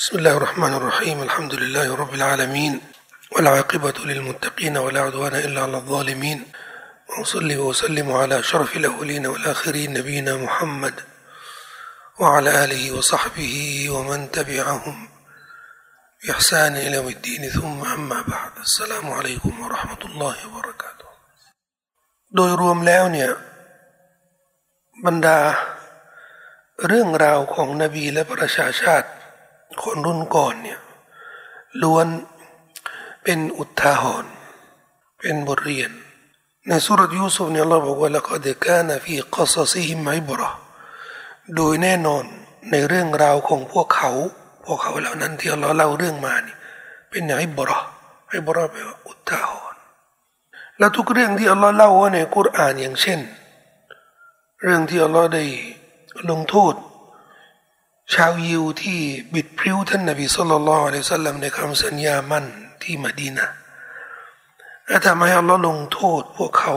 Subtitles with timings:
[0.00, 2.81] بسم الله الرحمن الرحيم الحمد لله رب العالمين
[3.31, 6.51] والعاقبة للمتقين ولا عدوان إلا على الظالمين
[7.09, 10.93] وأصلي وأسلم على شرف الأولين والآخرين نبينا محمد
[12.19, 15.09] وعلى آله وصحبه ومن تبعهم
[16.23, 21.07] بإحسان إلى يوم الدين ثم أما بعد السلام عليكم ورحمة الله وبركاته
[22.35, 23.29] โดยรวมแล้วเนี่ย
[25.05, 25.39] บรรดา
[26.87, 29.09] เรื่องราวของนบีและประชาชาติ
[29.81, 30.79] คนรุ่นก่อนเนี่ย
[31.81, 32.07] ล้วน
[33.23, 34.33] เป็นอุทาหรณ์
[35.19, 35.91] เป็นบทเรียน
[36.67, 40.51] ในสุรยูซุฟเนี่ยเราบอกว่าละก็เดกานะฟีกอสซิฮิมไมบรอ
[41.55, 42.23] โดยแน่นอน
[42.71, 44.11] ในเรื่องราวของพวกเขา
[44.65, 46.55] พวกเขาเหล่านั้นที่เราเล่าเรื่องมานี่
[47.09, 47.79] เป็นไงบรอ
[48.29, 49.79] ไอบรอแปลว่าอุทาหรณ์
[50.77, 53.19] แล้วทุกเรื่องที่อัลลอฮ์เล่าว่าในกุรอานอย่างเช่น
[54.61, 55.43] เรื่องที่อัลลอฮ์ได้
[56.29, 56.73] ลงโทษ
[58.13, 58.99] ชาวยิวที่
[59.33, 62.45] บิดพริ้วท่านนบีสุลต่านละอัลสัลลัมในคำสัญญามั่น
[62.81, 63.45] ที่มดีนะ
[64.87, 66.75] และทำให้อัลลอฮ์ลงโทษพวกเขา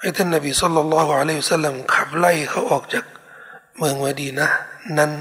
[0.00, 3.04] ให้ท่านนบีสุลต่านละอัลสัลลัมขับไล่เขาออกจาก
[3.76, 4.46] เมืองมดีนะ
[4.98, 5.12] นั้น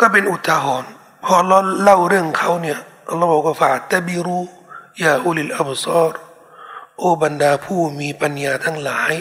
[0.00, 0.90] ก็เป็นอุทาหรณ์
[1.24, 4.40] พอเราเล่าเรื่องเขาเนี่ยอัลลอฮ์บอกว่าฝาตบิรู
[5.02, 6.14] ยาอุลิลอับซอร
[6.98, 9.12] โอบรรดาผู้มีปัญญาทั้งหลาย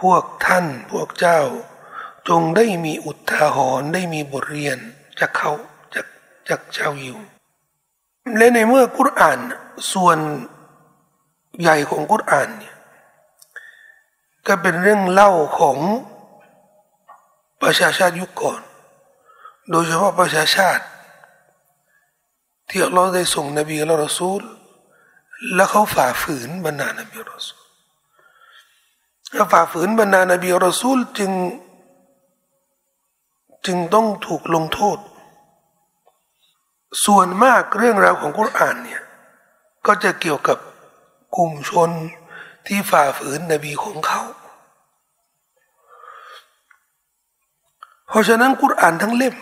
[0.00, 1.40] พวกท่านพวกเจ้า
[2.28, 4.78] จงได้มีอุทาหรณ์ได้มีบทเรียน
[5.20, 5.52] จากเขา
[5.94, 6.06] จาก
[6.48, 7.16] จากชาวยิว
[8.36, 9.38] และในเมื่อกุรอาน
[9.92, 10.18] ส่วน
[11.60, 12.76] ใหญ่ของกุรอานเนี่ย
[14.46, 15.78] ก็เป็นเรื่องเล่าของ
[17.62, 18.60] ประชาชาติยุคก่อน
[19.70, 20.84] โดยเฉพาะประชาชาติ
[22.70, 24.40] ที่เราได้ส่งนบีและรอซูล
[25.54, 27.64] แล้วเขาฝ่าฝืนบรรดานบีรอซูล
[29.52, 31.30] ฝ่าฝืนบรรดานบีรอซูลจึง
[33.66, 34.98] จึงต้องถูกลงโทษ
[37.04, 39.02] ส่วนมากเรื่องราวของกุรอานเนี่ย
[39.86, 40.58] ก็จะเกี่ยวกับ
[41.36, 41.90] กลุ่มชน
[42.66, 44.22] ที่ฝ่าฝืนนบีของเขา
[48.08, 49.34] เพราะฉะนั้นกุรอานทั้งเล่ม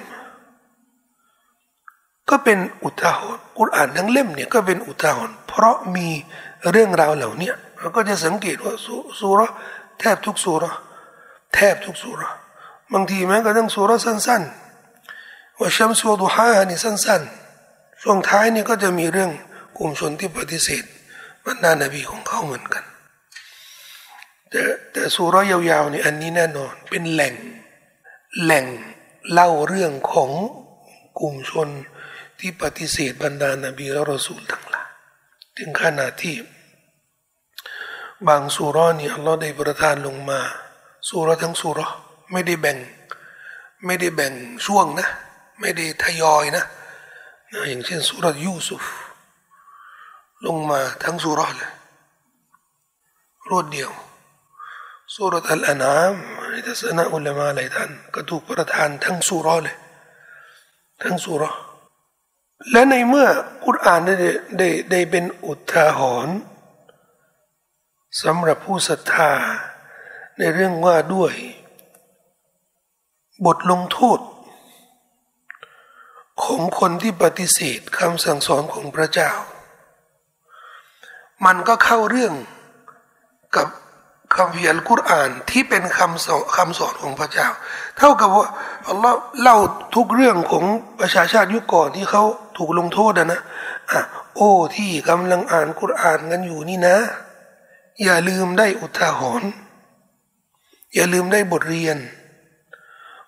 [2.31, 6.09] ก็เป็นอุทาหรณ์กุรอานทั้งเล่มเนี่ยก็เป็นอุทาหรณ์เพราะมี
[6.71, 8.75] เรื่องราวเหล่านี้เราก็จะสังเกตว่า
[9.21, 9.41] สุร
[10.01, 10.65] แทบทุกสุร
[11.55, 12.23] แทบทุกสุร
[12.93, 19.31] บางทีแม้กระทั่งสุรสั้นๆว่าชัมสุดุฮานี่สั้นๆช่วงท้ายนี่ก็จะมีเรื่อง
[19.79, 20.85] กลุ่มชนที่ปฏิเสธ
[21.47, 22.85] บรรดานบีของเขาเหมือนกัน
[24.51, 27.35] แต่แต่สุรยาวๆนี่อันนี้แน่นอนเป็นแหล่ง
[28.43, 28.67] แหล่ง
[29.33, 30.31] เล่าเรื่องของ
[31.21, 31.69] กลุ่มชน
[32.39, 34.89] ที่ปฏิเสธบรรดานบีและรอสูลทั้งหลาย
[35.57, 36.37] ถึงขนาดที่
[38.29, 40.41] บางสุรนี่อัลลอฮ์ได้ประทานลงมา
[41.09, 41.89] สุรทั้งสุรา
[42.33, 42.79] ไม่ได้แบ่ง
[43.87, 44.33] ไม่ได้แบ่ง
[44.67, 45.09] ช่วงนะ
[45.61, 46.65] ไม่ได้ทยอยนะ
[47.69, 48.85] อย่างเช่นสุรยูซุฟ
[50.47, 51.71] ลงมาทั้งสุรเลย
[53.49, 53.91] รวดเดียว
[55.15, 56.15] สุรอัลอนาม
[56.51, 59.77] ในทัศนะอุลมาหลายท่านก็ถูกประทานทั้งสุรเลย
[61.03, 61.43] ทั้งสุร
[62.71, 63.29] และในเมื่อ
[63.65, 64.15] กุรอานได้
[64.59, 66.37] ได้ได้เป็นอุทาหรณ์
[68.23, 69.33] สำหรับผู้ศรัทธา
[70.39, 71.35] ในเรื่องว่าด้วย
[73.47, 74.19] บทลงโทษ
[76.45, 79.31] ของคนที่ปฏิเสธคำสั่งสอนของพระเจ้า
[81.45, 82.35] มันก็เข้าเรื่อง
[83.57, 83.69] กับ
[84.35, 87.49] คำเพียรกุรอานที่เป็นคำสอนคำสอนของพระเจ้า
[87.99, 88.47] เท่ากับว่า
[88.89, 89.57] อัลลอฮ์เล่า
[89.97, 90.65] ทุกเรื่องของ
[91.01, 92.23] ประชาชาติยุคก่อนที่เขา
[92.59, 93.41] ถูกลงโทษนะนะ
[93.91, 94.01] อะ
[94.37, 96.97] โอ้ที่กำลังอ่านกุรอานกันอยู่นี่นะ
[98.03, 99.51] อย่าลืมได้อุทาหรณ์
[100.95, 101.97] อย่าลืมได้บทเรียน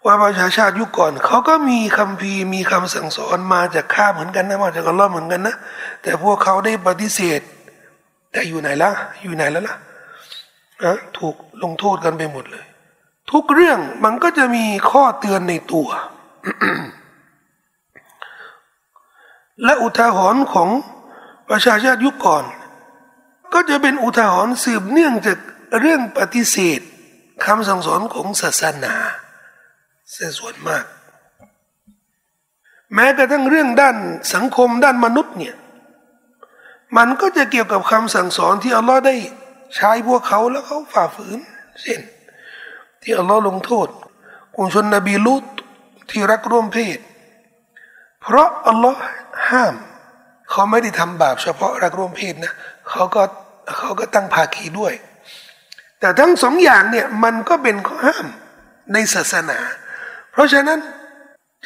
[0.04, 5.56] ว่าประชาชาติยุคก่อนเขาก็มีคำพีมีคำสั่งสอนมาจากข้าเหมือนกันนะมาจากอัลลอฮ์เหมือนกันนะ
[6.02, 7.40] แต่พวกเขาได้ปฏิเสธ
[8.32, 8.90] แต่อยู่ไหนละ
[9.22, 9.76] อยู่ไหนแล้วล่ะ
[10.84, 12.64] นะถูกลงโทษกันไปหมดเลย
[13.32, 15.88] ทุกเรื่องมันก็จะมีข้อเตือนในตัว
[19.64, 20.68] และอุทาหรณ์ของ
[21.50, 22.44] ประชาชาติยุคก่อน
[23.54, 25.38] ก็จะเป็นอุทาหรณ์สืบเนื่องจาก
[25.80, 26.80] เรื่องปฏิเสธ
[27.44, 28.94] คำสั่งสอนของศาสนา
[30.10, 30.84] เสียส่วนมาก
[32.94, 33.96] แม้กระทั่งเรื่องด้าน
[34.34, 35.54] สังคมด้านมนุษย์เนี่ย
[36.96, 39.14] มันก็จะเกี่ยวกับคำสั่งสอนที่อัลลอฮ์ได้
[39.76, 41.38] ใช้พวกเขาแล้วเขาฝ่าฝืน
[41.82, 42.00] เช่น
[43.02, 43.88] ที่อัลลอฮ์ลงโทษ
[44.54, 45.44] กลุ่มชนนบีลุต
[46.10, 46.98] ที่รักร่วมเพศ
[48.22, 49.00] เพราะอัลลอฮ์
[49.50, 49.74] ห้าม
[50.50, 52.52] เขาไม่ได้ทำบาปเฉพาะรักร่วมเพศนะ
[52.90, 53.22] เขาก็
[53.78, 54.94] เขาก็ตั้งภาคีด้วย
[56.00, 58.26] แต่ทั้งสองอย่างเนี่ยมันก็เป็นข้อห้าม
[58.92, 59.58] ในศาสนา
[60.34, 60.78] เพราะฉะนั้น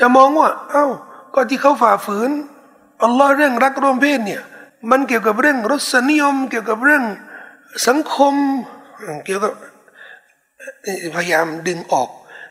[0.01, 0.87] จะมองว่าเอา้า
[1.35, 2.31] ก็ที่เขาฝ่าฝืน
[3.03, 4.43] อัลลอฮ์เรื่องรักร่วมเพศเนี่ย
[4.91, 7.05] มันเกี่ยวกับเรื่องรสนิยม เกี่ยวกับเรื่อง
[7.87, 8.35] สังคม
[9.25, 9.53] เกี่ยวกับ
[11.17, 12.09] พยายามดึงออก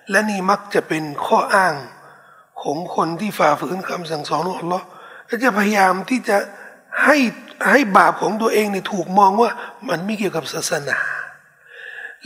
[0.10, 1.76] และนี่มักจะเป็นข้ออ้าง
[2.62, 4.86] ของคนที่ฝ่าฝืนคำสั่งสอนของอัลลอฮ์
[5.44, 6.38] จะพยายามที่จะ
[7.06, 7.18] ให้
[7.70, 9.50] ให้บาปของตัวเองเนี่ยถูกมองว่า
[9.90, 10.98] มันไม่เกี่ยวกับศาสนา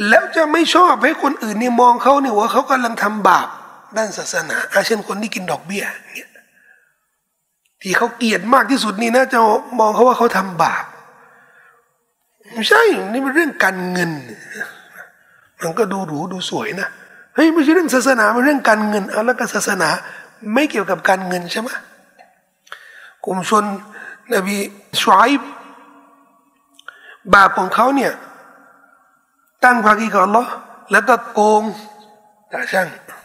[0.07, 3.47] แล้วจะไม่ชอบให้คนอื่นเนี่ยมองเขาเนี่ยว่าเขากำลังทำบาป
[3.97, 4.57] ด้านศาสนา
[4.87, 5.83] เช่นคนที่กินดอกเบี้ย
[6.15, 6.29] เนี่ย
[7.81, 9.39] ที่เขาเกลียดมากที่สุดนี่นะจะ
[9.79, 10.85] มองเขาว่าเขาทำบาป
[12.53, 14.11] ไม่ใช่นี่เป็นเรื่องการเงิน
[15.63, 16.89] มันก็ดูหรูดูสวยนะ
[17.35, 19.89] เฮ้ยไม่ใช่เรื่องศาสนาเป็นเรื่องการเงินเอาแล้วก็ศาสนา
[20.53, 21.69] ไม่เกี่ยวกับการเงินใช่ไหม
[23.25, 23.63] กลุ่มชน
[24.33, 24.57] นบี
[25.01, 25.29] ชวาย
[27.33, 28.11] บาปของเขาเนี่ย
[29.63, 30.51] ตั้งภาคีกับอัลลอฮ์
[30.91, 31.63] แล้วก็โกง
[32.51, 32.87] ตาช่าง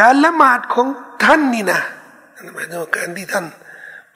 [0.00, 0.86] การละหมาดของ
[1.24, 1.80] ท่านนี่นะ
[2.54, 3.46] หมายถึงการที่ท่าน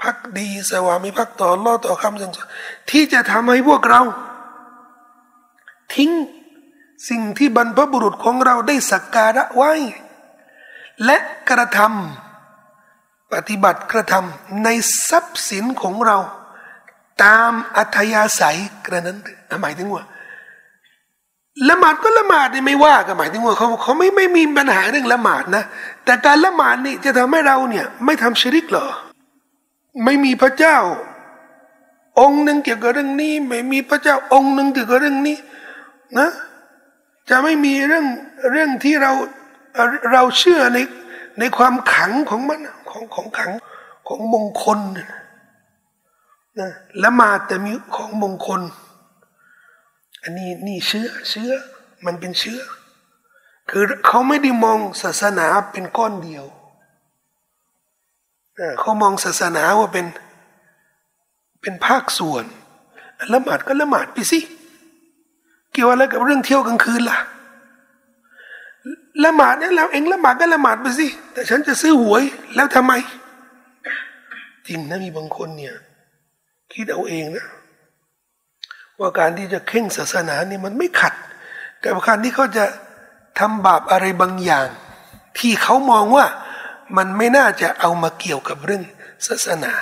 [0.03, 2.49] พักดีสวามิพักต่อรอต่อคำสั่งสอน
[2.91, 4.01] ที่จะทำให้พวกเรา
[5.95, 6.11] ทิ้ง
[7.09, 9.73] สิ่งที่บรรพบุรุษของเราได้สักการะไว้
[11.05, 11.17] และ
[11.51, 14.69] กระทำปฏิบัติกระทำใน
[15.09, 16.19] ทรัพย์สินของเรา
[17.25, 19.19] ตามอัธยาศัยกระนั้น
[19.63, 20.05] หมายถึงว่า
[21.69, 25.65] ละหมาดก็ละหมาดนี่ไม่ว่าก็หมายถึงว่าเขาเขาไม่ไม่มีปัญหาเรื่องละหมาดนะ
[26.05, 28.87] แต่การละหมาดนี่จะทำให้เราเนี่ยไม่ทำชิริกเหรอ
[30.05, 30.77] ไม่มีพระเจ้า
[32.21, 35.37] องค์หนึ่งเกี่ยวกับเรื่องนี้ ไม่มีพระเจ้าองค์หนึ่งเกี่ยวกับเรื่องนี้
[36.19, 36.31] นะ
[37.31, 38.07] จะไม่มีเรื่อง
[38.51, 39.13] เรื่องที่เรา
[40.13, 40.79] เราเชื่อใน
[41.39, 42.61] ในความขังของมัน
[42.91, 43.53] ของของขัง
[44.09, 46.71] ของมงคลนะ
[47.05, 48.61] ละหมาดแต่มีของมงคล
[50.25, 51.51] อันนี้นี่เชื้อเชื้อ
[52.07, 52.61] มันเป็นเชื้อ
[53.71, 56.45] คือเขาไม่ได้มองศาสนาเป็นก้อนเดียว
[58.81, 60.07] เขามองศาสนาว่าเป็น
[61.63, 62.45] เป็นภาคส่วน
[63.33, 64.41] ละหมาดก็ละหมาดไปสิ
[65.73, 67.19] เกี่ยวอะไรกับเรื่องเที่ยวกลางคืนล่ะ
[69.25, 72.23] ละหมาดเนี่ยเราเองละหมาดก็ละหมาดไปสิแต่ฉันจะซื้อหวย
[72.55, 72.93] แล้วทำไม
[74.67, 75.75] จริงนะมีบางคนเนี่ย
[76.73, 77.47] คิดเอาเองนะ
[79.01, 81.15] ว่าการที่จะเข่งศาสนานี่มันไม่ขัด
[81.83, 82.65] กับการที่เขาจะ
[83.39, 84.69] ทำบาปอะไรบางอย่าง
[85.39, 86.27] ที่เขามองว่า
[86.97, 88.83] มันไม่น่าจะเอามาเกี่ยวกับเรื่อง
[89.27, 89.73] ศาสนา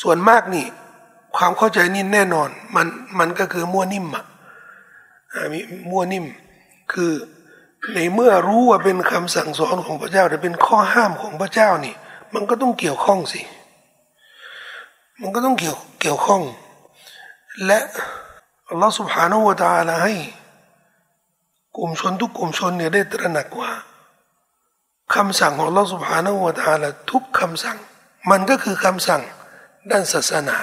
[0.00, 0.66] ส่วนมากนี่
[1.36, 2.86] ความเข้าใจนี่แน่นอน มัน
[3.18, 4.24] มันก็คือมั่วนิ่มอะ
[5.52, 5.60] มี
[5.90, 6.24] มั่วนิ่ม
[6.92, 7.12] คือ
[7.94, 11.94] ในเมื่อรู้ว่าเป็นคำสั่งสอนของพระเจ้าหรือเป็นข้อห้ามของพระเจ้านี่
[12.34, 13.40] มันก็ต้องเกี่ยวข้องสิ
[15.20, 16.42] มันก็ต้องเกี่ยวเกี่ยวข้อง
[17.65, 17.79] และ
[18.69, 20.15] อัลลอฮฺ سبحانه และ تعالى ให้
[21.77, 23.71] กลุ่มชนทุกกลุ่มชนเนี่ยได้ตระหนักว่า
[25.15, 27.77] คำสั่งของอัลลอฮฺ سبحانه และ تعالى ทุกคำสั่ง
[28.29, 29.21] มันก็คือคำสั่ง
[29.91, 30.57] ด้านศาสนา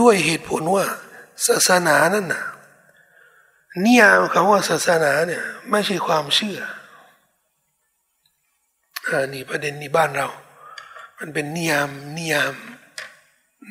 [0.00, 0.84] ด้วยเหตุผลว่า
[1.46, 2.44] ศาสนานั่นนะ
[3.84, 6.60] นิยามคำว่าศาสนาเนี่ยไม่ใช่ความเชื่อ
[9.06, 10.28] อันนี้ประเด็นนี้บ้านเรา
[11.18, 12.54] มันเป็นนิยามนิยาม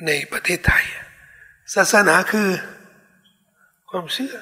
[0.05, 0.85] ในประเทศไทย
[1.74, 2.50] ศาสนาคือ
[3.90, 4.36] ความเชื่อ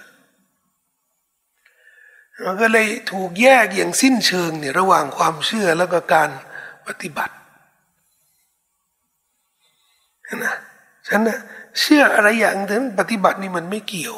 [2.45, 6.31] มันก็เลยถูกแยกอย่างสิ้นเชิงเนี่ยระหว่างความเชื่อแล้วก็การ
[6.87, 7.35] ปฏิบัติ
[10.45, 10.55] นะ
[11.09, 11.39] ฉันนะ
[11.81, 14.17] เชื่ออะไรอย่างถึงปฏิบัตินี่มันไม่เกี่ยว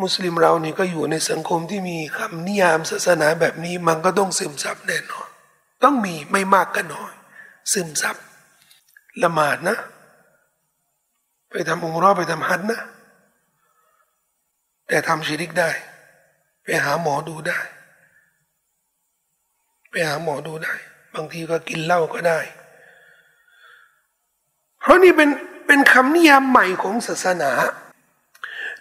[0.00, 5.28] มุสลิมเรานี่ก็อยู่ในสังคมที่มีคำนิยามศาสนาแบบนี้มันก็ต้องซึมซับแน่นอน
[5.84, 7.12] ต้องมีไม่มากก็น้อย
[7.72, 8.16] ซึมซับ
[9.22, 9.76] ละหมาดนะ
[11.50, 12.80] ไปทำอุมรอไปทำฮัทนะ
[14.88, 15.70] แต่ทำชีริกได้
[16.62, 17.58] ไปหาหมอดูได้
[19.90, 20.74] ไปหาหมอดูได้
[21.14, 22.40] บางทีก็กินเหล้าก็ได้
[24.80, 25.30] เพราะนี่เป็น
[25.66, 27.52] เป็นคำนิยามใหม่ของศาสนา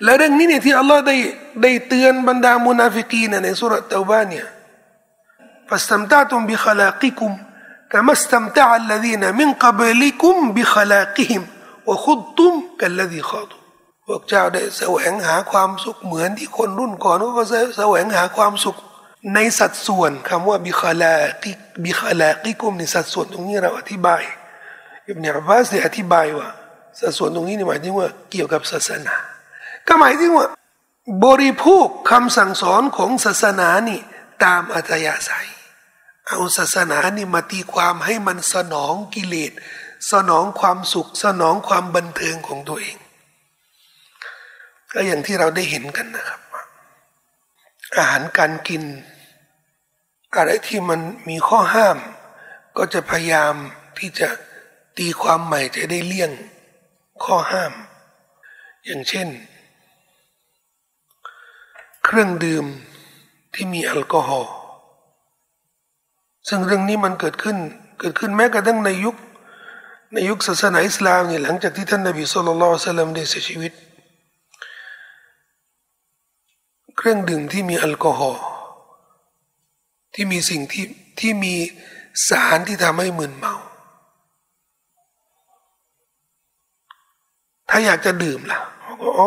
[0.03, 1.15] และเรื่องนี้เนี่ยที่อัลลอฮ์ได้
[1.63, 4.47] ได้เตือนบรรดามุนาฟิกีนในสุรตะวาเนี่ย
[5.69, 7.33] ฟัสตัมตาตุมบิขลากิกุม
[7.94, 11.46] كما استمتع الذين من قبلكم بخلاقهم
[11.87, 13.60] وخضتم كالذي خاضوا
[14.06, 17.44] พวกเจ้าได้แสวงหาความสุขเหมือนที่คนรุ่นก่อนก็
[17.78, 18.76] แสวงหาความสุข
[19.34, 21.52] ในสัดส่วนคำว่าบิคาลากิ
[21.84, 24.22] บิคาลากิกุมในสัดส่วนตรงนี้เราอธิบาย
[25.06, 26.49] อิบเนอับบาสเนี่ยอธิบายว่า
[27.00, 29.16] สัดส่วนตรงนี้หมายถึงว่าเกี่ยวกับศาสนา
[29.88, 30.46] ก็หมายถึงว่า
[31.25, 34.00] บริโภคคำสั่งสอนของศาสนานี่
[34.44, 35.49] ตามอัตยาศัย
[36.27, 39.51] เอาศาสนานี่มาตีความให้มันสนองกิเลส
[40.12, 42.98] สนองความสุข สนองความบันเทิงของตัวเอง
[44.91, 46.41] ก็อย่างที่เราได้เห็นกันนะครับ
[47.98, 48.84] อาหารการกิน
[50.36, 51.98] อะไรที่มันมีข้อห้าม
[52.77, 53.53] ก็จะพยายาม
[53.98, 54.27] ที่จะ
[54.98, 56.32] ตีความใหม่จะได้เลี่ยง
[57.24, 57.74] ข้อห้าม
[58.86, 59.27] อย่างเช่น
[62.05, 62.65] เครื่องดื่ม
[63.53, 64.53] ที่มีแอลกอฮอล์
[66.47, 67.57] ซึ่งเรื่องนี้มันเกิดขึ้น
[67.99, 69.15] เกิดขึ้นแม้กระทั่งในยุค
[70.13, 73.71] ในยุคศาสนาอิสลามเนี่ยหลังจากที่ท่านนบีสุลต่านสัลลัมได้เสียชีวิต
[76.97, 78.43] เครื่องดื่มที่มีแอลกอฮอล์
[80.13, 80.85] ที่มีสิ่งที่
[81.19, 81.55] ที่มี
[82.29, 83.55] สารที่ทำให้มึนเมา
[87.69, 88.59] ถ้าอยากจะดื่มล่ะ
[89.01, 89.25] อ๋อ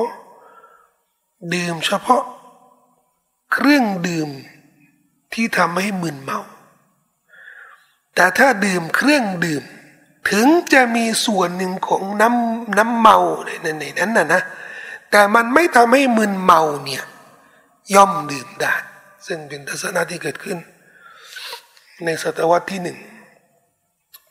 [1.55, 2.23] ดื่มเฉพาะ
[3.53, 4.29] เครื่องดื่ม
[5.33, 6.41] ที่ทำให้มึนเมา
[8.19, 9.65] แต่ถ้าดื่มเครื่องดื่ม
[10.31, 14.43] ถึงจะมีส่วนหนึ่งของน้ำน้ำเมาในในนั้นนะนะ
[15.11, 17.05] แต่มันไม่ทำให้มึนเมาเนี่ย
[17.95, 18.75] ย่อมดื่มได้
[19.27, 20.59] ซึ่งเป็นทัศนะที่เกิดขึ้น
[22.05, 22.99] ในศตวรรษที่หนึ่ง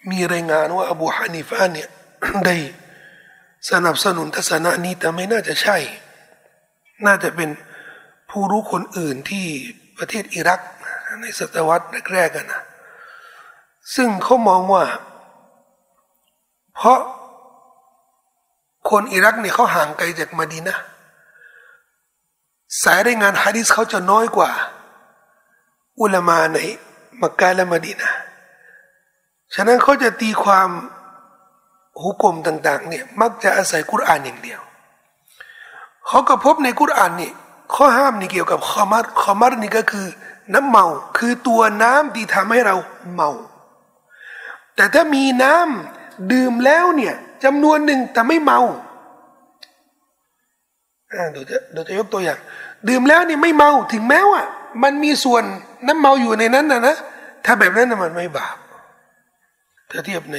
[0.10, 1.90] มีรายงานว่าอบูฮานิฟาเนี่ย
[2.46, 2.56] ได้
[3.72, 5.78] สนับสนุนทัศนะนี้แต่ไม่น่าจะใช่
[7.06, 7.50] น่าจะเป็น
[8.30, 9.46] ผู้รู้คนอื่นที่
[9.98, 10.60] ประเทศอิรัก
[11.22, 12.62] ในศตวรรษแรกๆกันนะ
[13.96, 14.86] ซึ่งเขามองว่า
[16.76, 17.00] เพราะ
[18.90, 20.78] คนอิรักเนี่ยเขาห่างไกลจากมาดีนะ
[22.84, 24.52] สายรายงานฮะดิษเขาจะน้อยกว่า
[26.00, 26.58] อุลามาใน
[27.22, 28.12] มักกะและมาดีนะ
[29.54, 30.70] ฉะนั้นเขาจะตีความ
[32.02, 34.62] หุกกลมต่าง ๆ เนี่ยมักจะอาศัยกุรอานอย่างเดียว
[36.08, 37.32] เขาก็พบในกุรอานนี่
[37.74, 40.08] ข้อห้ามนี่เกี่ยวกับคอมัดคอมัดนี่ก็คือ
[40.54, 40.86] น้ำเมา
[41.18, 42.76] คือตัวน้ำที่ทำให้เรา
[43.14, 43.30] เมา
[44.78, 48.60] แต่ถ้ามีน้ำดื่มแล้วเนี่ยจำนวนหนึ่งแต่ไม่เมา
[51.32, 52.40] เดี๋ยวจะเดี๋ยวจะยกตัวอย่าง
[52.88, 54.42] ดื่มแล้วนี่ไม่เมาถึงแม้ว่า
[54.84, 55.44] มันมีส่วน
[55.88, 56.96] น้ำเมาอยู่ในนั้นนะนะ
[57.46, 58.58] ถ้าแบบนั้นนะมันไม่บาป
[59.92, 60.38] ถ้าเทียบใน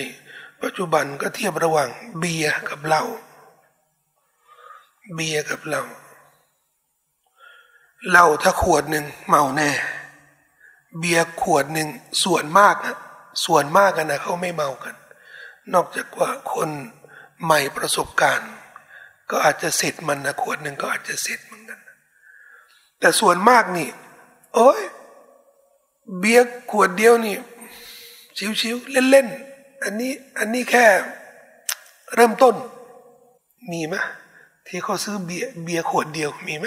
[0.63, 3.05] ปัจจุบันก็เทียบระหว่างเบียร์กับเหล้า
[5.15, 5.85] เบียร์กับเหล้า
[8.11, 9.71] เหล้าถ้าขวดหนึ่งเมาแน่
[10.99, 11.89] เบียร์ขวดหนึ่ง
[12.25, 12.97] ส่วนมากนะ
[13.45, 14.95] ส่วนมากกันนะเขาไม่เมากัน
[15.75, 16.71] นอกจากว่าคน
[17.45, 18.53] ใหม่ประสบการณ์
[19.31, 21.81] ก็อาจจะเสร็จมันนะขวดหนึ่งก็อาจจะเสร็จเหมือนกัน
[23.01, 23.89] แต่ส่วนมากนี่
[24.55, 24.81] โอ้ย
[26.19, 27.37] เบียร์ขวดเดียวนี่
[28.61, 30.87] ชิวๆเล่นๆอันนี้อันนี้แค่
[32.15, 32.55] เริ่มต้น
[33.71, 33.95] มีไหม
[34.67, 36.67] ที่เขาซื้อเบียร์เบียร์ขวดเดียวมีไหม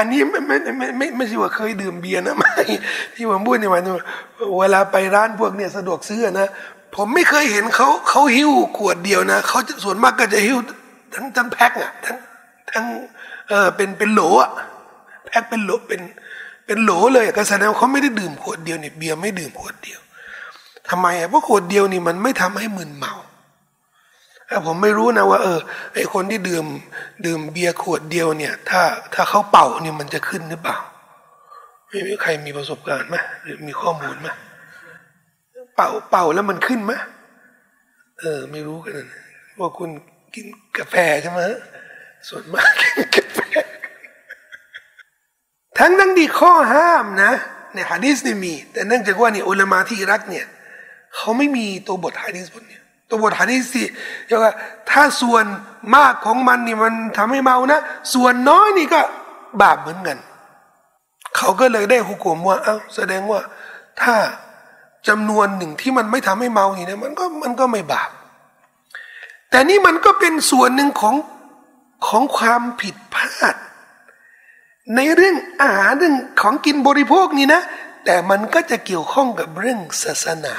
[0.00, 2.54] อันนี้ไม่ไม่ไม่ไม่ไม่ใช่ว่าเคยดื่มเบียร์นะไม่
[3.14, 3.92] ที่ผมพูดในวันนี้
[4.58, 6.48] เวลาไปร้านพวกเนี่ยสะดวกซื้อนะ
[6.96, 10.58] ผมไม่เคยเห็นเขาเขาหิ้วขวดเดียวนะเขาจะส่วนมากก็จะหิ้ว
[11.14, 12.16] ทั้งทั้งแพ็คอะทั้ง
[12.70, 12.84] ทั้ง
[13.48, 14.50] เออเป็นเป็นโหลอะ
[15.26, 16.00] แพ็คเป็นโหลเป็น
[16.66, 20.00] เป็นโหลเลยก็แสดงเขาไม่ได้ดื่มขวดเดียวเนี่ยเบียร์ไม่ดื่มขวดเดียว
[20.88, 23.14] ทำไมอะเพราะขวดเดียวนี่มันไม่ทำให้มึนเมา
[24.66, 25.58] ผมไม่รู้นะว่า เออ
[25.94, 26.64] ไอคนที่ดื่ม
[27.26, 28.82] ดื่มเบียร์ขวดเดียวเนี่ย ถ้า
[29.14, 30.76] ถ้าเขาเป่าเนี่ยมันจะขึ้นหรือเปล่า
[31.88, 34.28] ไม่มีใครมีประสบการณ์ไหมหรือมีข้อมูลไหม
[35.76, 36.92] เป่าเป่าแล้วมันขึ้นไหม
[38.20, 38.94] เออ ไม่รู้กัน
[39.58, 39.90] ว่าคุณ
[40.34, 40.46] กิน
[40.78, 41.40] กาแฟใช่ไหม
[42.28, 43.40] ส่วนมากกินกาแฟ
[45.78, 47.32] ทั้งนั้นดีข้อห้ามนะ
[47.74, 50.46] ในฮะดีสเนี่ยมี แต่เนื่องจากว่านี่อุลามาที่อิรักเนี่ย
[51.14, 52.79] เขาไม่มีตัวบทฮะดีสบทเนี่ย
[53.10, 53.86] ตัวบทฮะดีสที่
[54.26, 54.52] เรียกว่า
[54.90, 55.44] ถ้าส่วน
[55.96, 57.80] มากของมันนี่มันทำให้เมานะ
[58.14, 59.00] ส่วนน้อยนี่ก็
[59.62, 60.18] บาปเหมือนกัน
[61.36, 63.40] เขาก็เลยได้หุกมว่า เอา้าแสดงว่า
[64.02, 64.14] ถ้า
[65.08, 68.10] จำนวนหนึ่งที่มันไม่ทำให้เมาอย่างนี้มันก็มันก็ไม่บาป
[69.50, 71.14] แต่นี่มันก็เป็นส่วนหนึ่งของ
[72.06, 73.54] ของความผิดพลาด
[74.96, 77.62] ในเรื่องอาหารเรื่องของกินบริโภคนี่นะ
[78.04, 80.56] แต่มันก็จะเกี่ยวข้องกับเรื่องศาสนา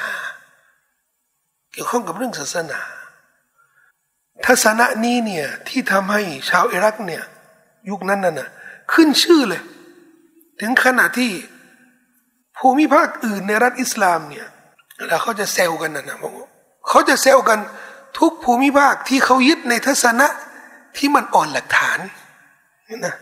[1.72, 2.80] เกี่ยวข้องกับเรื่องศาสนา
[4.46, 7.24] ทัศนะนี้เนี่ยที่ทำให้ชาวอิรักเนี่ย
[7.90, 8.50] ยุคนั้นน่ะ
[8.94, 9.62] ขึ้นชื่อเลย
[10.60, 11.32] ถึงขนาดที่
[12.58, 14.48] ภูมิภาคอื่นในรัฐอิสลามเนี่ย
[15.08, 16.18] แล้วเขาจะเซลกันนะนะ
[16.90, 17.60] เขาจะเซลกัน
[18.20, 20.28] ทุกภูมิภาคที่เขายึดในทัศนะ
[20.98, 22.00] ที่มันอ่อนหลักฐาน
[23.06, 23.16] นะ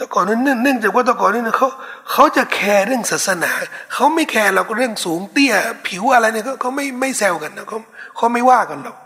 [0.00, 1.68] แต่ก่อนนั้นเนื่องจากว่าแต่ก่อนนี้เขา
[2.12, 3.50] เขาจะแคร์เรื่องศาสนา
[3.92, 5.54] เขาไม่แคร์เราก็เรื่องสูงเตี้ย
[5.86, 7.78] ผิวอะไรเนี่ยเขาเขาไม่ไม่แซวกันนะเขา
[8.16, 8.96] เขาไม่ว่ากันหรอก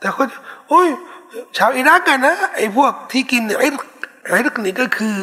[0.00, 0.24] แต่เขา
[0.68, 0.88] โอ้ย
[1.56, 3.68] ชาวอิรักกันนะไอ้พวกที่กินไอ้
[4.28, 5.16] ไอ้เรื่องนี้ก็คือ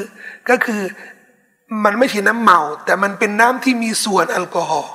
[0.49, 0.81] ก็คือ
[1.83, 4.93] มันไม่ใช่น้ำเมา แต่มันเป็นน้ำที่มีส่วนแอลกอฮอล์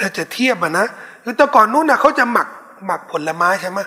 [0.00, 0.86] ถ้าจะเทียบอะนะ
[1.24, 2.48] คือแต่ก่อนนู้นนะเขาจะหมัก
[2.86, 3.78] หมักผลไม้ใช่ไหม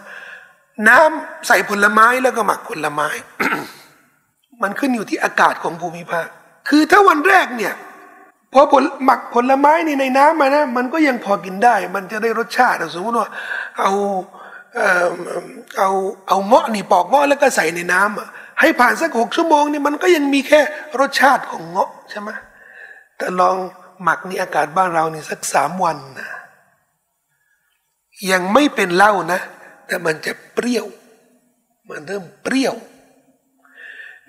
[0.87, 3.07] น้ำใส่ผลไม้แล้วก็หมักผลไม้
[4.63, 6.27] มันขึ้นอยู่ที่อากาศของภูมิภาค
[6.69, 7.73] คือถ้าวันแรกเนี่ย
[8.53, 13.29] พอผลหมักผลไม้นี่ในน้ำมานะมันก็ยังพอกินได้ มันจะได้รสชาติสมมติว่า
[13.79, 13.91] เอา
[15.77, 15.89] เอา
[16.27, 20.61] เอาเงาะนี่ปอกเงาะแล้วก็ใส่ในน้ำให้ผ่านสักหกชั่วโมงนี่มันก็ยังมีแค่
[20.99, 22.29] รสชาติของเงาะใช่ไหม
[23.17, 23.57] แต่ลอง
[24.03, 26.29] หมักนี่อากาศบ้านเรานี่สักสามวันนะ
[28.31, 29.39] ยังไม่เป็นเหล้านะ
[29.87, 30.85] แต่มันจะเปรี้ยว
[31.89, 32.75] มันเริ่มเปรี้ยว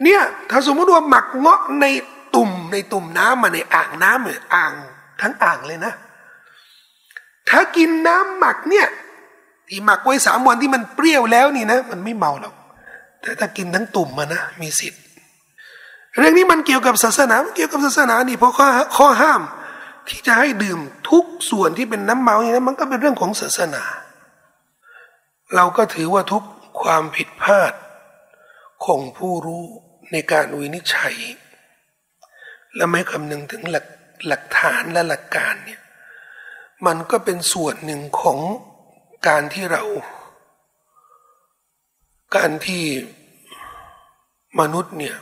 [0.03, 0.21] เนี่ย
[0.51, 1.87] ถ้าสมมติว่าหมักเงาะใน
[2.35, 4.73] ตุ่มในตุ่มน้ำมาในอ่างน้ำเลยอ่าง
[5.21, 5.93] ทั้งอ่างเลยนะ
[7.49, 8.89] ถ้ากินน้ำหมักเนี่ย
[9.69, 12.55] ที่หมักไว้สามวันที่มันเปรี้ยวแล้วนี่นะ มันไม่เมาหรอก
[13.21, 15.01] แต่ถ้ากินทั้งตุ่มมานะมีสิทธิ์
[16.17, 19.43] เรื่องนี้มันเกี่ยวกับศาสนาเกี่ยวกับศาสนานี่เพราะข้อข้อห้าม
[20.09, 20.79] ที่จะให้ดื่ม
[21.11, 23.83] ทุกส่วนที่เป็นน้ำเมานี่นะมันก็เป็นเรื่องของศาสนา
[25.55, 26.43] เราก็ถือว่าทุก
[26.83, 27.73] ความผิดพลาด
[28.85, 29.65] ของผู้รู้
[30.13, 31.17] ในการวินิจฉัย
[32.77, 33.87] และไม่คำนึงถึงหลัก
[34.27, 35.81] หลักฐานและหลักการเนี่ย
[36.87, 38.39] มันก็เป็นส่วนหนึ่งของ
[39.29, 39.85] การที่เรา
[42.37, 42.85] การที่
[44.61, 45.17] มนุษย์เนี่ย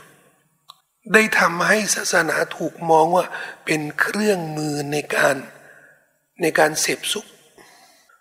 [1.13, 3.25] ได้ทำให้ศาสนาถูกมองว่า
[3.65, 5.35] เป็นเครื่องมือในการ
[6.41, 7.27] ในการเสพสุข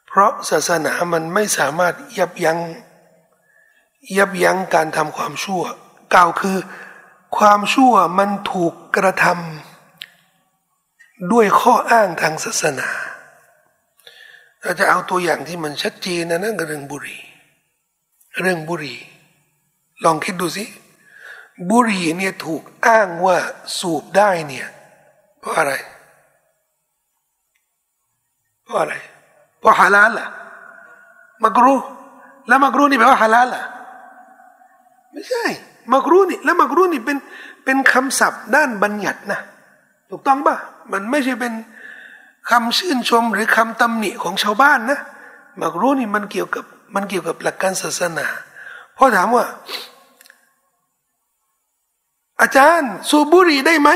[0.09, 2.59] เพราะศาสนามันไม่สามารถยับยัง้ง
[4.17, 5.63] ยับยั้งการทำความชั่ว
[6.15, 6.57] กล่าวคือ
[7.37, 12.89] ความชั่วมันถูกกระทำด้วยข้ออ้างทางศาสนา
[14.61, 17.19] เราจะเอาตัวอย่างที่มันชัดเจนนะนั่นก็เรื่องบุรี
[18.41, 18.97] เรื่องบุรี
[20.05, 20.65] ลองคิดดูสิ
[21.71, 23.37] บุรีเนี่ยถูกอ้างว่า
[23.79, 24.69] สูบได้เนี่ย
[25.41, 25.73] เพราะอะไร
[28.63, 28.95] เพราะอะไร
[29.59, 30.29] เพราะฮาลาลล่ะ
[31.45, 31.79] มักรู้
[32.49, 33.65] แล้วมักรู้นี่แปลว่าฮาลาลล่ะ
[35.13, 35.45] ไม่ใช่
[35.93, 37.17] มักรูนี่แล้วมักรูนี่เป็น
[37.65, 39.41] เป็นคำศัพท์ด้านบัญญัตินะ
[40.11, 40.57] ถูกต้องปะ
[40.93, 41.53] มันไม่ใช่เป็น
[42.51, 44.99] คำชื่นชมหรือคำตำหนิของชาวบ้านนะ
[45.61, 46.65] มักรูนี่มันเกี่ยวกับ
[46.95, 48.27] มันเกี่ยวกับหลักการศาสนา
[48.97, 49.45] พราะถามว่า
[52.41, 53.91] อาจารย์สูบบุหรี่ได้ไหม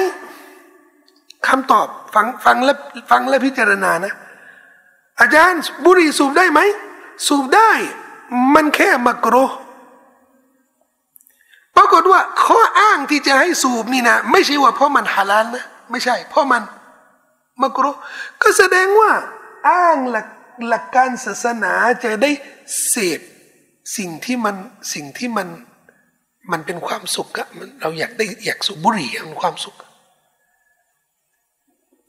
[1.46, 2.74] คำตอบฟังฟังและ
[3.10, 4.14] ฟังและพิจารณานะ
[5.20, 6.60] อาจารย์บุหรี่สูบได้ไหม
[7.26, 7.70] สูบได้
[8.54, 9.36] มันแค่มักโร
[11.76, 16.62] ปรากฏว่าข้ออ้างที่จะให้สูบนี่นะไม่ใช่ว่าเพราะมันฮาลาลนะไม่ใช่ เพราะมัน
[17.62, 17.86] มักโร
[18.42, 19.10] ก็แสดงว่า
[19.68, 20.28] อ้างหลัก
[20.68, 21.72] หลักการศาสนา
[22.04, 22.30] จะได้
[22.88, 23.20] เสพ
[23.96, 24.56] สิ่งที่มัน
[24.92, 25.48] สิ่งที่มัน
[26.52, 29.74] มันเป็นความสุขอะมันเราอยากได้อยากสูบบุหรี่มันความสุข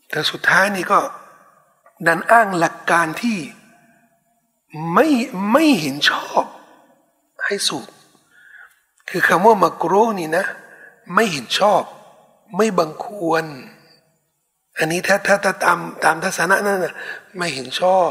[0.09, 0.99] แต่สุดท้ายนี่ก็
[2.07, 3.37] ดันอ้างหลักการที่
[4.93, 5.07] ไม่
[5.51, 6.45] ไม่เห็นชอบ
[7.45, 7.87] ให้สูบ
[9.09, 10.45] คือคำว่ามักโรนี่นะ
[11.13, 11.83] ไม่เห็นชอบ
[12.57, 13.45] ไม่บังควร
[14.77, 16.95] อันนี้ถ้าถ้าถ้าตามตามทัศนะนั่นนะ
[17.37, 18.09] ไม่เห็นชอบ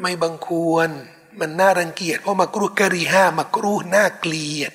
[0.00, 0.88] ไม่บังควร
[1.40, 4.72] มันน่ารังเกียจเพราะมักรูกะรีห้ามักรูน่าเกลียด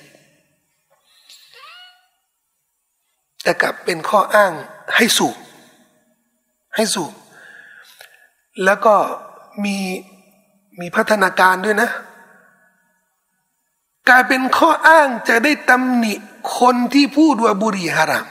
[3.42, 4.52] แต่กลับเป็นข้ออ้าง
[4.96, 5.36] ให้สูบ
[6.74, 7.12] ให้สูบ
[8.64, 8.94] แล้วก็
[9.64, 9.76] มี
[10.80, 11.90] มีพัฒนาการด้วยนะ
[14.08, 16.14] กลายเป็นข้ออ้างจะได้ตำหนิ
[16.58, 18.26] คนที่พูดว่าบุรีฮาราม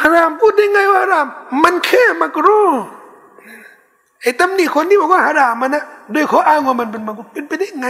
[0.00, 1.26] ฮารามพูดได้ไงว่าฮาราม
[1.62, 2.62] มันแค่มักรู
[4.22, 7.88] ไอ้ตำหนิคนที่บอกว่าฮารามมันนะด้วยข้ออ้างว่ามันเป็นมักรูเป็นไปได้ไง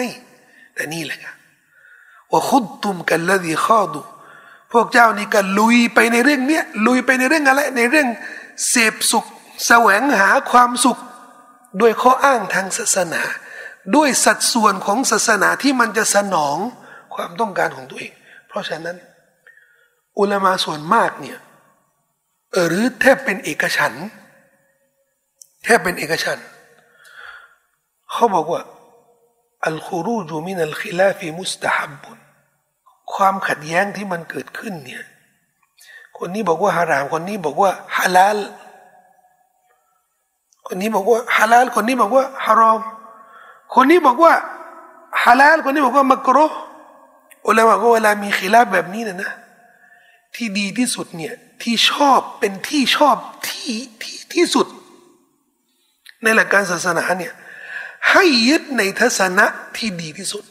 [0.74, 1.34] แต่นี่แหละครับ
[2.30, 4.00] ว่าคุดตุมกันละดีข้อดู
[4.72, 8.08] พวกเจ้านี่ก็ลุยไปในเรื่องเนี้ยลุยไปในเรื่องอะไรในเรื่อง
[8.68, 9.24] เสพสุข
[9.66, 10.98] แสวงหาความสุข
[11.80, 13.22] ด้วยข้ออ้างทางศาสนา
[13.96, 16.56] ด้วยสัดส่วนของศาสนาที่มันจะสนอง
[17.14, 18.12] ความต้องการของตัวเอง
[18.48, 18.96] เพราะฉะนั้น
[20.18, 21.38] อุลามาส่วนมากเนี่ย
[22.66, 23.92] หรือแทบเป็นเอกฉัน
[25.64, 26.38] แทบเป็นเอกฉัน
[28.10, 28.62] เขาบอกว่า
[29.66, 32.18] อัลคูรูจูมินัลคิลาฟีมุสตาฮับบุน
[33.14, 35.04] ความขัดแย้งที่มันเกิดขึ้นเนี่ย
[36.18, 38.38] คนนี้บอกว่าฮาราม คนนี้บอกว่าฮาลาล
[40.66, 42.80] คนนี้บอกว่าฮาลาล คนนี้บอกว่าฮารอม
[43.74, 44.32] คนนี้บอกว่า
[45.22, 46.46] ฮาลาลคนนี้บอกว่ามักรุ
[47.46, 49.30] อุลามะก็เวลามีขีลาบแบบนี้นะนะ
[50.34, 53.16] ที่ดีที่สุดเนี่ยที่ชอบเป็นที่ชอบ
[53.48, 54.66] ที่ที่ที่สุด
[56.22, 57.34] ในหลักการศาสนาเนี่ย
[58.10, 60.44] ให้ยึดในทัศนะที่ดีที่สุด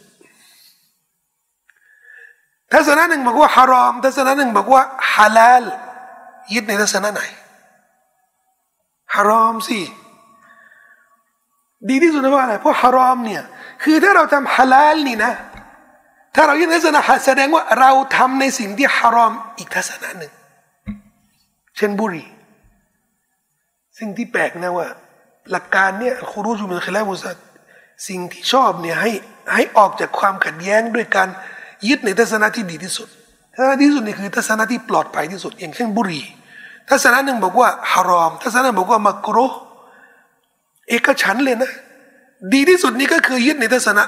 [2.74, 4.82] ทัศนะหนึ่งบอกว่าฮารอม ทัศนะหนึ่งบอกว่า
[5.14, 5.64] ฮาลาล
[6.54, 7.22] ยึดในทัศนะไหน
[9.14, 9.80] ฮารอมสิ
[11.90, 13.44] ดีที่สุดเพราะอะไรเพราะฮารอมเนี่ย
[13.84, 15.34] คือถ้าเราทำฮาลาลนี่นะ
[16.36, 20.34] ถ้าเรายึดในทัศนะแสดงว่าเราทำในสิ่งที่ฮารอมอีกทัศนะหนึ่ง
[21.78, 22.26] เช่นบุรี
[24.00, 24.88] สิ่งที่แปลกนะว่า
[25.52, 27.38] หลักการเนี่ยครูรู้จุมิลคิลามุสัด
[28.08, 29.12] สิ่งที่ชอบเนี่ยให้
[29.54, 31.28] ให้ออกจากความขัดแย้งด้วยการ
[31.88, 33.08] ยึดในทัศนะที่ดีที่สุด
[33.56, 36.22] ทัศนะที่สุดนี่คือทัศนะที่ปลอดภัยที่สุด อย่างเช่นบุรี
[36.90, 39.46] ทัศนะหนึ่งบอกว่าฮารอม ทัศนะหนึ่งบอกว่ามักรุ
[40.90, 41.72] เอกฉันเลยนะ
[42.54, 44.04] ดีที่สุดนี่ก็คือยึดในทัศนะ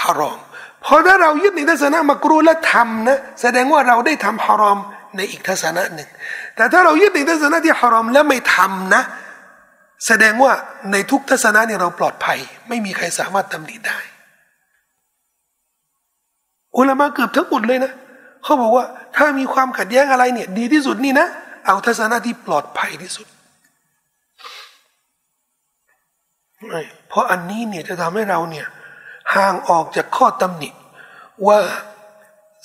[0.00, 0.38] ฮารอม
[0.84, 4.78] พอถ้าเรายึดในทัศนะมักรุและทำนะแสดงว่าเราได้ทำฮารอม
[5.16, 6.08] ในอีกทัศนะหนึ่ง
[6.56, 9.02] แต่ถ้าเรายึดในทัศนะที่ฮารอมแล้วไม่ทำนะ
[10.06, 10.52] แสดงว่า
[10.92, 13.98] ในทุกทัศนะเนี่ยเราปลอดภัย ไม่มีใครสามารถตำหนิได้
[16.76, 17.92] อุลามะเกือบทั้งหมดเลยนะ
[18.42, 18.84] เขาบอกว่า
[19.16, 21.26] ถ้ามีความขัดแย้งอะไรเนี่ย ดีที่สุดนี่นะ
[21.66, 23.26] เอาทัศนะที่ปลอดภัยที่สุด
[27.08, 28.66] เพราะอันนี้เนี่ยจะทำให้เราเนี่ย
[29.34, 30.70] ห่างออกจากข้อตำหนิ
[31.46, 31.58] ว่า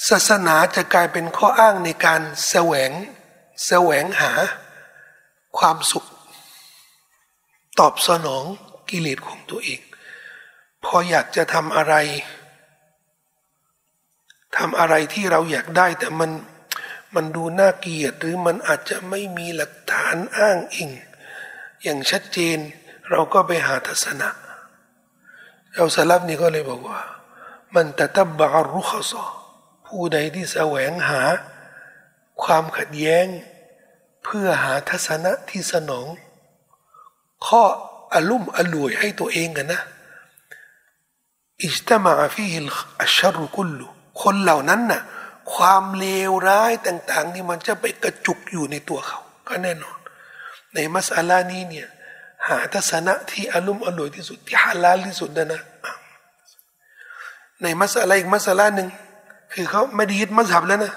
[0.09, 2.91] ศาสนาจะกลายเป็นข้ออ้างในการแสวง
[3.67, 4.31] แสวงหา
[5.57, 6.05] ความสุข
[7.79, 8.43] ตอบสนอง
[8.89, 9.81] กิเลสของตัวเอง
[10.83, 11.95] พออยากจะทำอะไร
[14.57, 16.31] ทำอะไรที่เราอยากได้แต่มัน
[17.15, 20.89] มันดูน่าเกลียดหรือมันอาจจะไม่มีหลักฐานอ้างอิง
[21.83, 22.57] อย่างชัดเจน
[23.09, 24.29] เราก็ไปหาทัศนะ
[25.75, 27.01] เราสลับนี่ก็เลยบอกว่า
[27.75, 29.23] มันตะตับบารุขซอ
[29.85, 31.21] ผู้ใดที่แสวงหา
[32.43, 33.25] ความขัดแย้ง
[34.23, 36.07] เพื่อหาทัศนะที่สนอง
[37.47, 37.63] ข้อ
[38.13, 39.81] อลุ่มอลวยให้ตัวเองกันนะ
[41.63, 43.87] อิจตมาฟีฮิลอัชรุกุลลุ
[44.21, 45.01] คนเหล่านั้นน่ะ
[45.53, 49.97] ความเลวร้ายต่าง ๆ นี่มันจะไปกระจุกอยู่ในตัวเขา ก็แน่นอน
[50.73, 51.87] ในมัสอาลานี้เนี่ย
[52.45, 55.61] หาทัศนะที่อารมณ์อร่อยที่สุดที่ฮาลาลที่สุดนะนะ
[57.61, 58.89] ในมัสอาลาอีกมัสอาลาหนึ่ง
[59.53, 60.93] คือเขาไม่ได้ยึดมัสฮับแล้วนะ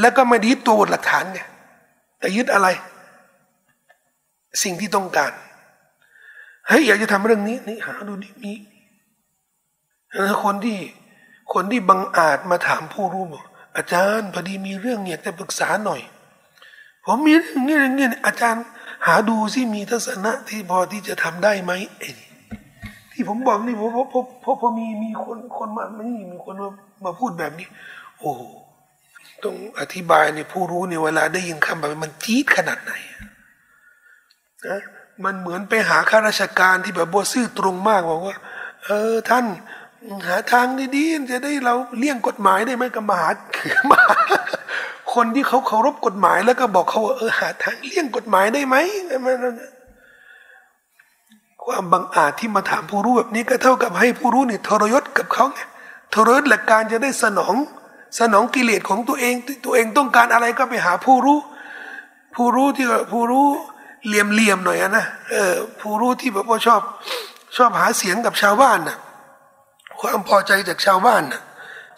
[0.00, 1.40] แล้วก็ไม่ได้ยึดตัวบทหลักฐานไง
[2.18, 2.68] แต่ยึดอะไร
[4.62, 5.32] สิ่งที่ต้องการ
[6.68, 8.52] เฮ้ยอยากจะทำเรื่องนี้นี่หาดูดิมี
[10.44, 10.78] คนที่
[11.54, 13.44] คนที่บังอาจมาถามผู้รู้บอก
[13.76, 16.00] อาจารย์พอดีมีเรื่องอยากจะปรึกษาหน่อย
[17.04, 18.64] ผมมีเรื่องนี้เรื่องนี้อาจารย์
[19.06, 22.10] หาดูสิมีทัศนะที่พอที่จะทำได้ไหมเอ้
[23.12, 26.70] ที่ผมบอกนี่ผมพพพพอมีมีคนคนมาไม่มีคนมา
[27.04, 27.66] มาพูดแบบนี้
[28.18, 28.32] โอ้
[29.44, 32.92] ต้องอธิบายในผู้รู้ในเวลาได้ยินคำแบบมันจี๊ดขนาดไหน
[34.66, 34.80] นะ
[35.24, 38.36] มันเหมือนไปหาข้าราชการที่แบบบวซื่อตรงมากบอกว่า
[38.84, 39.44] เออท่าน
[40.26, 43.30] หาทางดีๆจะได้เราเลี่ยงกฎหมายได้ไหมกับมหา
[43.90, 44.00] มา
[45.14, 48.76] คนที่เขาเคารพกฎหมาย แล้วก็บอกเขาว่าเออหาทางเลี่ยงกฎหมายได้ไหม
[51.64, 55.60] ความบังอาจที่มาถามผู้รู้แบบนี้ก็เท่ากับให้ผู้รู้เนี่ยทรยศกับเขาไง
[56.14, 57.54] ทรยศหลักการจะได้สนอง
[58.18, 61.38] สนองกิเลสของตัวเอง ตัวเองต้องการอะไรก็ไปหาผู้รู้
[62.34, 63.46] ผู้รู้ที่ผู้รู้
[64.06, 66.82] เหลี่ยมเหลี่ยมหน่อยนะเออผู้รู้ที่แบบว่าชอบ
[67.56, 68.96] ชอบหาเสียงกับชาวบ้านนะ
[70.00, 71.42] ความพอใจจากชาวบ้านนะ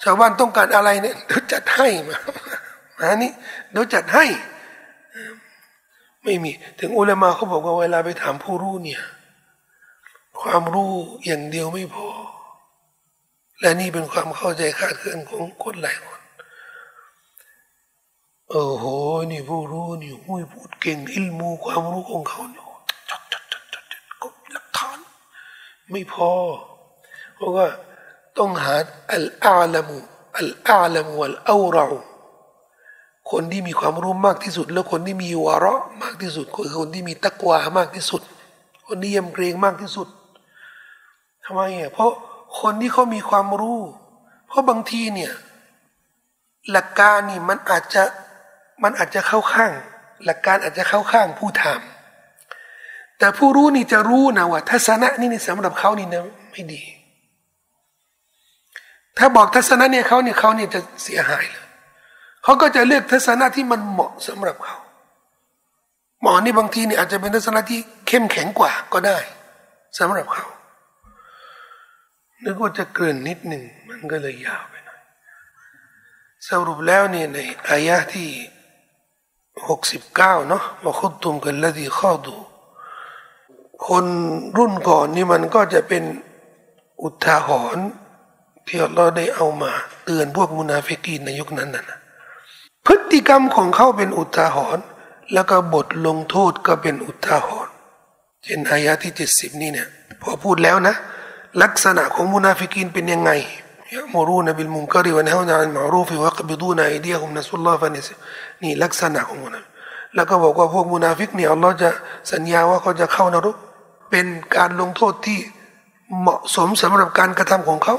[0.04, 1.14] ชาวบ้านต้องการอะไรเนี่ย
[1.52, 2.18] จัดให้มา
[3.00, 3.30] อันนี้
[3.70, 4.24] เดี๋ยวจัดให้
[6.24, 9.02] ไม่มี ถึงอุลามาเขาบอกว่าเวลาไปถามผู้รู้เนี่ย
[10.40, 10.92] ความรู้
[11.24, 12.08] อย่างเดียวไม่พอ
[13.60, 16.20] และนี่เป็นความเข้าใจคาดเคลื่อนของคนหลายคน
[18.50, 18.84] โอ้โห
[19.30, 22.64] นี่ผู้รู้นี่หุ้ยพูดเก่งอิลมูความรู้ของเขาเนี่ย
[23.10, 24.98] จดจดจดจดจดก็หลักฐาน
[25.90, 26.30] ไม่พอ
[27.36, 27.66] เพราะว่า
[28.38, 28.74] ต้องหา
[29.12, 29.98] อัลอาลมุ
[30.38, 31.86] อัลอาลมุอัลอารา
[33.30, 38.22] คนที่มีความรู้มากที่สุด แล้วคนที่มีวาระมากที่สุดคือคนที่มีตะกวามากที่สุด
[38.86, 40.08] คนที่ยำเกรงมากที่สุด
[41.44, 42.10] ทำไมอะเพราะ
[42.60, 43.80] คนที่เขามีความรู้
[44.48, 45.32] เพราะบางทีเนี่ย
[46.70, 48.02] หลักการนี่มันอาจจะ
[48.82, 49.72] มันอาจจะเข้าข้าง
[50.24, 51.80] หลักการอาจจะเข้าข้างผู้ถาม
[53.18, 56.82] แต่ผู้รู้นี่จะรู้นะว่า ทัศนะนี่นี่สำหรับเขานี่นะไม่ดี
[59.18, 61.63] ถ้าบอกทัศนะเนี่ยเขาเนี่ยเขาเนี่ยจะเสียหายเลย
[62.44, 64.76] เขาก็จะเลือกทัศนะที่มันเหมาะสำหรับเขา
[66.22, 69.18] หมอนี่บางทีนี่อาจจะเป็นทัศนะที่เข้มแข็งกว่าก็ได้
[69.98, 70.46] สำหรับเขา
[72.44, 75.00] นึกว่าจะเกินนิดหนึ่งมันก็เลยยาวไปหน่อย
[76.48, 78.28] สรุปแล้วเนี่ยในอายะที่
[79.68, 82.36] หกสิบเก้าเนาะว่าคุตุมกันละดีข้อดู
[83.86, 84.04] คน
[84.56, 86.04] รุ่นก่อนนี่มันก็จะเป็น
[87.02, 87.86] อุทาหรณ์
[88.66, 89.72] ที่เราได้เอามา
[90.04, 91.84] เตือนพวกมุนาฟิกีนในยุคนั้นน่ะ
[92.86, 94.84] พฤติกรรมของเขาเป็นอุทาหรณ์
[95.34, 97.72] แล้วก็บทลงโทษก็เป็นอุทาหรณ์
[98.44, 99.88] เช่นอายะที่เจ็ดสิบนี่เนี่ย
[100.22, 100.94] พอพูดแล้วนะ
[101.62, 103.30] ลักษณะของมุนาฟิกีนเป็นยังไง
[103.94, 108.08] يأمرون بالمنكر وينهون عن المعروف ويقبضون أيديهم نسوا الله فنسيهم
[108.62, 109.60] นี่ลักษณะของมุนา
[110.14, 111.90] แล้วก็บอกว่าพวกมุนาฟิกเนี่ยอัลลอฮ์จะ
[112.32, 113.56] สัญญาว่าเขาจะเข้านรก
[114.10, 115.38] เป็นการลงโทษที่
[116.20, 117.96] เหมาะสมสำหรับการกระทำของเขา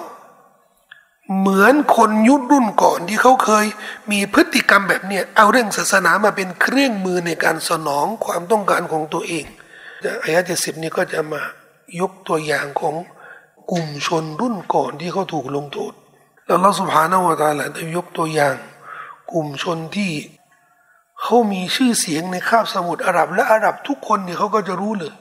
[1.38, 3.66] เหมือนคนยุครุ่นก่อนที่เขาเคย
[4.12, 9.46] มีพฤติกรรมแบบเนี้ยเอาเรื่องศาสนามาเป็นเครื่องมือในการสนองความต้องการของตัวเอง
[10.24, 11.42] อายะเจ็ดสิบนี้ก็จะมา
[12.00, 12.96] ยกตัวอย่างของ
[13.72, 15.94] กลุ่มชนรุ่นก่อนที่เขาถูกลงโทษ
[16.46, 18.56] แล้วเราสุภาณวตาหละได้ยกตัวอย่าง
[19.32, 20.12] กลุ่มชนที่
[21.22, 25.14] เขามีชื่อเสียงในคาบสมุทรอาหรับ และอาหรับทุกคนเนี่ยเขาก็จะรู้เลย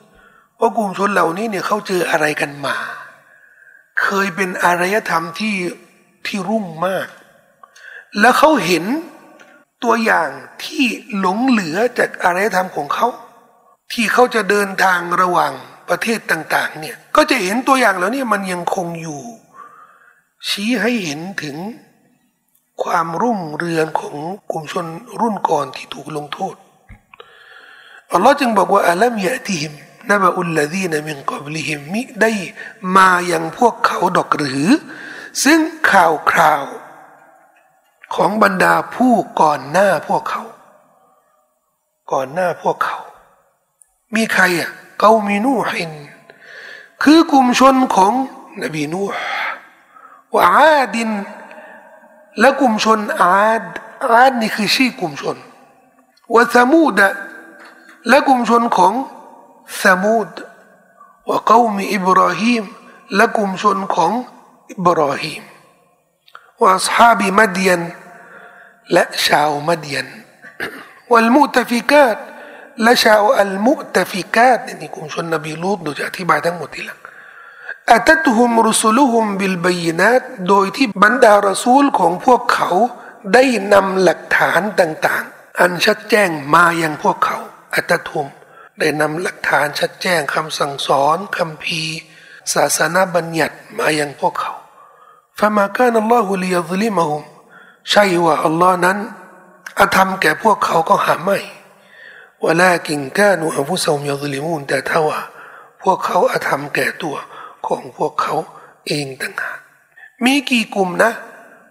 [0.61, 2.77] ว่ากลุ่มชนเหล่านี้เนี่ยเขาเจออะไรกันมา
[4.03, 5.55] เคยเป็นอารยธรรมที่
[6.27, 7.09] ที่รุ่งมาก
[8.21, 8.85] แล้วเขาเห็น
[9.85, 10.29] ตัวอย่าง
[10.65, 10.85] ที่
[11.19, 13.09] หลงเหลือจากอารยธรรมของเขา
[13.93, 15.53] ที่เขาจะเดินทางระหว่าง
[15.89, 19.23] ประเทศต่าง ๆ เนี่ย ก็จะเห็นตัวอย่างแล้วเนี่ยมันยังคงอยู่
[20.49, 21.57] ชี้ให้เห็นถึง
[22.83, 24.19] ความรุ่งเรืองของ
[24.51, 24.87] กลุ่มชน
[25.21, 26.55] รุ่นก่อนที่ถูกลงโทษ
[28.13, 29.73] อัลลอฮ์จึงบอกว่าอัลลัมยะติฮิม
[30.11, 32.31] นบอุลลดีนมิงกอบลิฮิมมิได้
[32.97, 34.71] มาอย่างพวกเขาดอกหรือ
[35.43, 36.65] ซึ่งข่าวคราว
[38.15, 40.43] ของบรรดาผู้ก่อนหน้าพวกเขา
[42.13, 42.99] ก่อนหน้าพวกเขา
[44.15, 44.71] มีใครอะ
[45.01, 45.93] เกามีนูหิน
[47.03, 48.13] คือกลุ่มชนของ
[48.63, 49.23] นบีนูฮ์
[50.35, 51.11] วาอาดิน
[52.41, 53.63] และกลุ่มชนอาด
[54.03, 55.37] อาดนี่คือชื่อกลุ่มชน
[56.35, 57.01] วะสมูด
[61.29, 62.65] ว่าเกามีอิบราฮิม
[63.15, 64.13] และกลุ่มชนของ
[64.71, 65.43] อิบรอฮีม
[66.63, 67.83] ว่าสฮาบิมัดยัน
[68.93, 70.09] และชาวมัดยัน
[71.13, 72.17] วัลมุตฟิกาต
[72.83, 76.99] และชาวอัลมุตฟิกาตนี่กลุ่มชนนบีลูดดูจะอธิบายทั้งหมดทีละง
[77.93, 82.71] อัตตุฮุมรุสุลุฮุมบิลบยนัดโดยที่บรรดารสูลของพวกเขา
[83.35, 87.39] ได้นำหลักฐานต่างๆ อันชัดแจ้งมาอย่างพวกเขา
[87.75, 88.27] อัตตุฮุม
[88.79, 91.83] ได้นำหลักฐานชัดแจ้งคำสั่งสอนคำพี
[92.53, 94.53] ศาสนาบัญญัติมายังพวกเขา
[95.39, 97.23] ฟะมาการอัลลอฮุลียซลิมะฮุม
[97.91, 98.99] ใช่ว่าอัลลอฮ์นั้น
[99.81, 101.39] อาธรรมแก่พวกเขาก็หาไม่
[102.43, 105.21] ว่าแลกินกานูอัฟุสมยซลิมูนแต่ถ้าว่า
[105.83, 107.17] พวกเขาอาธรรมแก่ตัว
[107.67, 108.35] ของพวกเขา
[108.87, 109.59] เองต่างหาก
[110.25, 111.13] มีกี่กลุ่มนะ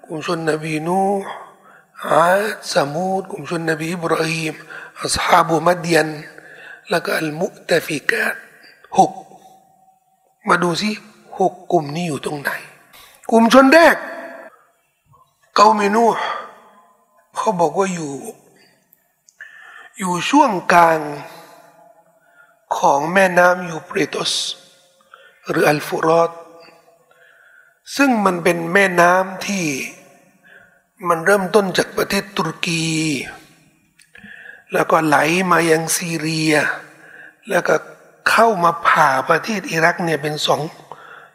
[0.06, 1.00] กลุ่มชนนบีนู
[2.12, 2.26] อา
[2.74, 4.54] สมูดกลุ่มชนนบีอิบราฮิม
[5.04, 6.10] อัศฮาบุมัดยัน
[6.90, 8.36] แล้วก็อัลมุตฟิกาต
[8.98, 9.12] หก
[10.48, 10.90] มาดูสิ
[11.40, 12.52] หกกลุ่มนี้อยู่ตรงไหน
[13.32, 13.96] กลุ่มชนแรก
[15.56, 16.06] เกาเมนู
[17.36, 18.14] เขาบอกว่าอยู่
[19.98, 21.00] อยู่ช่วงกลาง
[22.78, 24.34] ของแม่น้ำยูเปรตส
[25.50, 26.32] หรืออัลฟุรอด
[27.96, 29.66] ซึ่งมันเป็นแม่น้ำที่
[31.08, 32.86] มันเริ่มต้นจากประเทศตุรกี
[34.74, 35.18] แล้วก็ไหล
[35.52, 36.54] มายังซีเรีย
[37.50, 37.76] แล้วก็
[38.30, 40.62] เข้ามาผ่าประเทศอิรักเนี่ยเป็นสอง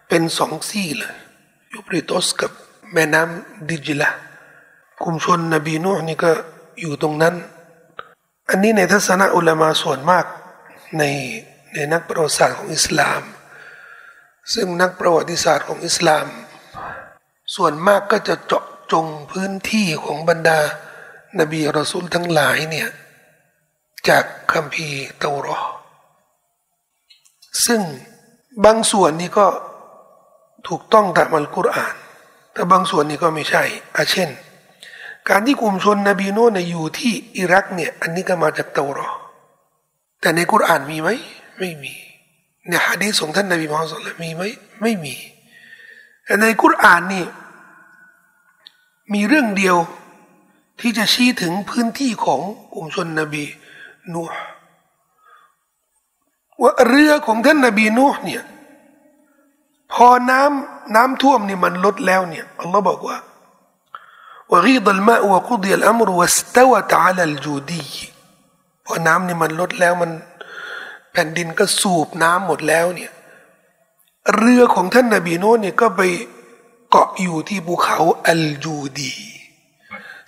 [0.09, 1.15] เป็นสองซี่เลย
[1.73, 2.51] ยูปริโตสกับ
[2.93, 4.11] แม่น้ำดิจิลา
[5.03, 6.31] คุมชนนบีนูนี่ก็
[6.81, 7.35] อยู่ตรงนั้น
[8.49, 10.25] อันนี้ในทัศนะอุลามาส่วนมาก
[10.99, 11.03] ใน
[11.75, 13.23] ในนักประวัติศาสตร์ของอิสลาม
[14.55, 16.27] ซึ่งนักประวัติศาสตร์ของอิสลาม
[17.55, 20.61] ส่วนมากก็จะเจาะจงพื้นที่ของบรรดา
[21.41, 22.89] นบีรอซูลทั้งหลายเนี่ย
[24.09, 25.61] จากคำพีเตารอ
[27.67, 27.81] ซึ่ง
[28.65, 29.47] บางส่วนนี้ก็
[30.69, 31.95] ถูกต้องตามอัลกุรอาน
[32.53, 33.63] แต่บางส่วนนี้ก็ไม่ใช่
[33.97, 34.31] อาเช่น
[35.29, 39.11] การที่กลุ่มชนนบีโน่นอยู่ที่อิรักเนี่ยอันนี้ก็มาจากเตารอ
[40.21, 41.09] แต่ในกุรอานมีไหม
[41.59, 41.95] ไม่มี
[42.69, 44.43] ในฮะดีษของท่านนบีมุฮัมมัดมีไหม
[44.83, 45.15] ไม่มี
[46.25, 47.27] แต่ในกุรอานนี่
[49.15, 49.77] มีเรื่องเดียว
[50.81, 52.41] ที่จะชี้ถึงพื้นที่ของ
[52.75, 53.45] กลุ่มชนนบี
[54.13, 54.39] นูห์
[56.62, 58.44] ว่าเรือของท่านนบีนูห์เนี่ย
[59.94, 63.18] พอน้ำน้ำท่วมนี่มันลดแล้วเนี่ยอัลลอฮ์บอกว่า
[64.52, 67.88] وغيض الماء وقضي الأمر واستوت على الجودي
[68.86, 70.12] พอน้ำนี่มันลดแล้วมัน
[71.12, 73.12] แผ่นดินก็สูบน้ำหมดแล้วเนี่ย
[74.38, 76.02] เรือของท่านนบีโนเนี่ยก็ไป
[76.90, 77.98] เกาะอยู่ที่ภูเขา
[78.28, 79.14] อัลจูดี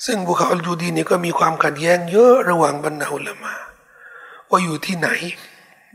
[0.05, 3.53] ซึ่งภูเขาอัลจูดีนี่ก็มีความขัดแย้งเยอะระหว่างบรรดาอุลามา
[4.49, 5.09] ว่าอยู่ที่ไหน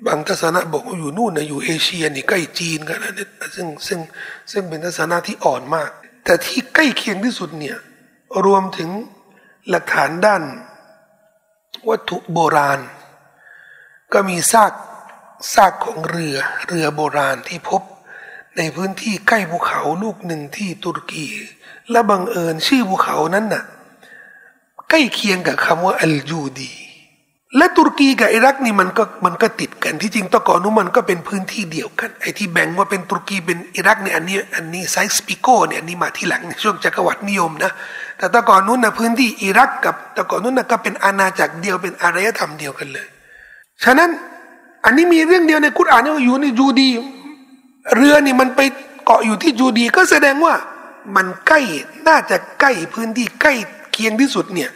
[0.05, 3.13] บางทัศนะบอกว่าอยู่นู่นนะอยู่เอเชียนี่ใกล้จีนกันนะ
[3.55, 3.99] ซึ่งซึ่ง
[4.51, 5.89] ซึ่งเป็นทัศนะที่อ่อนมาก
[6.25, 7.77] แต่ที่ใกล้เคียงที่สุดเนี่ย
[8.45, 8.89] รวมถึง
[9.69, 10.43] หลักฐานด้าน
[11.87, 12.79] วัตถุโบราณ
[14.13, 14.73] ก็มีซาก
[15.53, 16.35] ซากของเรือ
[16.67, 17.81] เรือโบราณที่พบ
[18.57, 21.27] ในพื้นที่ใกล้ภูเขาลูกหนึ่งที่ตุรกี
[21.91, 23.63] และบังเอิญชื่อภูเขานั้นน่ะ
[24.89, 26.71] ใกล้เคียงกับคำว่าอัลจูดี
[27.57, 37.71] และตุรกีกับอิรักนี่มันก็มันก็ติดกันที่จริงตะก่อนนู้นมันก็เป็นพื้นที่เดียวกันไอ้ที่แบ่งว่าเป็นตุรกีเป็นอิรักเนี่ยอันนี้อันนี้ไซส์ปิโก้เนี่ยอันนี้มาที่หลังในช่วงจักรวรรดินิยมนะ
[38.17, 43.07] แต่ตะก่อนนู้นนะพื้นที่อิรักกับตะก่อนนู้นนะก็เป็นอาณาจักรเดียวเป็นอารยธรรมเดียวกันเลย
[43.83, 44.09] ฉะนั้น
[44.85, 46.89] อันนี้มีเรื่องเดียวในคุรานนี่อยู่ในจูดี
[47.95, 48.61] เรือนี่มันไป
[49.05, 50.53] เกาะอยู่ที่จูดี ก็แสดงว่า
[51.15, 51.59] มันใกล้
[52.07, 53.53] น่าจะใกล้พื้นที่ใกล้
[53.91, 54.69] เคียงที่สุดเนี่ย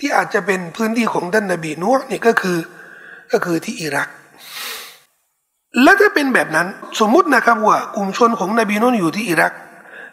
[0.00, 2.58] ที่อาจจะเป็นพื้นที่ของท่านนบีนัวนี่ก็คือ
[3.32, 4.08] ก็คือที่อิรัก
[5.82, 6.66] และถ้าเป็นแบบนั้น
[7.00, 9.52] สมมุตินะครับว่ากลุ่มชนของนบีนัวอยู่ที่อิรัก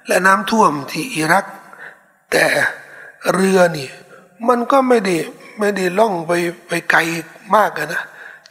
[0.08, 1.46] และน้ำท่วมที่อิรัก
[2.32, 2.46] แต่
[3.34, 3.90] เรือนี่
[4.48, 5.16] มันก็ไม่ได้
[5.60, 6.32] ไม่ได้ล่องไป
[6.68, 7.00] ไปไกล
[7.56, 8.04] มากนะ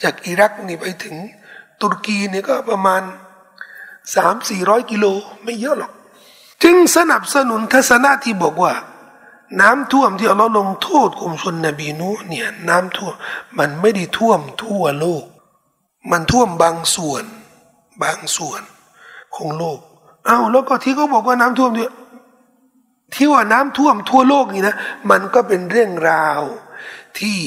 [0.03, 1.15] จากอิรักนี่ไปถึง
[1.81, 3.03] ตุรกีนี่ก็ประมาณ
[4.15, 5.07] สามสี่ร้อยกิโล
[5.45, 5.93] ไม่เยอะหรอก
[6.63, 8.73] จึงสนับสนุนทัศนะที่บอกว่า
[9.61, 13.15] น้ำท่วมที่อัลลอฮ์ลงโทษกลุ่มชนนบีนูเนี่ยน้ำท่วม
[13.59, 15.25] มันไม่ได้ท่วมทั่วโลก
[16.11, 17.25] มันท่วมบางส่วน
[18.03, 18.63] บางส่วน
[19.37, 19.79] ของโลก
[20.27, 21.93] เอา้าแล้วก็ที่เขาบอกว่าน้ำท่วมเนี่ย
[23.15, 24.77] ที่ว่าน้ำท่วมทั่วโลกนี่นะ
[25.11, 26.43] มันก็เป็นเรื่องราว
[27.19, 27.39] ที่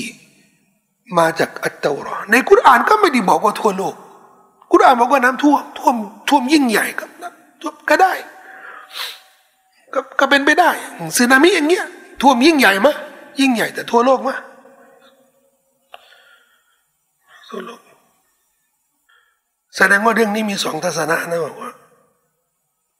[1.17, 3.95] มาจากอัตตารอในคุรานก็ไม่ได้บอกว่าทั่วโลก
[4.71, 5.95] กุรอานบอกว่าน้ำท่วมท่วม
[6.29, 7.05] ท่วมยิ่งใหญ่ก็
[7.89, 8.13] ก็ได้
[9.93, 10.71] ก็ก็เป็นไปได้
[11.17, 11.85] สึนามิอย่างเงี้ย
[12.21, 12.95] ท่วมยิ่งใหญ่มะ
[13.39, 14.37] ยิ่งใหญ่แต่ทั่วโลกมะ
[17.49, 17.81] ทั่วโลก
[19.75, 21.71] แสดงว่าเรื่องนี้มีสองทัศนะนะบอกว่า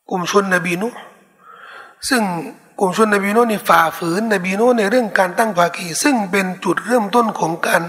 [0.10, 0.90] กลุ่มชนนบีนุ
[2.10, 2.22] ซึ่ง
[2.80, 7.84] กลุ่มชนนบีนุนี่ฝ่าฝืนนบีนุในเรื่องการตั้งภาคี ซึ่งเป็นจุดเริ่มต้นของการ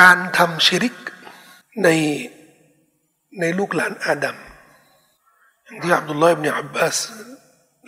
[0.00, 0.94] การทำชิริก
[1.82, 1.88] ใน
[3.40, 4.36] ในลูกหลานอาดัม
[5.64, 6.96] อย่างที่อับดุลลอฮ์อิบเนอับบาส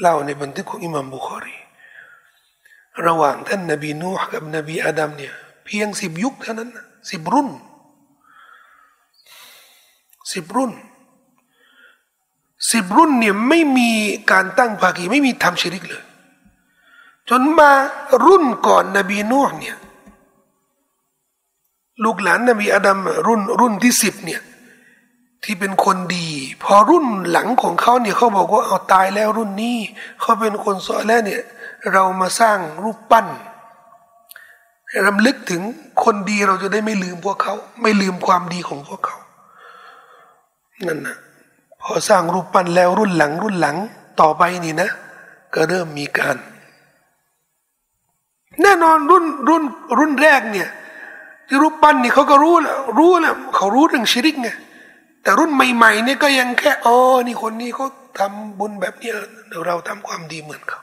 [0.00, 1.56] เล่าในบันทึกของอิมามบุคอรี
[3.06, 5.34] ระหว่างท่านนบีนูห์กับนบีอาดัมเนี่ย
[5.64, 6.70] เพียงสิบยุคเท่านั้น
[7.10, 7.48] สิบรุ่น
[10.32, 10.72] สิบรุ่น
[12.70, 13.90] สิบรุ่นเนี่ยไม่มี
[14.30, 16.04] การตั้งภาคีไม่มีทำชริกเลย
[17.28, 17.70] จนมา
[18.24, 19.78] รุ่นก่อนนบีนูห์เนี่ย
[22.04, 24.40] ลูกหลานนบีอาดัมรุ่นรุ่นที่สิบเนี่ย
[25.44, 26.29] ที่เป็นคนดี
[26.62, 29.76] พอรุ่นหลังของเขาเนี่ยเขาบอกว่าเอาตายแล้วรุ่นนี้
[30.20, 31.42] เขาเป็นคนสอนแล้วเนี่ย
[31.92, 33.26] เรามาสร้างรูปปั้น
[35.07, 35.62] รำลึกถึง
[36.05, 39.18] คนดีเราจะได้ไม่ลืมพวกเขา ไม่ลืมความดีของพวกเขา
[40.87, 41.16] นั่นนะ
[41.81, 43.76] พอสร้างรูปปั้นแล้วรุ่นหลังรุ่นหลัง
[44.20, 44.90] ต่อไปนี่นะ
[45.55, 46.37] ก็เริ่มมีการ
[48.62, 49.62] แน่นอนรุ่นรุ่น
[49.98, 50.68] รุ่นแรกเนี่ย
[51.46, 54.50] ที่รูปปั้นนี่เขาก็รู้แล้วรู้แล้วเขารู้เรื่องชิริกไง
[55.22, 57.87] แต่รุ่นใหม่ๆเนี่ยก็ยังแค่อ๋อนี่คนนี้เขา
[58.18, 59.11] ทำบุญแบบนี้
[59.48, 60.80] เดี๋ยวเราทำความดีเหมือนเขา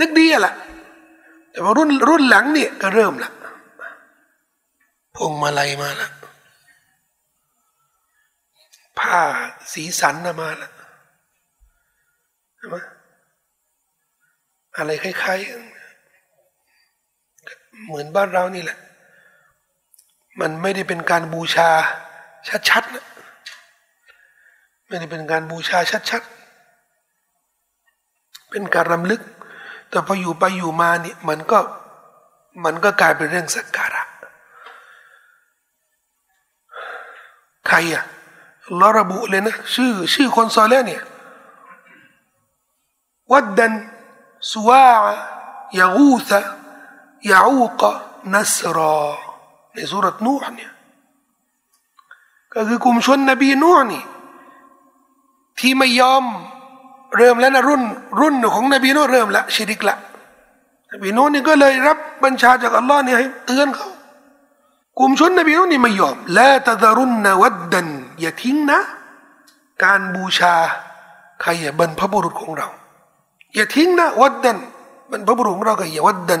[0.00, 0.54] นึกดีอะละ
[1.50, 3.30] แต่ว่ารุ่นรุ่นหลังเนี่ยก็เริ่มละ
[5.14, 6.08] พวงมาลัยมาละ
[8.98, 9.20] ผ้า
[9.72, 10.70] สีสันมาละ
[12.56, 12.76] ใช่ไหม
[14.76, 18.78] อะไรคล้ายๆ เหมือนบ้านเรานี่แหละ
[20.40, 21.70] มันไม่ได้เป็นการบูชา
[22.68, 23.04] ชัดๆนะ
[24.86, 25.78] ไม่ได้เป็นการบูชา
[26.10, 29.20] ชัดๆ เป็นการรำลึก
[29.90, 31.58] แต่พออยู่ไปอยู่มาเนี่ยมันก็
[32.64, 34.02] มันก็กลายเป็นเรื่องสักการะ
[37.66, 38.04] ใครอะ
[38.80, 41.02] ลอระบุเลยนะ ชื่อ ชื่อคนซอลเนี่ย
[43.32, 43.72] วัดดัน
[44.50, 44.84] สวา
[45.78, 46.40] ยาอูซะ
[47.30, 47.90] ยาอูกะ
[48.32, 48.96] นัสรอ
[49.74, 50.72] ในสุรษนูห์เนี่ย
[52.54, 54.04] ก็คือกลุ่มชนนบีนูห์นี่
[55.60, 56.24] ที่ไม่ยอม
[57.16, 57.82] เริ่มแล้วนะรุ่น
[58.20, 59.96] รุ่นของนบีโนเริ่มละชิริกละ
[60.92, 63.90] นบีโนนี่ก็เลยรับบัญชาจากอัลลอฮ์เนี่ยให้เตือนเขา
[64.98, 67.88] กลุ่มชนนบีโนนี่ไม่ยอมละตะดรุนนวัดดัน
[68.20, 68.78] อย่าทิ้งนะ
[69.84, 70.54] การบูชา
[71.40, 72.68] ใครบรรพบุรุษของเรา
[73.54, 74.58] อย่าทิ้งนะวัดดัน
[75.10, 76.40] บรรพบุรุษของเราก็อย่าวัดดัน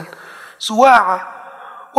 [0.66, 0.96] สวา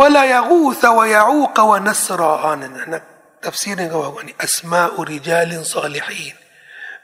[0.14, 2.98] ลายากูสวยาอูกวนัสรอานนะ
[3.44, 6.36] ตัฟซีรนี่ก็บอกว่านี่อัสมาอุริจาลินซาลิฮีน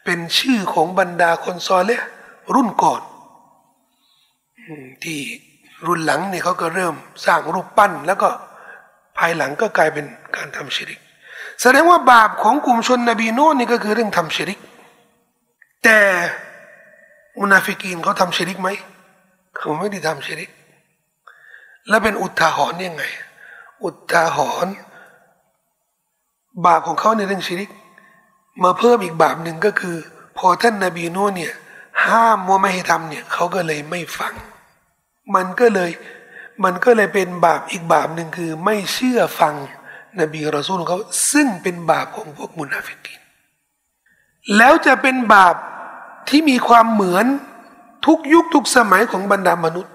[0.05, 1.91] เป็นชื่อของบรรดาคนซอเล
[2.55, 3.03] รุ่นก่อน
[5.05, 5.21] ที่
[5.87, 6.95] รุ่นหลังเนี่ยเขาก็เริ่ม
[7.27, 8.29] สร้างรูปปั้น แล้วก็
[9.19, 11.01] ภายหลังก็กลายเป็นการทำชิริก
[11.61, 14.59] แสดงว่าบาปของกลุ่มชนนบีโน่นนี่ก็คือเรื่องทำชิริก
[15.85, 15.99] แต่
[17.41, 18.69] มุนาฟิกีนเขาทำชิริกไหม
[19.57, 20.51] เขาไม่ได้ทำชิริก
[21.89, 23.05] และเป็นอุทาหรณ์ยังไง
[23.85, 24.75] อุทาหรณ์
[26.67, 27.71] บาปของเขาในเรื่องชิริก
[28.63, 29.97] มาเพิ่มอีกบาปหนึ่งก็คือ
[30.39, 31.55] พอท่านนาบีโน่นเนี่ย
[32.07, 34.35] ห้ามว่าไม่ให้ทำเนี่ยเขาก็เลยไม่ฟัง
[35.35, 35.91] มันก็เลย
[36.65, 39.55] มันก็เลยเป็นบาปอีกบาปหนึ่งคือ ไม่เชื่อฟัง
[40.21, 40.99] นบีรอซูลเขา
[41.33, 43.21] ซึ่งเป็นบาปของพวกมุนาฟิกิน
[44.57, 45.55] แล้วจะเป็นบาป
[46.29, 47.27] ที่มีความเหมือน
[48.07, 49.93] ทุกยุคทุกสมัยของบรรดามนุษย์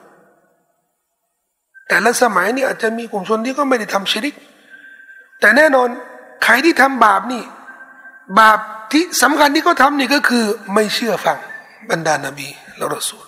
[1.88, 4.36] แต่ละสมัยนี่อาจจะมีกลุ่มชนที่ก็ไม่ได้ทำชิริก
[5.40, 5.88] แต่แน่นอน
[6.44, 7.44] ใครที่ทำบาปนี่
[8.38, 8.60] บาป
[8.92, 11.38] ที่สำคัญที่เขาทำนี่ก็คือ ไม่เชื่อฟัง
[11.90, 13.26] บรรดานาบีและรอซูล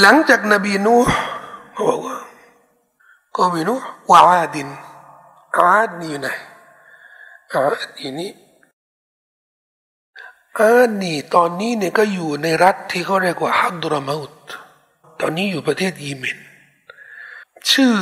[0.00, 0.94] หลังจากนบีนู
[1.72, 2.16] เขาบอกว่า
[3.36, 3.74] ก็มีนู
[4.10, 4.68] วาอาดิน
[5.56, 6.28] อาดนี่อยู่ไหน
[7.52, 8.30] อาดอยู่นี่
[10.58, 14.34] อาดนี่ตอนนี้เนี่ยก็อยู่ในรัฐที่เขาเรียกว่าฮัดดุรามาอุต
[15.20, 16.38] ตอนนี้อยู่ประเทศยีเมน
[17.70, 17.92] ชื่อ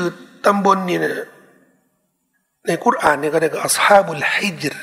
[0.46, 1.14] ตำบลนี่เนี่ย
[2.66, 4.74] ในคุรานเนี่ยก็เรียกว่าอัศฮาบุลฮิจร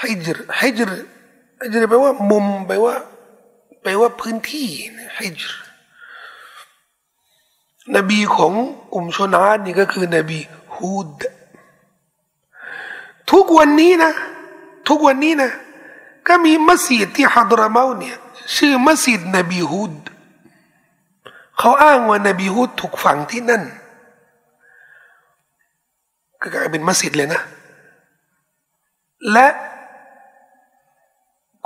[0.00, 0.90] ฮิจรฮิจร
[1.62, 2.94] ฮิจรแปลว่ามุมแปลว่า
[3.82, 4.68] แปลว่าพื้นที่
[5.18, 5.52] ฮิจร
[7.96, 8.52] นบีของ
[8.94, 10.38] กลุ่มชนาดนี่ก็คือนบี
[10.74, 11.20] ฮูด
[13.30, 14.12] ทุกวันนี้นะ
[14.88, 15.50] ทุกวันนี้นะ
[16.26, 18.16] ก็มีมัสยิดที่ฮัดรามาเนี่ย
[18.56, 19.94] ชื่อมัสยิดนบีฮูด
[21.58, 23.62] เขาอ้างว่านบีฮูดถูกฝังที่นั่น
[26.40, 27.40] ก็กลายเป็นมัสยิดเลยนะ
[29.32, 29.46] และ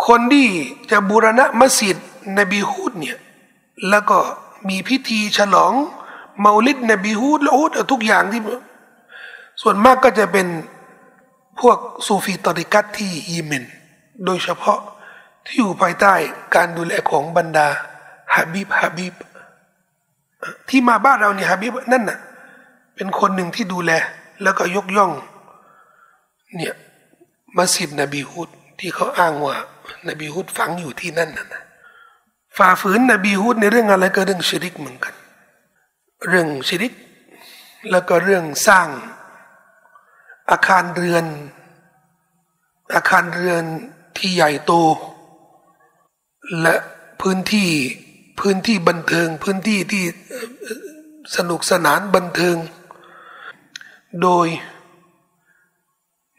[0.07, 0.49] คนที่
[0.91, 1.97] จะบูรณะมัสยิด
[2.39, 3.19] นบีฮูดเนี่ย
[3.91, 4.19] แล้วก็
[4.69, 5.73] มีพิธีฉลอง
[6.45, 8.41] มาลิดนบีฮูดและอูดทุกอย่างที่
[9.63, 10.47] ส่วนมากก็จะเป็น
[11.61, 13.65] พวกซูฟีตอริกัตที่ยีเมน
[14.25, 14.79] โดยเฉพาะ
[15.47, 16.15] ที่อยู่ภายใต้
[16.55, 17.67] การดูแลของบรรดา
[18.35, 19.15] ฮาบิบฮาบิบ
[20.69, 22.19] ที่มาบ้านเราเนี่ยฮาบิบนั่นน่ะ
[22.95, 23.93] เป็นคนหนึ่งที่ดูแล
[24.43, 25.13] แล้วก็ยกย่อง
[26.57, 26.75] เนี่ย
[27.57, 28.49] มัสยิดนบีฮูด
[28.79, 29.57] ที่เขาอ้างว่า
[30.09, 31.63] นบีฮูดฝังอยู่ที่นั่นนะ
[32.59, 35.15] ฝ่าฝืนนบีฮูดในเรื่องอะไรก็เรื่องชิริกเหมือนกัน
[36.29, 36.93] เรื่องชีริก
[37.91, 38.89] แล้วก็เรื่องสร้าง
[40.51, 41.25] อาคารเรือน
[42.95, 43.65] อาคารเรือน
[44.17, 44.73] ที่ใหญ่โต
[46.61, 46.75] และ
[47.21, 47.71] พื้นที่
[48.41, 50.05] พื้นที่บันเทิง พื้นที่ที่
[51.37, 52.57] สนุกสนานบันเทิง
[54.23, 54.47] โดย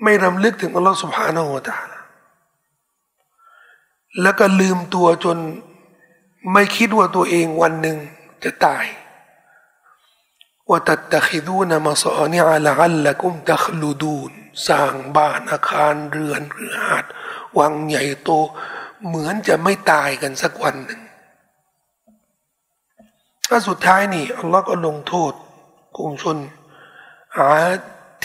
[0.04, 1.93] ไม่รำลึกถึงอัลลอฮฺสุบฮานาหัวตา
[4.22, 5.38] แล้วก็ลืมตัวจน
[6.52, 7.98] ไม่คิดว่าตัวเองวันหนึ่ง
[8.44, 8.86] จะตาย
[10.70, 14.32] ว่าตัดตะคิดูนมาสอนิอาละอัลละกุมตะคลูดูน
[14.68, 17.06] สร้างบ้านอาคารเรือนหรือหาด
[17.58, 18.30] วังใหญ่โต
[19.06, 21.02] เหมือนจะไม่ตายกันสักวันหนึ่ง
[23.48, 25.34] ถ้าสุดท้ายนี่อัลลอฮ์ก็ลงโทษ
[25.98, 26.38] กลุ่มชน
[27.38, 27.50] อา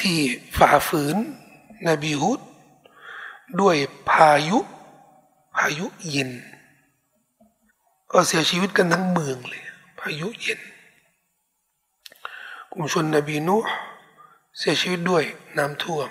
[0.01, 0.19] ที่
[0.57, 1.17] ฝ่าฝืน
[1.89, 2.41] นบีฮุด
[3.61, 3.77] ด้วย
[4.11, 4.59] พายุ
[5.59, 6.31] พายุเย็น
[8.11, 9.63] ก็เสียชีวิตกันทั้งเมืองเลย
[10.01, 10.61] พายุเย็น
[12.73, 13.57] กลุ่มชนนบีนู
[14.59, 15.25] เสียชีวิตด้วย
[15.57, 16.09] น้ำท่วม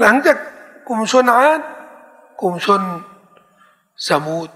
[0.00, 0.36] หลังจาก
[0.86, 1.60] กลุ่มชนอาด
[2.40, 2.82] กลุ่มชน
[4.08, 4.50] สมุด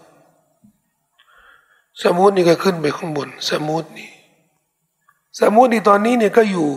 [2.03, 4.11] สมุดนี่ก็ขึ้นไปข้างบนสมุดนี่
[5.41, 6.68] สมุดนี่ตอนนี้เนี่ยก็อยู่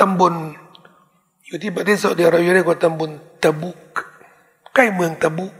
[0.00, 0.34] ตำบล
[1.44, 3.10] อยู่ที่ประเทศซาอุดิอาระเบียเรียกว่าตำบล
[3.42, 3.78] ตะบุก
[4.74, 5.54] ใกล้เมืองตะบุก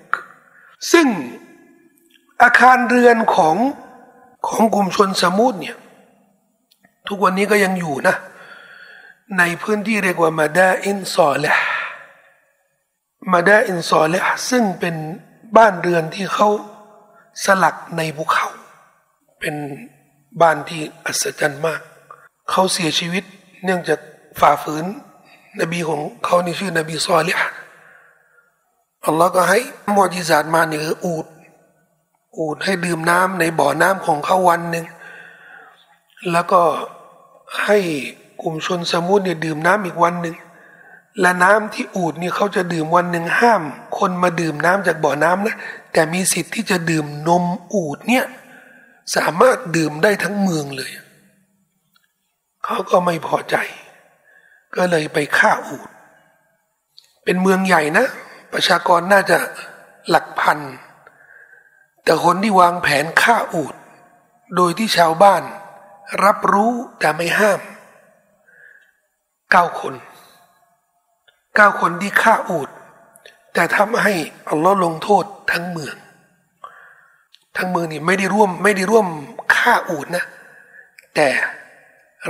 [0.92, 1.06] ซึ่ง
[2.42, 3.56] อาคารเรือนของ
[4.48, 5.76] ของกลุ่มชนสมุดเนี่ย
[7.08, 8.16] ทุกวันนี้ก็ยังอยู่นะ
[9.38, 11.64] ในพื้นที่เรียกว่ามาดาอินซอเลห์
[13.32, 14.96] มาดาอินซอเลห์ซึ่งเป็น
[15.56, 16.48] บ้านเรือนที่เขา
[17.44, 18.48] สลักในภูเขา
[19.40, 19.54] เป็น
[20.40, 21.80] บ้านที่อัศจรรย์มาก
[22.50, 23.24] เขาเสียชีวิต
[23.64, 24.00] เนื่องจาก
[24.40, 24.84] ฝ่าฝืน
[25.60, 27.44] นบีของเขานี่ชื่อนบีซอเลห์
[29.06, 29.60] อัลลอฮ์ก็ให้
[29.94, 31.26] มอจิซาตมาเนี่ยคืออูด
[32.38, 34.86] อูดให้ดื่มน้ำในบ่อน้ำของเขาวันหนึ่ง
[36.32, 36.62] แล้วก็
[37.64, 37.78] ให้
[38.42, 40.36] กลุ่มชนสมุทรเนี่ยดื่มน้ำอีกวันหนึ่ง
[41.20, 43.62] และน้ำที่อูดเนี่ยเขาจะดื่มวันหนึ่งห้าม
[43.98, 45.56] คนมาดื่มน้ำจากบ่อน้ำนะ
[45.92, 47.44] แต่มีสิทธิ์ที่จะดื่มนม
[47.74, 48.24] อูดเนี่ย
[49.16, 50.92] สามารถดื่มได้ทั้งเมืองเลย
[52.64, 53.56] เขาก็ไม่พอใจ
[54.76, 55.88] ก็เลยไปฆ่าอูด
[57.24, 58.06] เป็นเมืองใหญ่นะ
[58.52, 59.38] ประชากรน่าจะ
[60.08, 60.58] หลักพัน
[62.04, 63.74] แต่คนที่วางแผนฆ่าอูด
[64.56, 65.42] โดยที่ชาวบ้าน
[66.24, 67.60] รับรู้แต่ไม่ห้าม
[69.50, 69.94] เก้าคน
[71.56, 72.68] เก้าคนที่ฆ่าอูด
[73.54, 74.12] แต่ทำให้
[74.48, 75.96] อัลลอฮ์ลงโทษทั้งเมือง
[77.56, 79.06] ทั้งเมืองนี่ไม่ได้ร่วมไม่ได้ร่วม
[79.56, 80.24] ฆ่าอูดนะ
[81.14, 81.28] แต่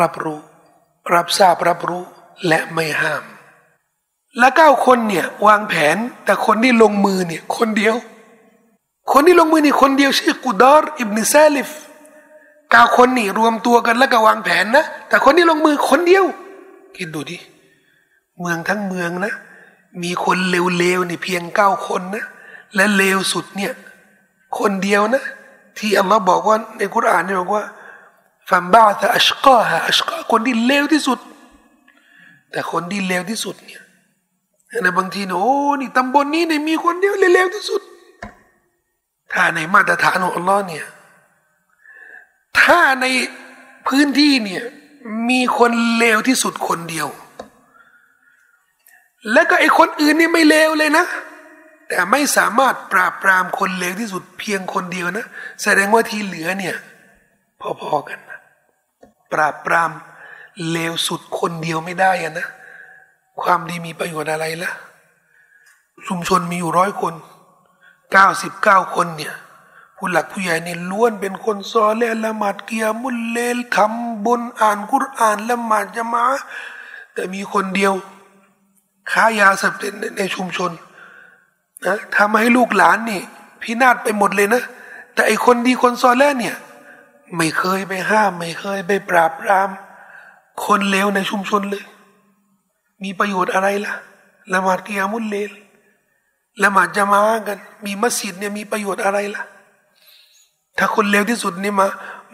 [0.01, 0.41] รับรู้
[1.15, 2.03] รับทราบรับรู้
[2.49, 3.25] และไม่ห้าม
[4.39, 7.95] และเก้าคนเนี่ย วางแผนแต่คนที่ลงมือเนี่ย คนเดียว
[9.13, 11.69] คนที่ลงมือนี่คนเดียวชื่อกุดอร์อิบนิซาลิฟ
[12.71, 16.25] เก้าคนนี่รวมตัวกันแล้วก็วางแผนนะแต่คนที่ลงมือคนเดียว
[16.97, 17.37] คิดดูดิ
[18.41, 19.35] เมืองทั้งเมืองนะ
[20.03, 22.25] มีคนเลวๆนี่เพียงเก้าคนนะ
[22.75, 23.73] และเลวสุดเนี่ย
[24.59, 25.25] คนเดียวนะ
[25.79, 27.65] ที่อัลลอฮ์บอกว่าในคุรานนี่บอกว่า
[28.51, 31.19] ฟัมบ้าแต่อัชกาฮะอัชกาคนที่เลวที่สุด
[32.51, 33.82] แต่คนที่เลวที่สุดเนี่ย
[34.83, 35.51] ในบางทีโอ้
[35.81, 37.83] นี่ตำบลนี้เนี่ยมีคนเดียวเลวที่สุด
[39.33, 40.87] ถ้าในมาตรฐานของอัลลอฮ์เนี่ย
[42.61, 43.07] ถ้าใน
[43.89, 44.63] พื้นที่เนี่ย
[45.31, 47.09] มีคนเลวที่สุดคนเดียว
[49.33, 51.07] แล้วก็ไอ้คนอื่นนี่ไม่เลวเลยนะ
[51.89, 55.27] แต่ไม่สามารถปราบปรามคนเลวที่สุดเพียงคนเดียวนะ
[55.63, 56.77] แสดงว่าที่เหลือเนี่ย
[57.81, 58.39] พอๆกันนะ
[59.33, 59.91] ปราบปราม
[60.73, 62.47] เลวสุดคนเดียวไม่ได้อะนะ
[63.41, 64.73] ความดีมีประโยชน์อะไรละ
[66.09, 67.15] ชุมชนมีอยู่ร้อยคน
[68.13, 69.35] เก้าสิบเก้าคนเนี่ย
[69.97, 76.25] ผู้หลักผู้ใหญ่เนี่ยล้วนเป็นคนซอเลละหมาดเกียมุลเลลทำบุญอ่านกุรอานละหมาดจะมา
[77.15, 77.93] แต่มีคนเดียว
[79.11, 80.71] ค้ายาเสพติดในชุมชน
[81.85, 83.21] นะทำให้ลูกหลานนี่
[83.63, 84.63] พินาศไปหมดเลยนะ
[85.15, 86.57] แต่ไอคนดีคนซอแลเนี่ย
[87.37, 89.69] ไม่เคยไปห้าม ไม่เคยไปปราบปราม
[90.65, 91.85] คนเลวในชุมชนเลย
[93.03, 93.95] มีประโยชน์อะไรล่ะ
[94.53, 95.51] ละหมาดกิยามุลเลล
[96.63, 99.43] ละหมาดจะมากัน มีมัสยิดเนี่ยมีประโยชน์อะไรล่ะ
[100.79, 101.87] ถ้าคนเลวที่สุดเนี่ยมา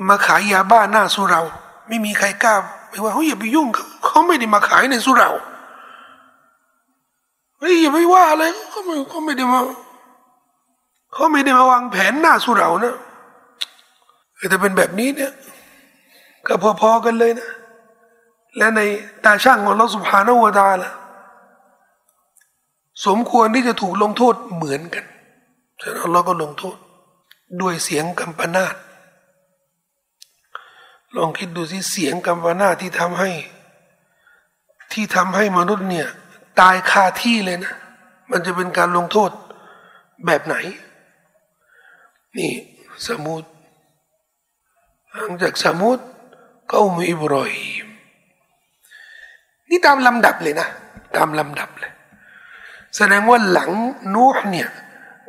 [0.08, 1.42] มาขายยาบ้าหน้าสุเรา
[1.88, 2.54] ไม่มีใครกล้า
[2.88, 3.68] ไม่ว่าเขาอย่าไปยุ่ง
[4.04, 5.30] เขาไม่ได้มาขายในสุเรา
[7.58, 9.60] เฮ้ยอย่าไปว่าอะไรเขาไม่เขาไม่ได้มา
[11.12, 12.94] เขาไม่ได้มาวางแผนหน้าสุเรานะ
[14.48, 15.32] แต่เป็นแบบนี้เนี่ย
[16.46, 17.48] ก็พอๆกันเลยนะ
[18.58, 18.80] และใน
[19.24, 20.92] ตาช่างของเราสุภานวตาละ
[23.06, 25.04] สมควรที่จะถูกลงโทษเหมือนกัน
[25.80, 26.76] ฉะนั้นเราก็ลงโทษ
[27.60, 28.74] ด้วยเสียงกัมปนาต
[31.16, 33.30] ลองคิดดูสิเสียงกัมปนาตที่ทำให้
[34.92, 36.08] ที่ทำให้มนุษย์เนี่ย
[36.60, 37.74] ตายคาที่เลยนะ
[38.30, 39.30] มันจะเป็นการลงโทษ
[40.26, 40.56] แบบไหน
[42.38, 42.52] นี่
[43.06, 43.44] สมุด
[45.12, 45.98] หลังจากสมุด
[46.70, 47.87] ก็อุมอิบรอฮิม
[49.70, 50.68] นี่ตามลำดับเลยนะ
[51.16, 51.92] ตามลำดับเลย
[52.96, 53.70] แสดงว่าหลัง
[54.14, 54.68] นูห์เนี่ย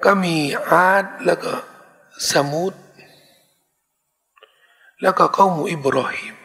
[0.05, 0.35] ก็มี
[0.69, 1.51] อาดแล้วก็
[2.31, 2.73] สมุด
[5.01, 6.35] แล้วก็ข้ามูอิบรอฮิม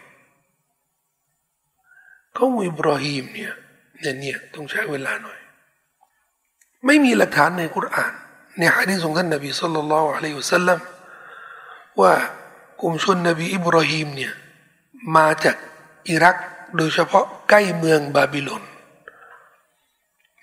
[2.37, 3.53] ข้ามูอิบรอฮิมเนี่ย
[4.01, 5.39] เนี่ยเนี่ยต้องใช้เวลาหน่อย
[6.87, 8.13] ไม่มีหลักฐานในคุราน
[8.59, 10.79] ในฮะดีษของท่านนบี صلى الله عليه وسلم
[12.01, 12.13] ว่า
[12.81, 14.33] กลุ่มชนนบีอิบราฮิมเนี่ย
[15.17, 15.57] มาจาก
[16.11, 16.37] อิรัก
[16.77, 18.63] โดยเฉพาะใกล้เมืองบาบิโลน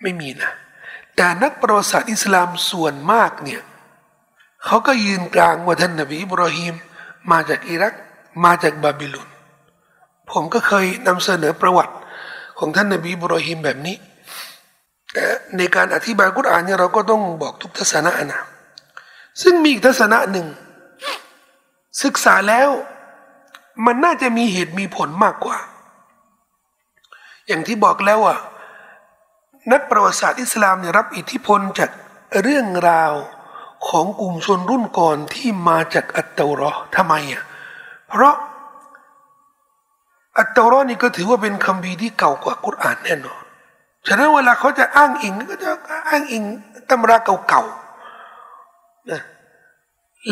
[0.01, 0.51] ไม่มีนะ
[1.15, 3.61] แต่นักประวัติศาสตร์อิสลามส่วนมากเนี่ย
[4.65, 6.75] เขาก็ยืนกรานว่าท่านนบีอิบราฮิม
[7.32, 7.93] มาจากอิรัก
[8.45, 9.29] มาจากบาบิโลน
[10.32, 11.95] ผมก็เคยนำเสนอประวัติ
[12.59, 13.95] ของท่านนบีอิบรอฮิมแบบนี้
[15.13, 15.25] แต่
[15.57, 18.41] ในการอธิบายกุรอานเนี่ยเราก็ต้องบอกทุกทัศนะนะ
[19.41, 20.47] ซึ่งมีอีกทัศนะหนึ่ง
[22.03, 22.69] ศึกษาแล้ว
[23.86, 25.57] มันน่าจะมีเหตุมีผลมากกว่า
[27.51, 28.37] อย่างที่บอกแล้วว่า
[29.71, 31.89] นักประวัติศาสตร์อิสลามเนี่ยรับอิทธิพลจาก
[32.43, 33.13] เรื่องราว
[33.87, 37.43] ของกลุ่มชนรุ่นก่อนที่มาจากอัตตรอทำไมอะ
[38.09, 38.35] เพราะ
[40.37, 43.43] อัตตรอนี่ก็ถือว่าเป็นคำพีที่เก่ากว่ากุรอานแน่นอน
[44.07, 45.69] ฉะนั้นเวลาเขาจะอ้างอิงก็จะ
[46.09, 46.43] อ้างอิง
[46.89, 49.21] ตำราเก่าๆนะ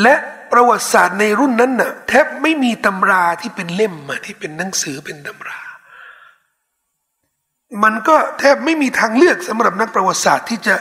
[0.02, 0.16] และ
[0.52, 5.60] ประวัติศาสตร์ในรุ่นนั้นน่ะแทบไม่มีตำราที่เป็นเล่มมาที่เป็นหนังสือเป็นตำรา
[7.84, 10.76] มันก็แทบไม่มีทางเลือกสำหรับนักประวัติศาสตร์ที่จะ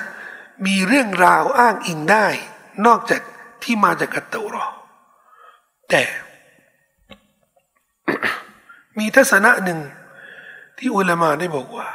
[0.66, 2.26] มีเรื่องราวอ้างอิงได้
[2.86, 3.20] นอกจาก
[3.62, 4.66] ที่มาจากอัตตรอ
[5.91, 6.03] แต่
[8.99, 9.80] มีทัศนะหนึ่ง
[10.78, 11.89] ที่อุลามาได้บอกว่า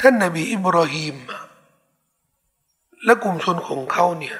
[0.00, 1.16] ท่านนบีอิบราฮิม
[3.04, 4.36] และกลุ่มชนของเขาเนี่ย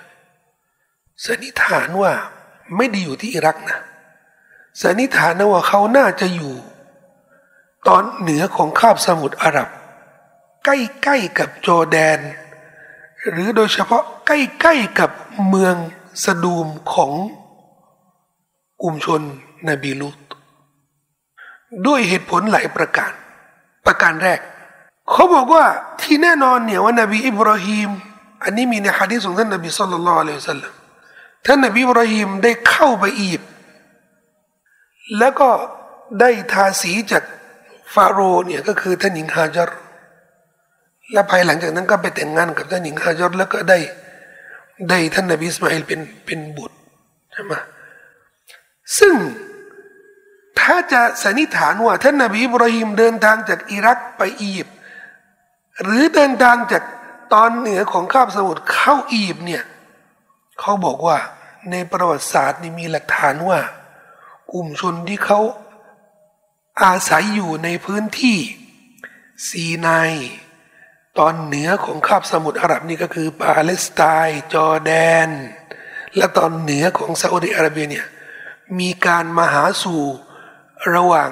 [1.25, 2.13] สันนิษฐานว่า
[2.77, 3.79] ไม่ได้อยู่ที่อิรักนะ
[4.83, 6.55] สันนิษฐานนะว่าเขาน่าจะอยู่
[7.87, 9.69] ตอนเหนือของคาบสมุทรอาหรับ
[10.65, 12.19] ใกล้ๆกับจอแดน
[13.31, 14.31] หรือโดยเฉพาะใก
[14.67, 15.11] ล้ๆกับ
[15.49, 15.75] เมือง
[16.25, 17.13] สะดูมของ
[18.83, 19.23] กลุ่มชน
[19.69, 20.19] นบีลูต
[21.87, 23.13] ด้วยเหตุผลหลายประการ
[23.87, 24.41] ประการแรก
[25.11, 25.65] เขาบอกว่า
[26.01, 27.91] ที่แน่นอนเนี่ยว่านบีอิบราฮิม
[28.45, 30.73] อันนี้มีในฮะดีษของท่านนบีสุลต่านละอัลลอฮฺสัลลัม
[31.47, 33.51] ท่านนบีอิบราฮิมได้เข้าไปอียิปต์
[35.19, 35.49] แล้วก็
[36.21, 37.23] ได้ทาสีจาก
[37.93, 39.71] ฟาโรห์เนี่ยก็คือท่านหญิงฮาจาร
[41.13, 43.79] และภายหลังจากนั้นก็ไปแต่งงานกับท่านหญิงฮาจารแล้วก็ได้
[44.91, 46.77] ได้ท่านนบีอิสมาอิลเป็นเป็นบุตร
[47.33, 47.53] ใช่ไหม
[48.99, 49.15] ซึ่ง
[50.61, 54.77] ถ้าจะสันนิษฐานว่าท่านนบีอิบราฮิมเดินทางจากอิรักไปอียิปต์
[55.83, 56.83] หรือเดินทางจาก
[57.35, 59.63] ตอนเหนือของคาบสมุทรเข้าอียิปต์เนี่ย
[60.61, 61.17] เขาบอกว่า
[61.71, 63.59] ในประวัติศาสตร์นี่มีหลักฐานว่า
[64.53, 65.39] กลุ่มชนที่เขา
[66.83, 68.39] อาศัยอยู่ในพื้นที่
[69.49, 70.13] ซีนาย
[71.19, 74.93] ตอนเหนือของคาบสมุทรอาหรับนี่ก็คือปาเลสไตน์จอร์แด
[75.27, 75.29] น
[76.17, 78.07] และตอนเหนือของซาอุดิอาระเบียเนี่ย
[78.79, 80.03] มีการมาหาสู่
[80.95, 81.31] ระหว่าง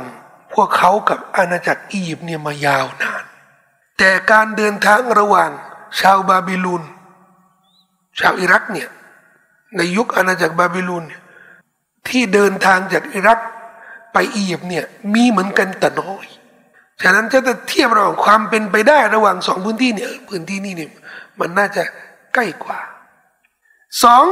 [0.52, 3.24] พวกเขากับอาณาจักรอียิปต์เนี่ยมายาวนาน
[3.98, 5.50] แต่การเดินทางระหว่าง
[6.00, 6.82] ชาวบาบิลูน
[8.20, 8.88] ชาวอิรักเนี่ย
[9.76, 11.04] ในยุคอาณาจักรบาบิลูน
[12.08, 13.38] ที่เดินทางจากอิรัก
[14.12, 14.84] ไปอียิปต์เนี่ย
[15.14, 16.26] มีเหมือนกันแต่น้อย
[17.02, 20.90] ฉะนั้นถ้าจะเทียบระหว่างความเป็นไปได้ระหว่างสองพื้นที่เนี่ยพื้นที่นี้เนี่ย
[21.40, 21.82] มันน่าจะ
[22.34, 22.80] ใกล้กว่า
[24.04, 24.24] สอง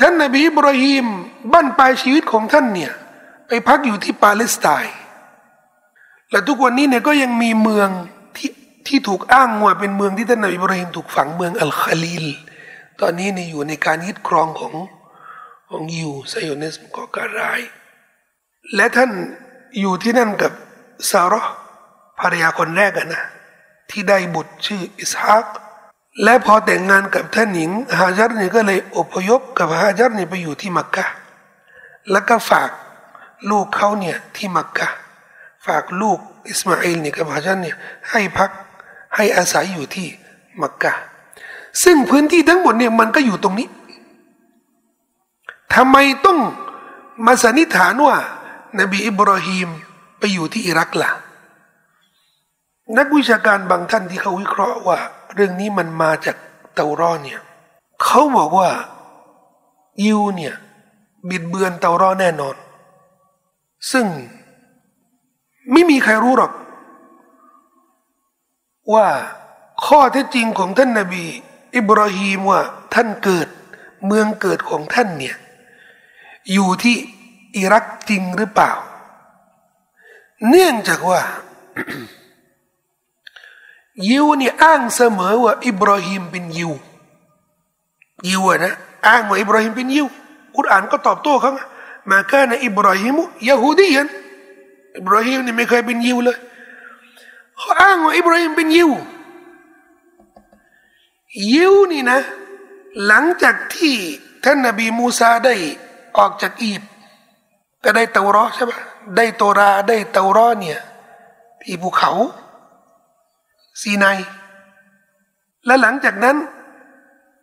[0.00, 1.06] ท่านนบีอิบราฮิม
[1.52, 2.92] บั้นปลายชีวิตของท่านเนี่ย
[3.48, 4.96] ไปพักอยู่ที่ปาเลสไตน์
[6.30, 7.88] และทุกวันนี้เนี่ยก็ยังมีเมือง
[8.36, 8.50] ที่
[8.86, 12.26] ที่ถูกอ้างว่าเป็นเมืองที่ท่านนบีอิบราฮิมถูกฝังเมืองอัลคาลีล
[13.00, 14.74] ตอนนี้เนี่ยอยู่ในการยึดครองของ
[15.70, 17.60] ของยิวไซโอนิสก่อการร้าย
[18.76, 19.10] และท่าน
[19.80, 20.52] อยู่ที่นั่นกับ
[21.10, 21.50] ซาร์
[22.20, 23.24] ภรรยาคนแรกนะ
[23.90, 25.46] ที่ได้บุตรชื่ออิสฮาก
[26.24, 31.06] และพอแต่งงานกับท่านหญิงฮาจัรเนี่ยก็เลยอพยพกับฮาจัรเนี่ยไปอยู่ที่มักกะ
[32.10, 32.70] แล้วก็ฝาก
[33.50, 34.88] ลูกเขาเนี่ยที่มักกะ
[35.66, 36.18] ฝากลูก
[36.48, 37.76] อิสมาอิลเนี่ยกับฮาจัรเนี่ย
[38.10, 38.50] ให้พัก
[39.16, 40.06] ให้อาศัยอยู่ที่
[40.62, 40.92] มักกะ
[41.82, 43.68] ซึ่งพื้นที่ทั้งหมดเนี่ยมันก็อยู่ตรงนี้
[45.74, 45.96] ทำไม
[46.26, 46.38] ต้อง
[47.26, 48.16] มาสันนิษฐานว่า
[48.78, 49.68] นบีอิบราฮิม
[50.18, 51.10] ไปอยู่ที่อิรักล่ะ
[52.98, 54.98] นักวิชาการบางท่านที่เขาวิเคราะห์ว่า
[55.34, 56.36] เรื่องนี้มันมาจาก
[56.74, 57.40] เตารอเนี่ย
[58.04, 58.70] เขาบอกว่า
[60.04, 60.54] ยิวเนี่ย
[61.28, 62.56] บิดเบือนเตารอแน่นอน
[63.92, 64.06] ซึ่ง
[65.72, 66.52] ไม่มีใครรู้หรอก
[68.94, 69.06] ว่า
[69.86, 71.24] ข้อเท็จจริงของท่านนาบี
[71.76, 72.60] อิบราฮิมว่า
[72.94, 73.48] ท่านเกิด
[74.06, 75.36] เมืองเกิดของท่านเนี่ย
[76.52, 76.96] อยู่ที่
[77.56, 78.72] อิรักจริงหรือเปล่า
[80.48, 81.20] เนื่องจากว่า
[84.08, 86.72] ยิวเนี่ยอ้างเสมอว่า อิบราฮิมเป็นยิว
[88.28, 88.74] ยิวนะ
[89.06, 90.06] อ้างว่าอิบราฮิมเป็นยิว
[90.56, 91.52] กุรอานก็ตอบโต้เขา
[92.10, 94.08] มาแค่ในอิบราฮิมุยาฮูดียัน
[94.96, 96.38] อิบราฮิมนี่ไม่เคยเป็นยิวเลย
[97.56, 98.90] เขาอ้างว่าอิบราฮิมเป็นยิว
[101.52, 102.20] ยิวนี่นะ
[103.06, 103.96] หลังจากที่
[104.44, 105.54] ท่านนบีมูซาได้
[106.18, 106.82] ออกจากอีบ
[107.84, 108.78] ก็ได้เตารอใช่ปะ
[109.16, 110.80] ได้โตราได้เตารอเนี่ย
[111.62, 112.12] ที่ภูเขา
[113.80, 114.04] ซีไน
[115.66, 116.36] และหลังจากนั้น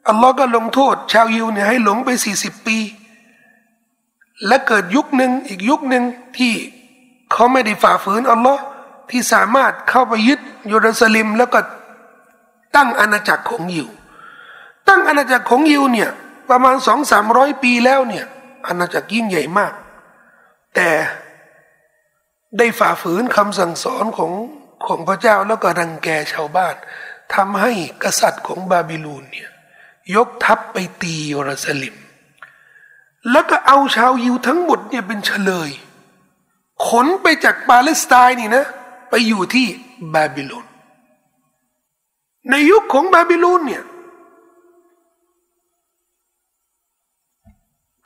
[0.07, 2.77] อัลลอฮ์ก็ลงโทษ ชาวยิวเนี่ยให้หลงไปสี่สิบปี
[4.47, 6.03] และเกิดยุคหนึ่งอีกยุคหนึ่ง
[6.37, 6.53] ที่
[7.31, 8.61] เขาไม่ได้ฝ่าฝืนอัลลอฮ์
[9.09, 10.39] ที่สามารถเข้าไปยึด
[10.71, 11.59] ยูรูซาเล็มแล้วก็
[12.75, 13.87] ตั้งอาณาจักรของยิว
[14.87, 16.09] ตั้งอาณาจักรของยิวเนี่ย
[16.49, 18.25] ประมาณสองสามร้อยปีแล้วเนี่ย
[18.67, 19.73] อาณาจักรยิ่งใหญ่มาก
[20.77, 20.91] แต่
[22.57, 24.31] ได้ฝ่าฝืนคำสั่งสอนของ
[24.87, 26.75] ของพระเจ้าแล้วก็รังแกชาวบ้าน
[27.33, 27.71] ทำให้
[28.03, 29.49] กษัตริย์ของบาบิลูนเนี่ย
[30.15, 31.95] ยกทัพไปตีเยรูซาเล็ม
[33.31, 35.69] แล้วก็เอาชาวยิวทั้งหมดเนี่ยเป็นเชลย
[36.87, 38.65] ขนไปจากปาเลสไตน์นี่นะ
[39.09, 39.67] ไปอยู่ที่
[40.13, 40.65] บาบิโลน
[42.49, 43.83] ในยุคของบาบิโลนเนี่ย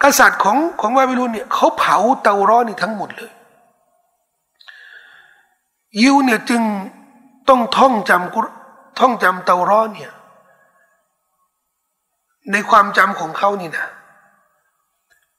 [0.04, 3.32] กษัตริย์ของของบาบิโลนเนี่ยเขาเผาเตาร้อนนี่ทั้งหมดเลย
[6.02, 6.62] ยิวเนี่ยจึง
[7.50, 8.40] ต้องท่องจำกุ
[9.00, 10.14] ท่องจำเตาร้อนเนี่ย
[12.52, 13.88] ในความจำของเขานี่นะ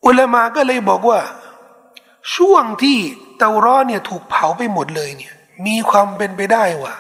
[0.05, 1.21] อุลามาก็เลยบอกว่า
[2.35, 2.99] ช่วงที่
[3.39, 5.35] เตาร้อนเนี่ยถูกเผาไปหมดเลยเนี่ย
[5.67, 6.95] มีความเป็นไปได้ว่า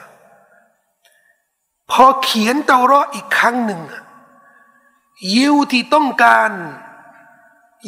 [1.91, 3.81] พอเขียนเตารออีกครั้งหนึ่ง
[5.35, 6.51] ยิวที่ต้องการ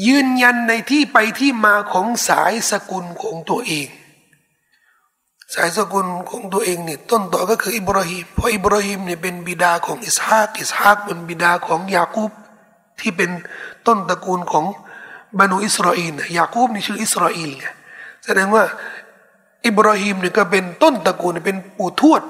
[0.07, 3.89] ยืนยันในที่ไปที่มาของสายสกุลของตัวเอง
[5.55, 12.31] สายสกุลของตัวเองเนี่ยต้นต่อก็คืออิบราฮิมเพราะอิบราฮิมเนี่ยเป็นบิดาของอิสฮากอิสฮากเป็นบิดาของยาคูบ
[13.01, 13.31] ที่เป็น
[13.87, 14.65] ต้นตระกูลของ
[15.39, 17.67] บรรดอิสราเอลยาคูบนี่ชื่ออิสราเอลไง
[18.25, 18.65] แสดงว่า
[19.67, 22.23] อิบราฮิมเนี่ยก็เป็นต้นตระกูลเป็นปู่ทวด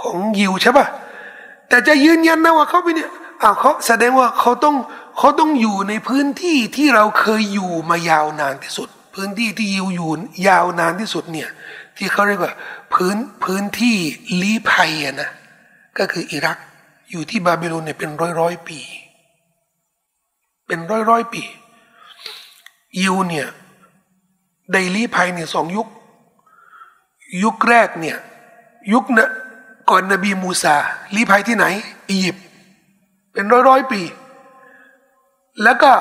[0.00, 0.86] ของยิวใช่ปะ
[1.68, 3.10] แต่จะยืนยันนะว่าเขาเป็นเนี่ย
[3.42, 4.76] อ้าวเขาแสดงว่าเขาต้อง
[5.20, 10.10] เขาต้องอยู่ในพื้นที่ที่เราเคยอยู่มายาวนานที่สุด พื้นที่ที่ยิวอยู่
[10.48, 11.48] ยาวนานที่สุดเนี่ย
[11.96, 12.54] ที่เขาเรียกว่า
[12.94, 13.96] พื้นพื้นที่
[14.40, 14.90] ลี้ภัย
[15.20, 15.30] นะ
[15.98, 16.58] ก็คืออิรัก
[17.10, 18.78] อยู่ที่บาบิโลนเนี่ยเป็นร้อยร้อยปี
[20.66, 21.42] เป็นร้อยร้อยปี
[23.00, 23.48] ยิวเนี่ย
[24.72, 25.86] ได้ลี้ภัยเนี่ยสองยุค
[27.44, 28.16] ยุคแรกเนี่ย
[28.92, 29.28] ยุคนะ
[29.90, 30.76] ก่อนนบีมูซา
[31.14, 31.66] ลี้ภัยที่ไหน
[32.08, 32.44] อียิปต์
[33.32, 34.02] เป็นร้อยร้อยปี
[35.64, 35.92] แล้วก็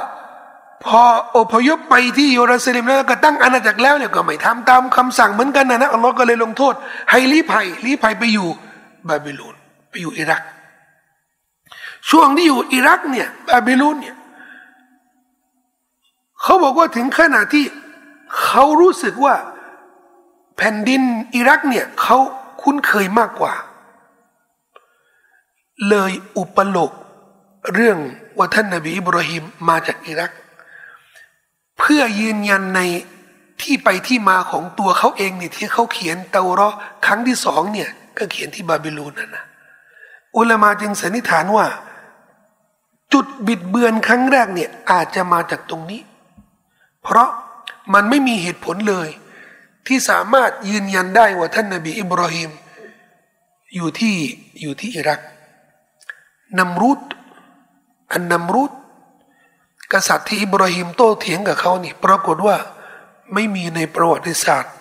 [0.86, 1.02] พอ
[1.38, 6.74] อพยพไปที่เยรูซาเล็มแล้วก็ตั้งอาณาจักรแล้วเนี่ยก็ไม่ทำตามคำสั่งเหมือนกันนะนะอัลลอฮ์ก็เลยลงโทษ
[7.12, 8.50] ให้ลี้ภัยลี้ภัยไปอยู่
[9.10, 9.56] บาบิโลน
[9.90, 10.42] ไปอยู่อิรัก
[12.10, 14.16] ช่วงที่อยู่อิรักเนี่ยบาบิโลนเนี่ย
[16.42, 17.66] เขาบอกว่าถึงขนาดที่
[18.44, 19.36] เขารู้สึกว่า
[20.58, 21.02] แผ่นดิน
[21.36, 22.18] อิรักเนี่ยเขา
[22.62, 23.54] คุ้นเคยมากกว่า
[25.90, 26.92] เลยอุปโลก
[27.74, 27.98] เรื่อง
[28.40, 30.32] ว่าท่านนบีอิบราฮิมมาจากอิรัก
[31.80, 32.82] เพื่อยืนยันใน
[33.62, 36.70] ที่ไปที่มาของตัวเขาเองเนี่ยที่เขาเขียนเตารอ
[37.06, 39.46] ครั้งที่สองเนี่ยก็เขียนที่บาบิลูนนั่นนะ
[40.38, 41.66] อุลามาจึงสันนิษฐานว่า
[43.14, 46.02] จุดบิดเบือนครั้งแรกเนี่ยอาจจะมาจากตรงนี้
[47.04, 47.30] เพราะ
[47.94, 49.10] มันไม่มีเหตุผลเลย
[49.88, 52.52] ที่สามารถยืนยันได้ว่าท่านนบีอิบราฮิม
[53.76, 54.16] อยู่ที่
[54.62, 55.20] อยู่ที่อิรัก
[56.60, 57.00] นัมรุด
[58.12, 58.72] อันนัมรุด
[59.94, 62.56] กษัตริย์ที่อิบราฮิมโต้เถียงกับเขานี่ ปรากฏว่า
[63.34, 64.76] ไม่มีในประวัติศาสตร์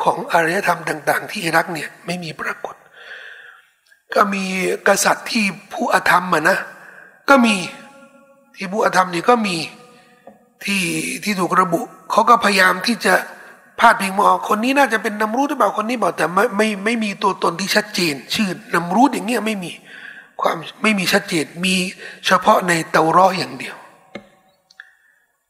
[0.00, 2.74] ของอารยธรรมต่าง ๆ ที่อิรักเนี่ยไม่มีปรากฏ
[4.14, 4.44] ก็มี
[4.88, 6.58] กษัตริย์ที่ผู้อธรรมอะนะ
[7.28, 7.54] ก็มี
[8.56, 9.56] ที่ผู้อธรรมนี่ก็มี
[10.64, 10.82] ที่
[11.24, 13.14] ที่ถูกระบุเขาก็พยายามที่จะ
[13.80, 19.72] พาดพิงมาคนนี้น่าจะเป็นนำรูดหรือเปล่าคนนี้บอกแต่ไม่ไม่ไม่มีตัวตนที่ชัดเจน ชื่อนำรูดอย่างเงี้ยไม่มี
[20.40, 21.74] ความไม่มีชัดเจนมี
[22.26, 23.76] เฉพาะในเตารออย่างเดียว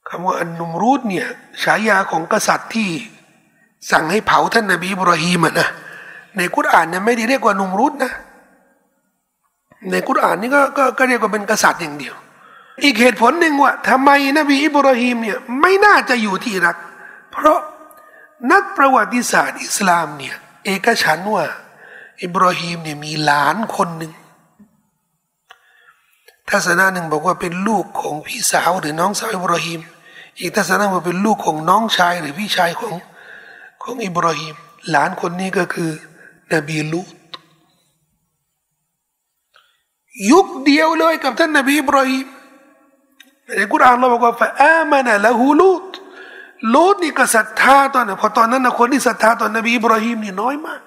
[0.09, 1.26] คำว่าอันนุมรูดเนี่ย
[1.62, 2.89] ฉายาของกษัตริย์ที่
[3.91, 5.68] สั่งให้เผาท่านนบีอิบราฮิมนะ
[6.37, 8.12] ในกุรอานเนี่ยไม่ได้เรียกว่านุมรูดนะ
[9.91, 12.14] ในกุรอานนี่ก็ก็ก็เรียกว่าเป็นกษัตริย์อย่างเดียว
[12.82, 16.76] อีกเหตุผลหนึ่งว่าทำไมนบีอิบราฮิมเนี่ยไม่น่าจะอยู่ที่อิรัก
[17.32, 17.61] เพราะ
[18.53, 21.45] นักประวัติศาสตร์อิสลามเนี่ยเอกฉันว่า
[22.22, 24.12] อิบราฮิมเนี่ยมีหลานคนหนึ่ง
[26.51, 29.80] ทัศนะหนึ่งบอกว่าเป็นลูกของพี่สาวหรือน้องสาวอิบราฮิม
[30.40, 32.95] อีกทัศนะว่าเป็นลูกของน้องชายหรือพี่ชายของ
[33.82, 34.55] ของอิบราฮิม
[34.90, 35.90] หลานคนนี้ก็คือ
[36.55, 37.09] นบีลูต
[40.30, 42.26] ยุคเดียวเลยกับท่านนบีอิบราฮิม
[43.57, 45.84] ในกุรอานเราบอกว่าฟะอามานะละฮูลูต
[46.74, 50.82] ลูตนี่ก็ศรัทธาตอนนั้นพอตอนนั้นนะคนที่ศรัทธาตอนนบีอิบราฮิมนี่น้อยมาก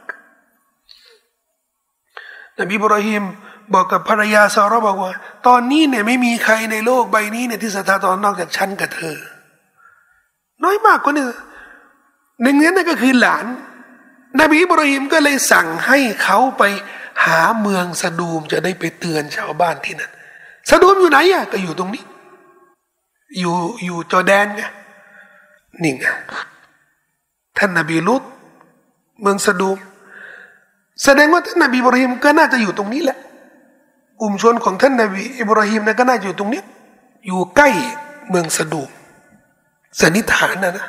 [2.60, 3.24] นบีอิบราฮิม
[3.74, 5.12] บอกกับภรรยาซาร่าบอกว่า
[5.48, 9.18] ตอนนี้เนี่ยไม่มีใครในโลกใบนี้เนี่ยที่ศรัทธาตอนนอกจากฉันกับเธอ
[10.64, 11.26] น้อยมากคนนี้
[12.42, 13.46] หนึ่งนั้นก็คือหลาน
[14.40, 16.64] นบีอิบราฮิมก็เลยสั่งให้เขาไป
[17.26, 20.12] หาเมืองสะดูมจะได้ไปเตือนชาวบ้านที่นั่น
[20.70, 22.04] สะดูมอยู่ไหนอะก็อยู่ตรงนี้
[23.40, 23.56] อยู่
[23.86, 24.64] อยู่จอแดนไง
[25.82, 26.06] นี่ไง
[27.58, 28.24] ท่านนบีลุต
[29.22, 29.78] เมืองสะดูม
[31.04, 33.18] แสดงว่าท่านนบีบราฮิมก็น่าจะอยู่ตรงนี้แหละ
[34.22, 36.62] กลุ่มชนของท่านนบีอิบราฮิมนะก็น่าอยู่ตรงนี้
[37.26, 37.70] อยู่ใกล้
[38.30, 38.90] เมืองสะดูม
[40.00, 40.88] สันนิษฐานนะนะ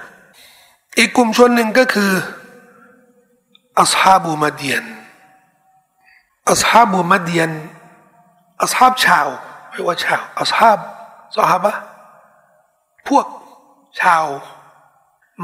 [0.99, 2.13] อีกกลุ่มชนหนึ่งก็คือ
[3.81, 4.85] อัสฮาบูมาเดียน
[6.51, 7.51] อัสฮาบูมาเดียน
[8.63, 9.27] อัสฮาบชาว
[9.71, 10.79] ไม่ว่าชาวอัสฮาบ
[11.37, 11.73] สฮาบะ
[13.09, 13.27] พวก
[14.01, 14.25] ชาว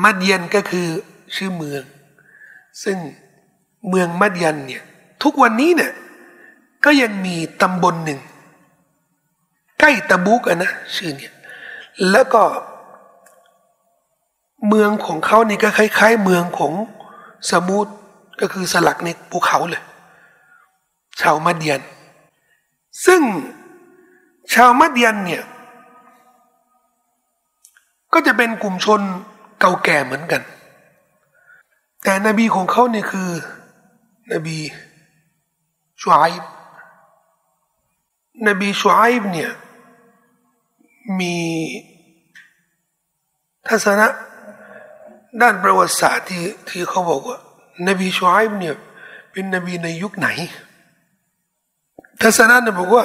[0.03, 0.89] มัดยันก็คือ
[1.35, 1.83] ชื่อเมือง
[2.83, 2.97] ซึ่ง
[3.89, 4.83] เมืองมัดยันเนี่ย
[5.23, 5.93] ทุกวันนี้เนี่ย
[6.85, 8.21] ก็ยังมีตำบลหนึ่ง
[9.81, 11.33] ใกล้ตะบุกอะนะชื่อเนี่ย
[12.11, 12.43] แล้วก็
[14.69, 16.73] เมืองของเขานี่ก็คล้าย ๆ เมืองของ
[17.51, 17.93] สมุทร
[18.41, 19.83] ก็คือสลักในภูเขาเลย
[21.21, 21.83] ชาวมัดยัน
[23.07, 23.23] ซึ่ง
[24.55, 25.45] ชาวมัดยันเนี่ย
[28.13, 29.01] ก็จะเป็นกลุ่มชน
[29.61, 30.43] เก่าแก่เหมือนกัน
[32.03, 33.31] แต่นบีของเขาเนี่ยคือ
[34.33, 34.59] นบี
[36.01, 36.45] ชูไอบ
[38.49, 39.53] นบีชูไอบเนี่ย
[41.19, 41.37] มี
[43.69, 44.07] ทัศนะ
[45.41, 47.39] ด้านประวัติศาสตร์ที่ที่เขาบอกว่า
[47.89, 48.77] นบีชูไอบเนี่ย
[49.33, 50.29] เป็นนบีในยุคไหน
[52.23, 53.05] ทัศนะเนี่ยบอกว่า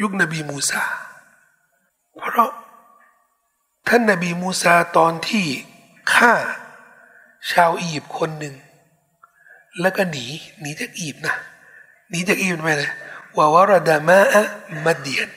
[0.00, 0.82] ยุคนบีมูซา
[2.16, 2.50] เพราะ
[3.88, 5.46] ท่านนบีมูซาตอนที่
[6.12, 6.32] ฆ่า
[7.50, 8.54] ชาวอียิปต์คนหนึ่ง
[9.80, 10.24] แล้วก็หนี
[10.60, 11.36] หนีจากอียิปต์นะ
[12.10, 12.90] หนีจากอียิปต์ไปเลย
[13.36, 14.42] ว่าวรดามาอะ
[14.84, 15.28] มัดเดียน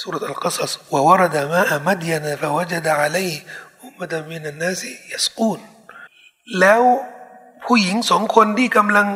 [0.00, 3.28] สุรอัลกัสสว่าวรดามาอะมัดเดียนฟาวจดะอะลัย
[3.82, 5.60] อุมมะมินันนาสิยัสกูน
[6.60, 6.82] แล้ว
[7.64, 9.08] ผู้หญิงสองคนที่กำลัง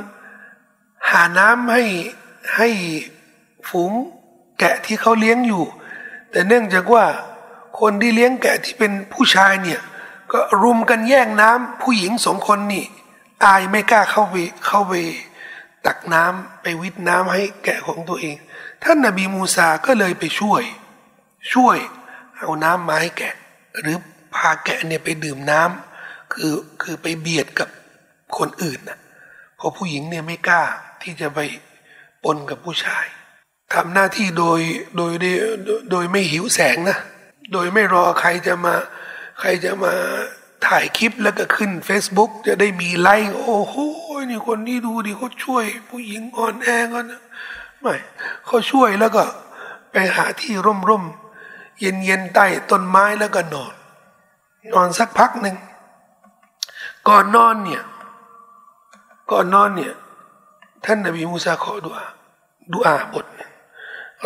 [1.11, 1.85] หาน้ำให้
[2.57, 2.69] ให้
[3.69, 3.93] ฝูง
[4.59, 5.65] แกะที่เขาเลี้ยงอยู่
[6.31, 7.05] แต่เนื่องจากว่า
[7.81, 9.81] คนที่เลี้ยงแกะที่เป็นผู้ชายเนี่ย
[10.33, 12.85] ก็รุมกันแย่งน้ำผู้หญิงสองคนนี่
[13.45, 14.35] อายไม่กล้าเข้าไป
[14.67, 14.93] เข้าไป
[15.87, 18.37] ตักน้ำไปวิทน้ำให้แกะของตัวเอง
[18.85, 20.63] ท่านนบีมูซาก็เลยไปช่วย
[21.55, 21.79] ช่วย
[22.39, 23.35] เอาน้ำมาให้แกะ
[23.81, 23.97] หรือ
[24.35, 27.69] พาแกะเนี่ยไปดื่มน้ำคือคือไปเบียดกับ
[28.39, 28.99] คนอื่นนะ
[29.57, 30.63] เพราะผู้หญิงเนี่ยไม่กล้า
[31.03, 31.39] ที่จะไป
[32.25, 33.07] ปนกับผู้ชาย
[33.75, 34.61] ทำหน้าที่โดย
[34.97, 35.13] โดย
[35.91, 36.99] โดยไม่หิวแสงนะ
[37.53, 38.75] โดยไม่รอใครจะมา
[39.41, 39.95] ใครจะมา
[40.65, 43.75] ถ่ายคลิปแล้วก็ขึ้น Facebook จะได้มีไลค์โอ้โห
[44.29, 47.23] นี่คนนี้ดูดิเขาช่วย ผู้หญิงอ่อนแอกันนะ
[47.81, 47.95] ไม่
[48.47, 49.25] เขาช่วยแล้วก็
[49.93, 51.05] ไปหาที่ร่มร่ม
[51.81, 53.75] เย็นเย็นใต้ต้นไม้แล้วก็นอน
[54.75, 55.57] นอนสักพักหนึ่ง
[57.09, 57.83] ก่อนนอนเนี่ย
[59.31, 59.95] ก่อนนอนเนี่ย
[60.85, 62.05] ท่านนบีมูซาขอดุอา
[62.73, 63.27] ดุอาบท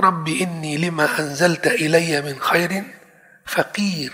[0.04, 4.12] رب إني لما أنزلت إلي من خير فقير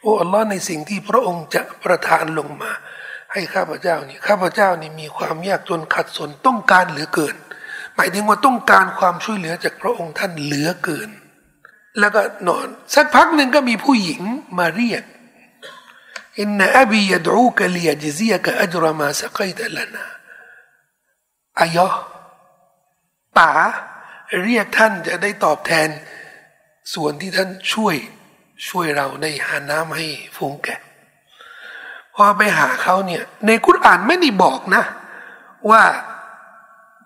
[0.00, 2.72] โอ้อัลลอฮ์ในสิ่งที่พระองค์จะประทานลงมา
[3.32, 7.36] ให้ข้าพเจ้านี่ข้าพเจ้านี่มีความยากจนขัดสนต้องการเหลือเกิน
[7.94, 11.10] หมายถึงว่าต้องการความช่วยเหลือจากพระองค์ท่านเหลือเกิน
[11.98, 14.20] แล้วก็นอน สักพักหนึ่งก็มีผู้หญิง
[14.58, 15.04] มาเรียก
[16.38, 20.04] อินนอบียดูกลียจซียกอัจรมาสกัยตลนา
[21.60, 21.94] อายะ
[23.36, 23.50] ป๋า
[24.42, 25.88] เรียกท่านจะได้ตอบแทน
[26.94, 27.96] ส่วนที่ท่านช่วย
[28.68, 30.80] ช่วยเราในหาน้ำให้ฟูงแกะ
[32.14, 34.82] พอไปหาเขาเนี่ย ในคุรานไม่ได้บอกนะ
[35.70, 35.82] ว่า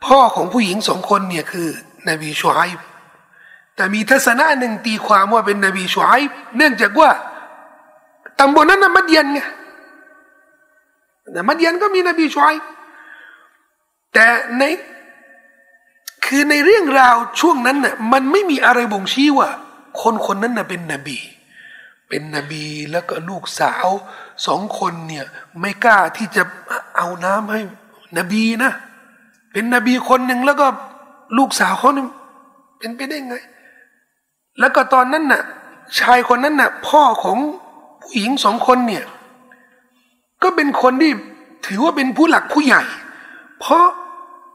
[0.06, 1.68] พ่อของผู้หญิงสองคนเนี่ยคือ
[2.08, 2.60] นบีชูไอ
[3.76, 6.10] แต่มีทัศนะหนึ่งตีความว่าเป็นนบีชูไอ
[6.56, 7.10] เนื่องจากว่า
[8.38, 9.40] ตำบลนั้นนะมัดยันไง
[11.32, 12.48] แต่มัดยันก็มีนบีชูไอ
[14.14, 14.26] แต่
[14.58, 14.62] ใน
[16.26, 19.48] คือในเรื่องราวช่วงนั้นน่ะมันไม่มีอะไรบ่งชี้ว่า
[20.02, 21.18] คนคนนั้นน่ะเป็นนบี
[22.10, 23.86] เป็นนบีแล้วก็ลูกสาว
[24.46, 25.24] สองคนเนี่ย
[25.60, 26.42] ไม่กล้าที่จะ
[26.96, 27.60] เอาน้ำให้
[28.18, 28.72] นบีนะ
[29.52, 30.66] เป็นนบีคนหนึ่งแล้วก็
[31.38, 32.08] ลูกสาวเขาเนี่ย
[32.78, 33.36] เป็นไปได้ไง
[34.60, 35.42] แล้วก็ตอนนั้นน่ะ
[36.00, 37.38] ชายคนนั้นน่ะ พ่อของ
[38.02, 39.04] ผู้หญิงสองคนเนี่ย
[40.42, 41.12] ก็เป็นคนที่
[41.66, 42.82] ถือว่าเป็นผู้หลักผู้ใหญ่
[43.60, 43.84] เพราะ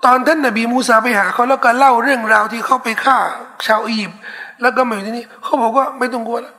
[0.06, 3.18] ตอนท่านนบีมูซาไปหาเขาแล้วก็เล่าเรื่องราวที่เขาไปฆ่า
[3.66, 4.20] ชาวอียิปต์
[4.62, 6.56] แล้วก็มาอยู่ที่นี่เขาบอกว่าไม่ต้องกลัวแล้ว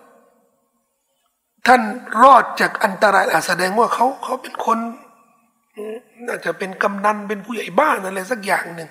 [1.66, 1.80] ท่าน
[2.22, 4.78] รอดจากอันตรายอาแสดงว่าเขาเขาเป็นคน
[6.26, 8.88] น่าจะเป็นกำนันเป็นผู้ใหญ่บ้านอะไรสักอย่างหนึ่ง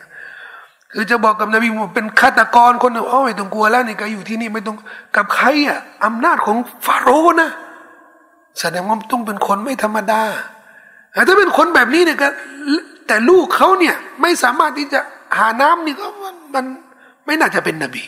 [0.92, 4.76] คือจะบอกกับนบีมูเป็นฆาตกรคนหนึ่งอ๋อไม่ต้องกลัวแล้วนี่ก็อยู่ที่นี่ไม่ต้อง
[5.16, 7.50] กับใครอะอำนาจของฟาโรห์นะ
[8.60, 10.22] แสดงว่าต้องเป็นคนไม่ธรรมดา
[11.28, 12.30] ถ้าเป็นคนแบบนี้เนี่ยก็
[13.08, 15.00] แต่ลูกเขาเนี่ยไม่สามารถที่จะ
[15.38, 16.66] หาน้ำนี่ก็มันมัน
[17.26, 18.04] ไม่น่าจะเป็นนบี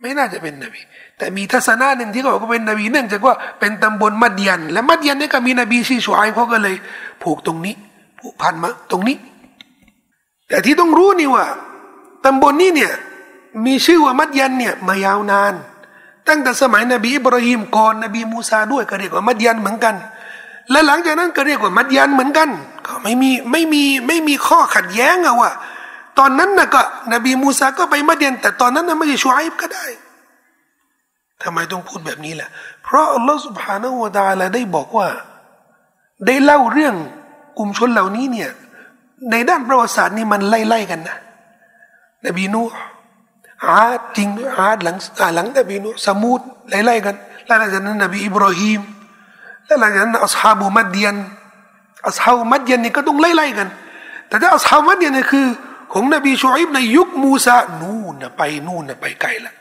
[0.00, 0.80] ไม่น่าจะเป็นนบี
[1.18, 6.74] แต่มีทัศนะหนึ่งที่เขาบอกว่าเป็นนบีเนื่องจากว่าเป็นตำบลมัดยัน และมัดยันนี่ก็มีนบีชื่อชวยเขาก็เลย
[7.22, 7.74] ผูกตรงนี้
[8.20, 9.16] ผูกพันมาตรงนี้
[10.48, 11.46] แต่ที่ต้องรู้นี่ว่า
[12.24, 12.92] ตำบลนี้เนี่ย
[13.66, 15.54] มีชื่อว่ามัดยันเนี่ยมายาวนาน
[16.28, 19.94] ตั้งแต่สมัยนบีอิบราฮิมก่อนนบีมูซาด้วยก็เรียกว่ามัดยันเหมือนกัน
[20.70, 22.48] และหลังจากนั้นก็เรียกว่ามัดยันเหมือนกัน
[22.86, 25.50] ก็ไม่มีไม่มีไม่มีข้อขัดแย้งอะว่า
[26.18, 29.86] ตอนนั้นนะก็นบีมูซาก็ไปมัดยันแต่ตอนนั้นนะไม่ใช่ชวายก็ได้
[31.42, 32.48] ทำไมต้องพูดแบบนี้ล่ะ
[32.84, 35.08] เพราะอัลลอฮฺสุบฮานาอูดาละได้บอกว่า
[36.26, 36.94] ได้เล่าเรื่อง
[37.58, 38.50] กลุ่มชนเหล่านี้เนี่ย
[39.30, 41.16] ในด้านประวัติศาสตร์นี่มันไล่ๆกันนะ
[42.26, 42.62] นบีนู
[43.66, 44.28] อาดจริง
[44.58, 44.96] อาดหลัง
[45.34, 47.16] หลังนบีนูสมูดไล่ๆกัน
[47.46, 48.80] แล้วหลังจากนั้นนบีอิบราฮิม
[49.66, 51.14] แล้วหลังจากนั้นอัสฮาบูมัดเดียน
[52.08, 53.68] อัสฮาบูมัดเดียนนี่ก็ต้องไล่ๆกัน
[54.28, 55.46] แต่ถ้าอัสฮาบูมัดเดียนนี่คือ
[55.92, 59.54] ของนบีชูอิบในยุคมูซานู่นนะไปนู่นนะไปไกลละ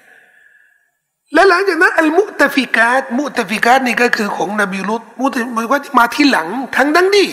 [1.33, 7.25] และหลังจากนั้นอัลมุตฟิกาตมุตฟิกาตนี่ก็คือของนบีลุตมุตมันก็มาที่หลังทั้งนั้นดี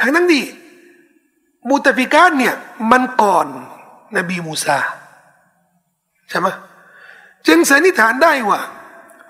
[0.00, 0.42] ทั้งนั้นดี
[1.70, 2.54] มุตฟิกาตเนี่ย
[2.90, 3.46] มันก่อน
[4.16, 4.78] นบีมูซา
[6.28, 6.48] ใช่ไหม
[7.46, 8.60] จึงสันนิษฐานได้ว่า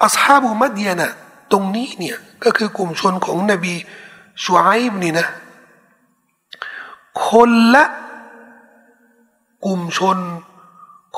[0.04, 1.11] อัสฮาบุมัดเดียนะ
[1.52, 3.74] ตรงนี้เนี่ยก็คือกลุ่มชนของนบี
[4.42, 5.26] ชวายบนี่นะ
[7.26, 7.84] คนละ
[9.64, 10.18] กลุ่มชน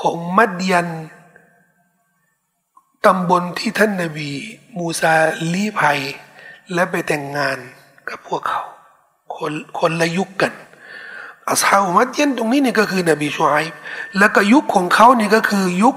[0.01, 0.87] ของมัดยัน
[3.05, 4.29] ตำบลที่ท่านนบี
[4.77, 5.15] มูซา
[5.53, 5.99] ลี้ภัย
[6.73, 7.57] และไปแต่งงาน
[8.09, 8.61] กับพวกเขา
[9.35, 10.53] คนคนละยุคกัน
[11.49, 13.73] อัสฮาบมัดเยันตรงนี้นี่ก็คือนบีชูไอบ
[14.17, 15.95] แล้วก็ยุคของเขานี่ก็คือยุค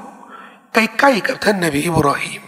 [0.74, 2.42] ใกล้ๆกับท่านนบีอิบราฮิม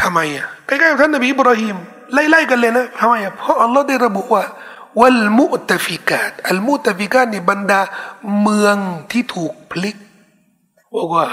[0.00, 1.76] ทำไมอะใกล้ๆกับท่านนบีอิบราฮิม
[2.12, 4.44] ไล่ๆกันเลยนะทำไมอะเพราะอัลลอฮ์ได้ระบุว่า
[5.00, 7.80] วัลมุตฟิกาตอัลมุตฟิกาตนี่บรรดา
[8.42, 8.76] เมือง
[9.10, 9.96] ที่ถูกพลิก
[10.96, 11.26] บอกว่า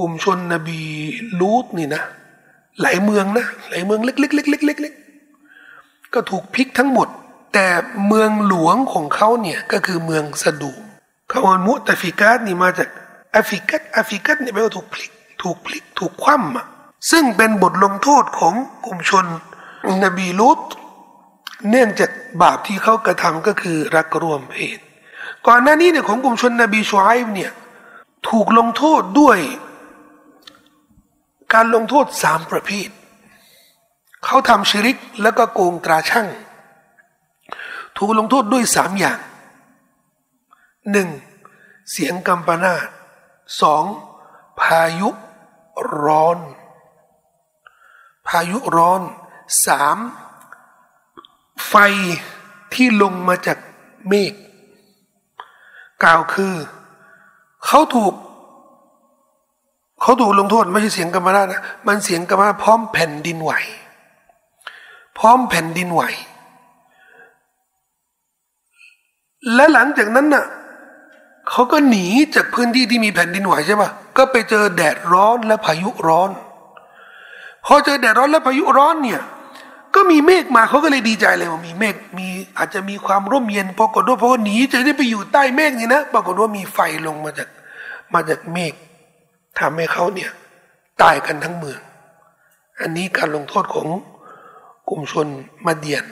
[0.00, 0.80] กลุ่มชนนบี
[1.40, 2.02] ลูตนี่นะ
[2.80, 7.08] หลายเมืองนะหลายเมืองเล็กๆๆๆๆก็ถูกพลิกทั้งหมด
[7.54, 7.66] แต่
[8.06, 10.72] เมืองหลวงของเขาเนี่ยก็คือเมืองสะดู
[11.30, 12.88] คำว่ามุตฟิกาตนี่มาจาก
[13.32, 16.66] แอฟริกัตแอฟริกัตนี่ยแปลว่าถูกพลิก ถูกพลิกถูกคว่ำอะ
[17.10, 18.54] ซึ่งเป็นบทลงโทษของ
[18.86, 19.26] กลุ่มชน
[20.04, 20.60] นบีลูต
[21.70, 22.10] เนื่องจาก
[22.42, 24.78] บาปที่เขากระทำก็คือรักรวมเพศ
[25.46, 27.52] ก่อนหน้านี้เนี่ยของกลุ่มชนนบีชูไอบเนี่ย
[28.28, 29.38] ถูกลงโทษด้วย
[31.52, 32.88] การลงโทษสามประเภท
[34.24, 36.28] เขาทำชิริกแล้วก็โกงตราช่าง
[37.96, 39.18] ถูกลงโทษด้วยสามอย่าง
[40.90, 41.08] หนึ่ง
[41.90, 42.86] เสียงกัมปนาต
[43.60, 43.84] สอง
[44.60, 45.08] พายุ
[46.02, 46.38] ร้อน
[48.26, 49.02] พายุร้อน
[49.66, 49.98] สาม
[51.68, 51.74] ไฟ
[52.74, 53.58] ที่ลงมาจาก
[54.08, 54.32] เมฆ
[56.02, 56.54] กล่าวคือ
[57.64, 58.14] เขาถูก
[60.02, 63.52] เขาถูกลงโทษไม่ใช่เสียงกรรมราชนะมันเสียงกรรมราชพร้อมแผ่นดินไหว
[65.18, 66.02] พร้อมแผ่นดินไหว
[69.54, 70.44] และหลังจากนั้นน่ะ
[71.50, 76.30] เขาก็หนีจากพื้นที่ที่มีแผ่นดินไหวใช่ปะก็ไปเจอแดดร้อนและพายุร้อน
[77.66, 79.20] พอเจอแดดร้อนและพายุร้อนเนี่ย
[79.94, 87.48] ก็มีเมฆมาเขาก็เลยดีใจเลยว่ามีเมฆมีอาจจะมีความร่มเย็นปรากฏว่าพอหนีจะได้ไปอยู่ใต้เมฆนี่นะปรากฏว่ามีไฟลงมาจาก
[88.14, 88.74] มาจากเมฆ
[89.58, 90.30] ทำให้เขาเนี่ย
[91.02, 91.80] ตายกันทั้งเมือง
[92.80, 93.88] อันนี้การลงโทษของ
[94.88, 95.26] กลุ่มชน
[95.66, 96.04] มาเดียน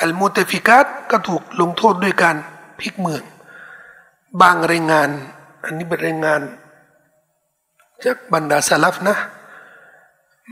[0.00, 2.36] อัลมุตฟิกัตก็ถูกลงโทษด้วยการ
[2.80, 3.22] พลิกเมือง
[4.42, 5.08] บางรายงาน
[5.64, 6.40] อันนี้เป็นรายงาน
[8.04, 9.16] จากบรรดาสลับนะ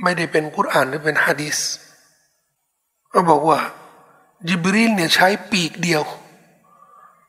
[0.03, 1.57] ไม่ได้เป็นกุรอานหรือเป็นฮะดีส
[3.11, 3.59] เขาบอกว่า
[4.49, 6.03] จิบรีลเนี่ยใช้ปีกเดียว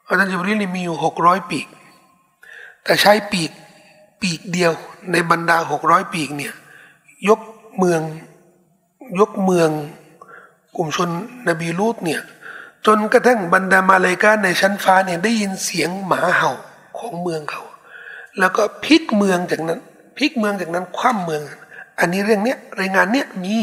[0.05, 1.67] อาจารย์จิบรีลนี่มีอยู่หกร้อยปีก
[2.84, 3.51] แต่ใช้ปีก
[4.22, 4.74] ปีกเดียว
[5.11, 6.53] ในบรรดาหกร้อยปีกเนี่ย
[7.30, 7.39] ยก
[7.78, 8.01] เมือง
[9.19, 9.69] ยกเมือง
[10.76, 11.09] กลุ่มชน
[11.47, 12.22] นบีลูตเนี่ย
[12.86, 16.51] จนกระทั่งบรรดามาเลกาในชั้นฟ้าเนี่ยได้ยินเสียงหมาเห่า
[16.99, 17.63] ของเมืองเขา
[18.39, 19.80] แล้วก็พลิกเมืองจากนั้น
[20.17, 21.41] พลิกเมืองจากนั้นคว่ำเมือง
[21.99, 23.57] อันนี้เรื่องเนี้ยรายงานเนี้ยมี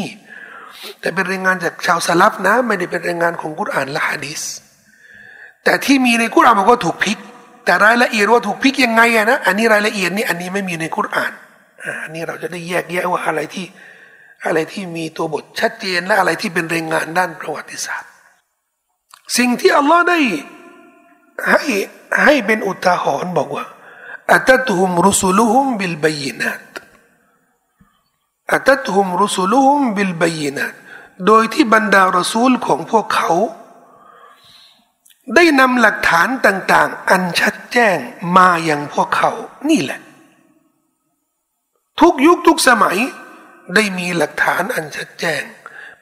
[0.99, 4.41] แต่เป็นรายงานจากชาวสลับนะ ไม่ได้เป็นรายงานของกุรอานและฮะดิษ
[5.63, 7.17] แต่ที่มีในกุรอานมันก็ถูกพลิก
[7.65, 11.33] แต่รายละเอียดว่าถูกพิกยังไงอะนะอันนี้รายละเอียดนี่อันนี้ไม่มีในกุราน
[12.03, 13.65] อันนี้เราจะได้แยกแยะว่าอะไรที่
[14.45, 18.11] อะไรที่มีตัวบทชัดเจนและอะไรที่เป็นรายงานด้านประวัติศาสตร์
[19.37, 20.19] สิ่งที่อัลลอฮ์ได้
[21.49, 21.63] ให้
[22.23, 23.65] ให้เป็นอุทาหรณ์บอกว่า
[24.33, 26.63] อัตตุฮุมรุสุลุฮุมบิลบัยนัต
[28.53, 30.67] อัตตุฮุมรุสุลุฮุมบิลบยนะ
[31.25, 33.31] โดยที่บรรดารสูลของพวกเขา
[35.35, 37.97] ได้นำหลักฐานต่าง ๆ อันชัดแจ้ง
[38.37, 39.31] มาอย่างพวกเขา
[39.69, 39.99] นี่แหละ
[41.99, 42.97] ทุกยุคทุกสมัย
[43.75, 45.43] ได้มีหลักฐานอันชัดแจ้ง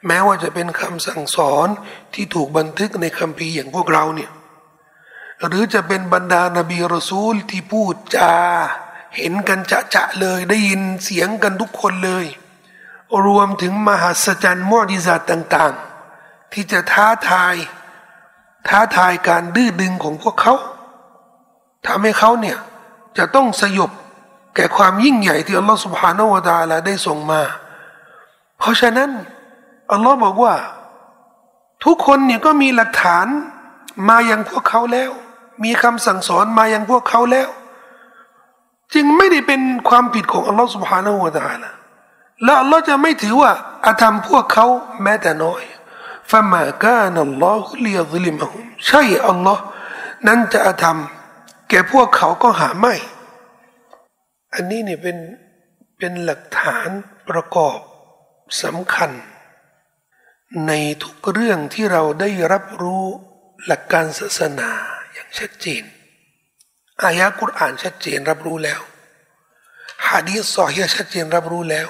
[0.06, 1.68] แม้ว่าจะเป็นคำสั่งสอน
[2.14, 4.30] ที่ถูกบันทึกในคัมภีร์อย่างพวกเราเนี่ย
[5.46, 8.34] หรือจะเป็นบรรดานบีรสูลที่พูดจา
[9.16, 12.26] เห็นกันจะจะเลยได้ยินเสียงกันทุกคนเลย
[13.26, 15.74] รวมถึงมหัศจรรย์มอดิซาต่าง
[16.12, 17.54] ๆ ที่จะท้าทาย
[18.66, 20.54] ท้าทายการดื้อดึงของพวกเขา
[21.86, 22.56] ทำให้เขาเนี่ย
[23.18, 23.90] จะต้องสยบ
[24.54, 27.42] แก่ความยิ่งใหญ่ที่อัลลอฮฺสุบฮานาวะตาลาได้ส่งมา
[28.58, 29.10] เพราะฉะนั้น
[29.92, 30.54] อัลลอฮ์บอกว่า
[31.84, 33.26] ทุกคนเนี่ยก็มีหลักฐาน
[34.08, 35.10] มาอย่างพวกเขาแล้ว
[35.64, 37.48] มีคำสั่งสอนมาอย่างพวกเขาแล้ว
[38.94, 41.70] จึงไม่ได้เป็นความผิดของอัลลอฮฺสุบฮานาวะตาลา
[42.44, 43.52] และอัลลอฮ์จะไม่ถือว่า
[43.86, 44.66] อาธรรมพวกเขา
[45.02, 45.62] แม้แต่น้อย
[46.30, 49.62] ฟะมากานัลลอฮุลียซิลิมะฮุมใช่อัลลอฮ์
[50.26, 50.98] นั้นจะอาธรรม
[51.68, 52.94] แก่พวกเขาก็หาไม่
[54.54, 55.16] อันนี้เนี่ยเป็น
[55.98, 56.88] เป็นหลักฐาน
[57.28, 57.78] ประกอบ
[58.62, 59.10] สำคัญ
[60.66, 60.72] ใน
[61.02, 63.04] ทุกเรื่องที่เราได้รับรู้
[63.66, 64.70] หลักการศาสนา
[65.12, 65.82] อย่างชัดเจน
[67.02, 68.80] อายะกุรอ่านชัดเจนรับรู้แล้ว
[70.08, 71.88] ฮะดีษสอฮีชัดเจนรับรู้แล้ว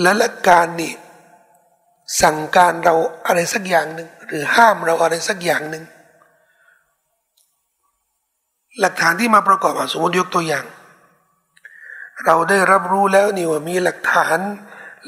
[0.00, 0.92] และหละการนี่
[2.20, 2.94] สั่งการเรา
[3.26, 5.84] อะไรสักอย่างหนึ่งหรือห้ามเราอะไรสักอย่างหนึ่ง
[8.80, 10.64] หลักฐานที่มาประกอบสมมติยกตัวอย่าง
[12.24, 14.38] เราได้รับรู้แล้วนี่ว่ามีหลักฐาน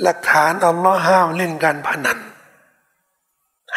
[0.02, 2.18] หลักฐานอัลลอฮ์ห้ามเล่นการพนัน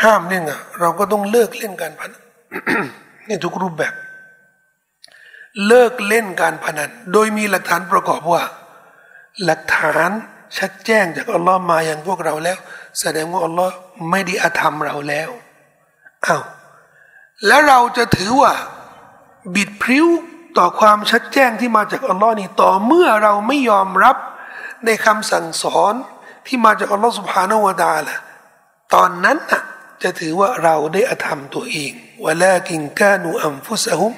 [0.03, 2.21] ห้ามเล่นอะ เราก็ต้องเลิกเล่นการพนัน
[3.27, 3.93] นี่ทุกรูปแบบ
[5.67, 8.43] เลิกเล่นการพนัน โดยมีหลักฐานประกอบว่า
[9.43, 10.11] หลักฐาน
[10.57, 12.57] ชัดแจ้งจากอัลลอฮ์มาอย่างพวกเราแล้ว
[12.99, 13.73] แสดงว่าอัลลอฮ์
[14.09, 15.29] ไม่ได้อาธรรมเราแล้ว
[16.25, 16.43] อ้าว
[17.47, 18.53] แล้วเราจะถือว่า
[19.55, 20.07] บิดพริ้ว
[20.57, 24.17] ต่อความชัดแจ้งที่มาจากอัลลอฮ์นี่ต่อเมื่อเราไม่ยอมรับ
[24.85, 25.93] ในคำสั่งสอน
[26.45, 28.15] ที่มาจากอัลลอฮ์สุบฮานาวะดาละ
[28.93, 29.61] ตอนนั้นน่ะ
[30.03, 31.91] จะถือว่าเราได้อธรรมตัวเอง
[32.25, 34.13] วะลากินกานูอัมฟุสะฮุม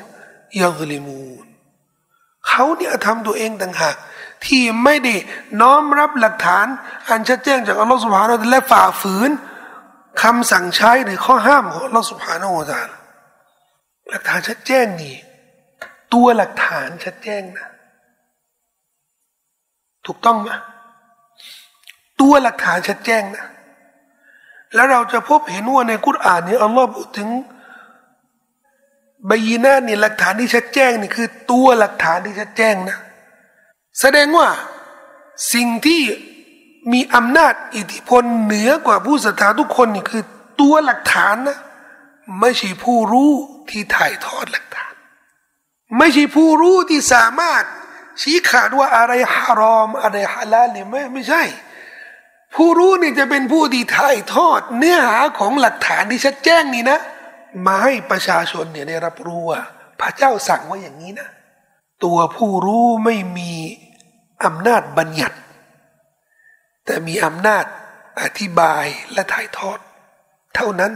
[0.62, 1.46] ยัลิมูน
[2.48, 3.96] เขาเนี่ยทำตัวเองต่างหาก
[4.46, 5.16] ที่ไม่ได้
[5.62, 6.66] น้อมรับหลักฐาน
[7.10, 9.30] อันชัดแจ้งจากอัลลอฮฺสุบฮานาและฝ่าฝืน
[10.24, 12.82] คำสั่งใช้หรือข้อห้ามของอัลลอฮฺสุบฮานาอัลลอฮ
[14.10, 15.16] หลักฐานชัดแจ้งนี่
[16.14, 17.68] ตัวหลักฐานชัดแจ้งนะ
[20.06, 20.50] ถูกต้องไหม
[22.22, 23.46] ตัวหลักฐานชัดแจ้งนะ
[24.76, 27.30] แล้วเราจะพบเห็นว่าในกุรอานนี้อัลลอฮ์พูดถึง
[29.30, 32.98] บยีนาเนี่หลักฐานที่ชัดแจ้งนี่คือตัวหลักฐานที่ชัดแจ้งนะ
[34.00, 34.50] แสดงว่า
[35.54, 36.02] สิ่งที่
[36.92, 40.24] มีอำนาจอิทธิพลเหนือกว่าผู้ศรัทธาทุกคนนี่คือ
[40.62, 41.60] ตัวหลักฐานนะ
[42.40, 43.32] ไม่ใช่ผู้รู้
[43.70, 44.94] ที่ถ่ายทอดหลักฐาน
[45.98, 47.64] ไม่ใช่ผู้รู้ที่สามารถ
[48.22, 51.44] ชี้ขาดว่าอะไรฮารอม อะไรฮาลาลเนี่ยไม่ไม่ใช่
[52.56, 57.00] ผู้รู้เนี่ยจะเป็นผู้ที่ถ่ายทอด เนื้อหาของหลักฐานที่ชัดแจ้งนี่นะ
[57.66, 59.62] มาให้ประชาชนเนี่ยได้รับรู้ว่า
[60.02, 61.30] พระเจ้าสั่งว่าอย่างนี้นะ
[62.04, 63.54] ตัวผู้รู้ไม่มี
[64.46, 65.38] อำนาจบัญญัติ
[66.86, 67.66] แต่มีอำนาจ
[68.22, 69.80] อธิบายและถ่ายทอด
[70.56, 70.94] เท่านั้น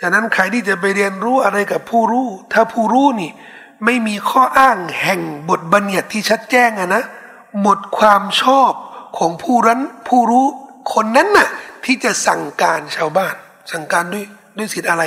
[0.00, 3.30] ฉะนั้นใครที่จะไปเรียนรู้อะไรกับผู้รู้ ถ้าผู้รู้นี่
[3.84, 5.20] ไม่มีข้ออ้างแห่ง
[5.50, 7.02] บทบัญญัติที่ชัดแจ้งอะนะ
[7.60, 8.72] หมดความชอบ
[9.18, 10.46] ของผู้รันผู้รู้
[10.94, 11.48] คนนั้นน่ะ
[11.84, 13.34] ที่จะสั่งการชาวบ้าน
[13.72, 14.24] สั่งการด้วย
[14.58, 15.02] ด้วยสิทธิ์อะไร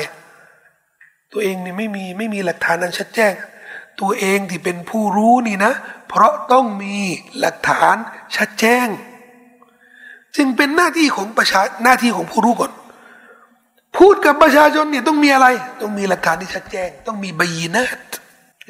[1.32, 3.34] ตัวเองนี่ไม่มีไม่มีหลักฐานนั้นชัดแจ้ง
[4.02, 5.74] ตัวเองที่เป็นผู้รู้นี่นะ
[6.10, 6.98] เพราะต้องมี
[7.40, 7.96] หลักฐาน
[8.36, 8.88] ชัดแจ้ง
[10.36, 12.72] จึงเป็นหน้าที่ของประชาหน้าที่ของผู้รู้ก่อน
[13.98, 15.48] พูดกับประชาชนเนี่ยต้องมีอะไร
[15.82, 18.12] ต้องมีหลักฐานที่ชัดแจ้ง ต้องมีبينات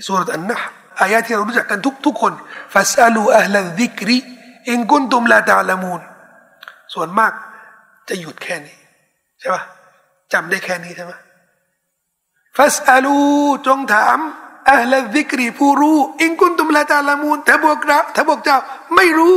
[0.05, 0.57] ซูเราะฮฺอันนะห์ล
[0.99, 2.33] อายะที่เรารู้จักกันทุกทุกคน
[2.73, 6.01] فاسألوا أهل الذكر إن كنتم لا تعلمون
[6.93, 7.31] ส่วนมาก
[8.07, 8.77] จะหยุดแค่นี้
[9.39, 9.63] ใช่ปะ
[10.33, 11.13] จำได้แค่นี้ใช่ไหม
[12.57, 13.17] فاسألوا
[13.67, 14.19] จงถาม
[14.69, 18.57] أهل الذكر ผู้รู้ إن كنتم لا تعلمون ถ้าบอกเราถ้าบอกเจ้า
[18.95, 19.35] ไม่รู้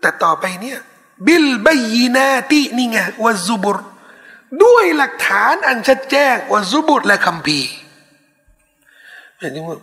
[0.00, 0.78] แต่ต่อไปเนี่ย
[1.26, 3.78] บิลบยีนาตินี่ไงวะซุบุร
[4.64, 7.70] ด้วยหลักฐานอันชัดแจ้งวะซุบุรและคัมภีร์
[9.38, 9.78] หมายถึงว่า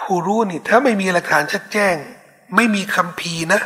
[0.00, 1.94] ผู้รู้นี่ ถ้าไม่มีหลักฐานชัดแจ้ง
[2.56, 3.60] ไม่มีคัมภีนะ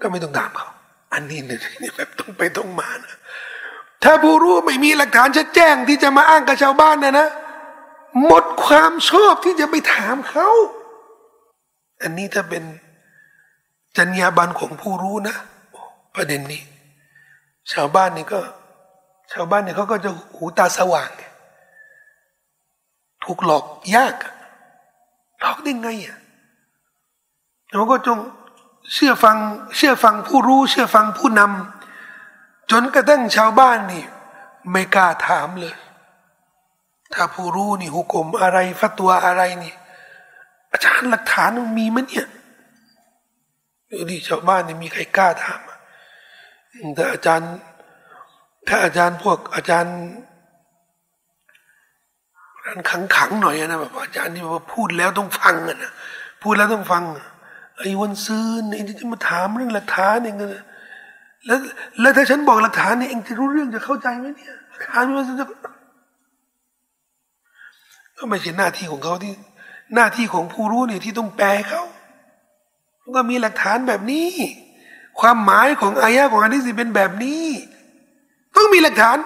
[0.00, 0.68] ก็ไม่ต้องถามเขา
[1.12, 3.14] อันนี้เนี่ยแบบต้องไปต้องมานะ
[4.04, 7.28] ถ้าผู้รู้ไม่มีหลักฐานชัดแจ้งที่จะมาอ้างกับชาวบ้านนะนะ
[8.24, 10.48] หมดความชอบที่จะไปถามเขา
[12.02, 12.64] อันนี้ถ้าเป็น
[13.96, 15.36] จรรยาบรรณของผู้รู้นะ
[16.14, 16.62] ประเด็นนี้
[17.72, 18.40] ชาวบ้านนี่ก็
[19.32, 21.10] ชาวบ้านเนี่ยเขาก็จะหูตาสว่าง
[23.24, 23.64] ถูกหลอก
[23.94, 24.14] ยาก
[25.40, 26.18] หลอกได้ไงอะ
[27.72, 28.18] เราก็จง
[28.92, 29.36] เชื่อฟัง
[29.76, 34.04] เชื่อฟังผู้รู้ เชื่อฟังผู้นำจนกระทั่งชาวบ้านนี่
[34.70, 35.76] ไม่กล้าถามเลย
[37.14, 39.74] ถ้าผู้รู้นี่หุกมอะไรฟัตัวอะไรนี่
[40.72, 42.26] อาจารย์หลักฐานมันมีมั้ยเนี่ย
[43.90, 45.60] ดูดิชาวบ้านนี่มีใครกล้าถาม
[46.96, 47.50] ถ้าอาจารย์
[48.68, 49.96] ถ้าอาจารย์พวกอาจารย์
[52.66, 55.92] รันขังขังหน่อยนะแบบอาจารย์ที่ว่าพูดแล้วต้องฟังนะ
[56.42, 57.02] พูดแล้วต้องฟัง
[57.78, 60.64] ไอ้วันซื้อนี่จะมาถามเรื่องหลักฐานเองนะ
[61.46, 61.58] แล้ว
[62.00, 65.46] แล้วถ้าฉันบอกหลักฐานเนี่ยเองจะรู้เรื่องจะเข้าใจไหมเนี่ยหลักฐานมันจะ
[68.18, 69.32] ก็ไม่ใช่หน้าที่ของเขาที่
[69.94, 71.82] หน้าที่ของผู้รู้เนี่ยที่ต้องแปลเขา
[73.16, 74.28] ก็มีหลักฐานแบบนี้
[75.20, 77.44] ความหมายของอายะของอันนี้สิเป็นแบบนี้
[78.56, 79.16] ต้องมีหลักฐาน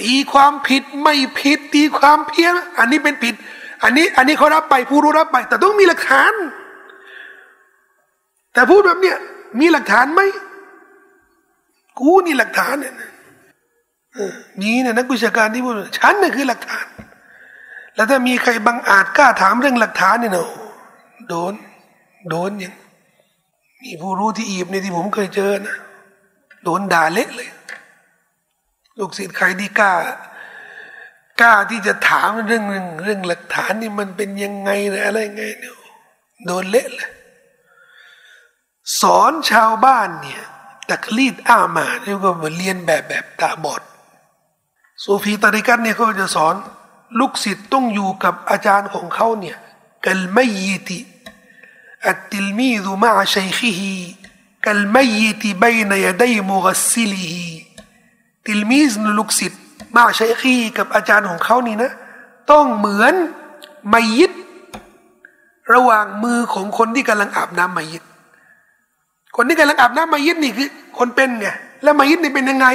[0.00, 3.34] ตีความผิดไม่ผิด ตีความเพี้ยนอันนี้เป็นผิด
[3.82, 6.32] อันนี้ อันนี้เขารับไปผู้รู้รับไป แต่ต้องมีหลักฐาน
[8.52, 9.16] แต่พูดแบบเนี้ย
[9.60, 10.20] มีหลักฐานไหม
[12.00, 12.94] กูนี่หลักฐานเนี่ย
[14.60, 16.86] มีเนี่ยนักวิชาการที่พูดฉันนี่คือหลักฐาน
[17.98, 20.48] แล้วถ้ามีใครบังอาจกล้าถามเรื่องหลักฐานเนี่ยเนาะ
[21.28, 21.52] โดน
[22.30, 22.74] โดนยัง
[23.82, 25.76] มีผู้รู้ที่อีบในที่ผมเคยเจอนะ
[26.64, 27.50] โดนด่าเละเลย
[28.98, 29.92] ลูกศิษย์ใครที่กล้า
[31.40, 35.74] กล้าที่จะถามเรื่องเรื่องเรื่องหลักฐานนี่มันเป็นยังไงหรืออะไรไงเนี่ย
[36.46, 37.10] โดนเละเลย
[39.00, 40.42] สอนชาวบ้านเนี่ย
[40.90, 43.82] ตักลีดอ้ามาเรียกว่าเหมือนเรียนแบบแบบตาบอด
[45.02, 46.54] สูฟีตาริกันเนี่ยเขาจะสอน
[47.18, 49.56] ลูกศิษย์ต้องอยู่กับอาจารย์ของเขาเนี่ย
[50.06, 50.98] กัลไม่ยีติ
[52.06, 53.94] อัตติลมีดุมาชัยขีฮี
[54.66, 57.48] กัลไม่ยีติบนยดัยมุกัสซิลีฮี
[58.44, 59.60] ติลมีสนลูกศิษย์
[59.94, 61.92] มาชัยขีกับอาจารย์ของเขานี่นะ
[62.50, 63.14] ต้องเหมือน
[63.88, 64.32] ไม่ยิด
[65.72, 68.02] ระหว่างมือของคนที่กำลังอาบน้ำมายิด
[69.36, 70.68] คนที่กำลังอาบน้ำมายิดนี่คือ
[70.98, 71.48] คนเป็นไง
[71.82, 72.66] แล้วมายิดนี่เป็นยังไง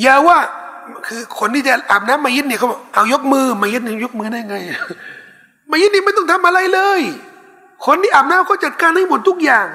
[0.00, 0.38] อย่าว่า
[1.06, 4.56] คือคนที่จะอาบน้ำมายิดเนี่ยเขาบอกเอายกมือมายิดเนี่ยยกมือได้ไง
[5.70, 7.00] มายิดนี่ไม่ต้องทำอะไรเลย
[7.86, 9.66] คนที่อาบน้ำเขาจัดการให้หมดทุกอย่าง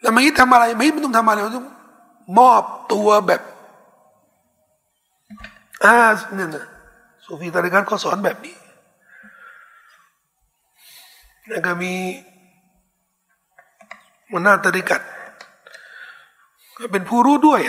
[0.00, 1.66] แล้วมายิดทำอะไรมายิดไม่ต้องทำอะไรต้อง
[2.38, 2.62] มอบ
[2.92, 3.40] ตัวแบบ
[5.84, 5.94] อ่า
[6.34, 6.66] เนี่ยนะ
[7.24, 8.56] สูฟีตาริกันเขาสอนแบบนี้
[11.50, 11.92] แล้วก็มี
[14.30, 15.00] หัวหน้าตริกัด
[16.78, 17.60] ก็เป็นผู้รู้ด้วย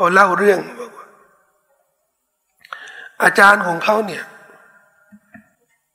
[0.00, 1.06] ขาเล่าเรื่องบอกว่า
[3.22, 4.24] อาจารย์ของเขาเนี่ย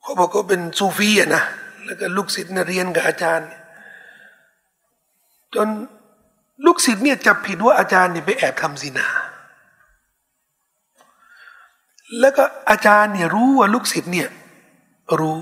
[0.01, 1.43] เขาบอกว่าเป็นซูฟีอะนะ
[1.85, 3.49] แล้วก็ลูกศิษย์เรียนกับอาจารย์
[5.55, 5.67] จน
[6.65, 9.07] ลูกศิษย์เนี่ยจับผิดว่าอาจารย์เนี่ยไปแอบทำสินา
[12.19, 14.29] แล้วก็อาจารย์เนี่ยรู้ว่าลูกศิษย์เนี่ย
[15.19, 15.37] รู้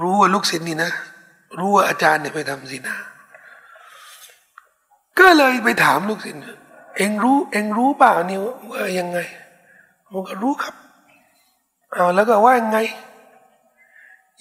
[0.00, 0.90] รู้ว่าลูกศิษย์นี่นะ
[1.58, 2.96] รู้ว่าอาจารย์เนี่ยไปทำสินา
[5.20, 6.42] ก็เลยไปถามลูกศิษย์
[6.96, 8.38] เองรู้ เองรู้เปล่านี่
[8.70, 9.18] ว่ายังไง
[10.10, 10.74] ผมก็รู้ครับ
[11.92, 12.78] เอาแล้วก็ว่ายังไง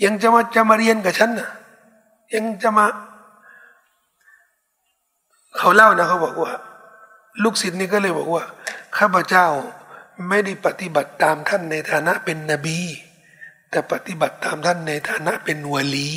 [0.04, 1.50] ยังจะมาจะมาเรียนกับฉันนะ
[2.34, 2.86] ยังจะมา
[5.58, 6.52] เขาเล่านะเขาบอกว่า
[7.44, 8.44] ลูกศิษย์นี่ก็เลยบอกว่า
[8.98, 9.48] ข้าพเจ้า
[10.28, 12.80] ไม่ได้ปฏิบัติตามท่านในฐานะเป็นนบี
[13.70, 16.12] แต่ปฏิบัติตามท่านในฐานะเป็นวลี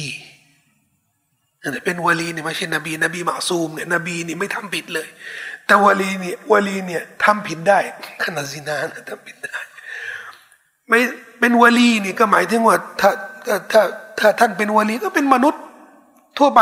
[1.84, 5.08] เป็นวลีเนี่ยไม่ใช่นบี นบีมาซูมเนี่ยนบีนี่ไม่ทำผิดเลย
[5.66, 7.78] แต่วลีเนี่ยวลีเนี่ยทำผิดได้
[8.22, 9.58] ขนาดซินานะทำผิดได้
[10.88, 10.98] ไม่
[11.40, 13.10] เป็นวลีนี่ก็หมายถึงว่าถ้า
[13.46, 13.82] ถ้าถ้า
[14.18, 15.62] ถ้าท่านเป็นวลีก็เป็นมนุษย์
[16.38, 16.60] ทั่วไป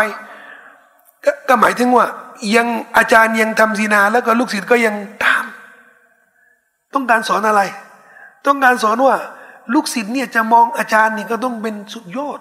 [1.24, 2.06] กก็หมายถึงว่า
[2.56, 2.66] ยัง
[2.96, 4.94] อาจารย์ยังทำซีนา แล้วก็ลูกศิษย์ก็ยัง
[5.24, 5.44] ตาม
[6.94, 7.60] ต้องการสอนอะไร
[8.46, 9.16] ต้องการสอนว่า
[9.74, 12.40] ลูกศิษย์เนี่ยจะมองอาจารย์นี่ก็ต้องเป็นสุดยอด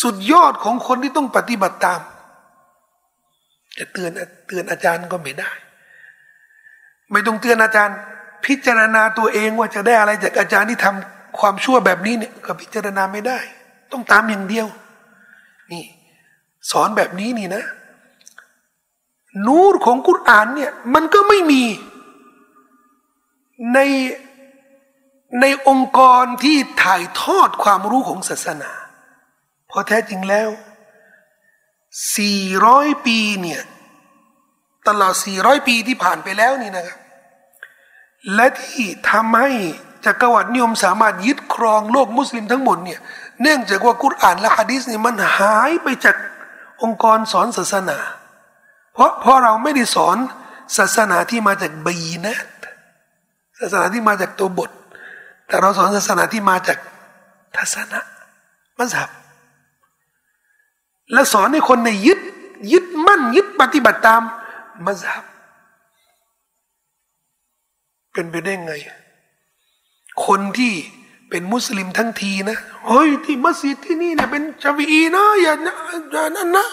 [0.00, 2.00] สุดยอดของคนที่ต้องปฏิบัติตาม
[3.78, 4.10] จะเตือน
[4.46, 5.50] เตือนอาจารย์ก็ไม่ได้
[7.12, 7.96] ไม่ต้องเตือนอาจารย์
[8.44, 13.38] พิจารณาตัวเองว่าจะได้อะไรจากอาจารย์ที่ทำความชั่วแบบนี้เนี่ยก็พิจารณาไม่ได้
[13.92, 14.66] ต้องตามอย่างเดียว
[15.72, 15.84] นี่
[16.70, 17.64] สอนแบบนี้นี่นะ
[19.46, 21.64] นูรของกุรอานเนี่ย มันก็ไม่มี
[23.74, 23.78] ใน
[25.40, 28.70] ในองค์กรที่ถ่ายทอดความรู้ของศาสนา
[29.72, 30.48] เพราะแท้จริงแล้ว
[32.22, 33.62] 400 ปีเนี่ย
[34.88, 36.98] ตลอด 400 ปีที่ผ่านไปแล้วนี่นะครับ
[38.34, 39.50] และที่ทำให้
[40.04, 43.00] จักรวรรดินิยมสามารถยึดครองโลกมุสลิมทั้งหมดเนี่ย
[43.42, 46.16] เนื่องจากว่ากุรอานและฮะดิษเนี่ยมันหายไปจาก
[46.82, 47.98] องค์กรสอนศาสนา
[48.94, 50.16] เพราะเพราะเราไม่ได้สอน
[50.76, 51.96] ศาสนาที่มาจากบี
[52.26, 52.36] นะ
[53.60, 54.70] ศาสนาที่มาจากตัวบท
[55.46, 56.78] แต่เราสอนศาสนาที่มาจาก
[57.56, 58.00] ทัศนะ
[58.78, 59.21] มัสยิด
[61.12, 62.20] และสอนให้คนในยึด
[62.72, 64.22] ยึดมั่นยึดปฏิบัติตาม
[64.86, 65.24] มัสยิด
[68.12, 68.72] เป็นไปได้ไง
[70.26, 70.72] คนที่
[71.30, 72.56] เป็นมุสลิมทั้งทีนะ
[72.88, 75.54] เฮ้ยที่มัสยิดที่นี่เนี่ยเป็นชาวีนะอย่า
[76.12, 76.66] อย่านั่นนะ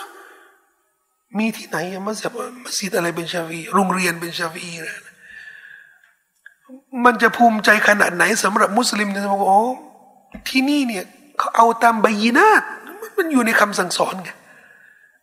[1.38, 2.32] มีที่ไหนมัสยิด
[2.64, 4.98] มัสยิดอะไรเป็นชาวีโรงเรียนเป็นชาวีนะ
[7.06, 9.61] มันจะภูมิใจขนาดไหนสำหรับมุสลิมเนี่ยบอกโอ้
[10.48, 11.06] ที่นี่เนี่ย
[11.38, 12.64] เขาเอาตามใบยีนาต
[13.20, 14.30] มันอยู่ในคำสั่งสอนไง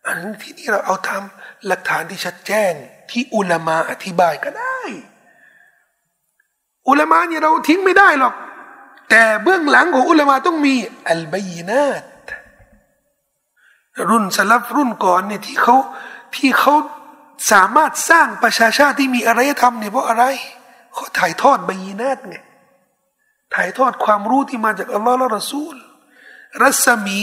[0.05, 1.23] อันนี้ที่นี่เราเอาตาม
[1.67, 2.73] หลักฐานที่ชัดแจ้ง
[3.09, 4.79] ที่อุลามาอธิบายก็ได้
[6.89, 8.33] อุลามาเนี่ยเราทิ้งไม่ได้หรอก
[9.09, 10.75] แต่เบื้องหลังของอุลามาต้องมี
[11.09, 12.03] อัลบยีนาต
[14.09, 15.75] รุ่นสลับรุ่นก่อนเนี่ยที่เขา
[16.35, 16.73] ที่เขา
[17.51, 20.23] สามารถสร้างประชาชาติที่มีอารยธรรมเนี่ยเพราะอะไร
[20.93, 22.35] เขาถ่ายทอดบีนาตไง
[23.55, 25.75] ถ่ายทอดความรู้ที่มาจากอัลลอฮ์และรอซูล
[26.61, 27.21] รัศมี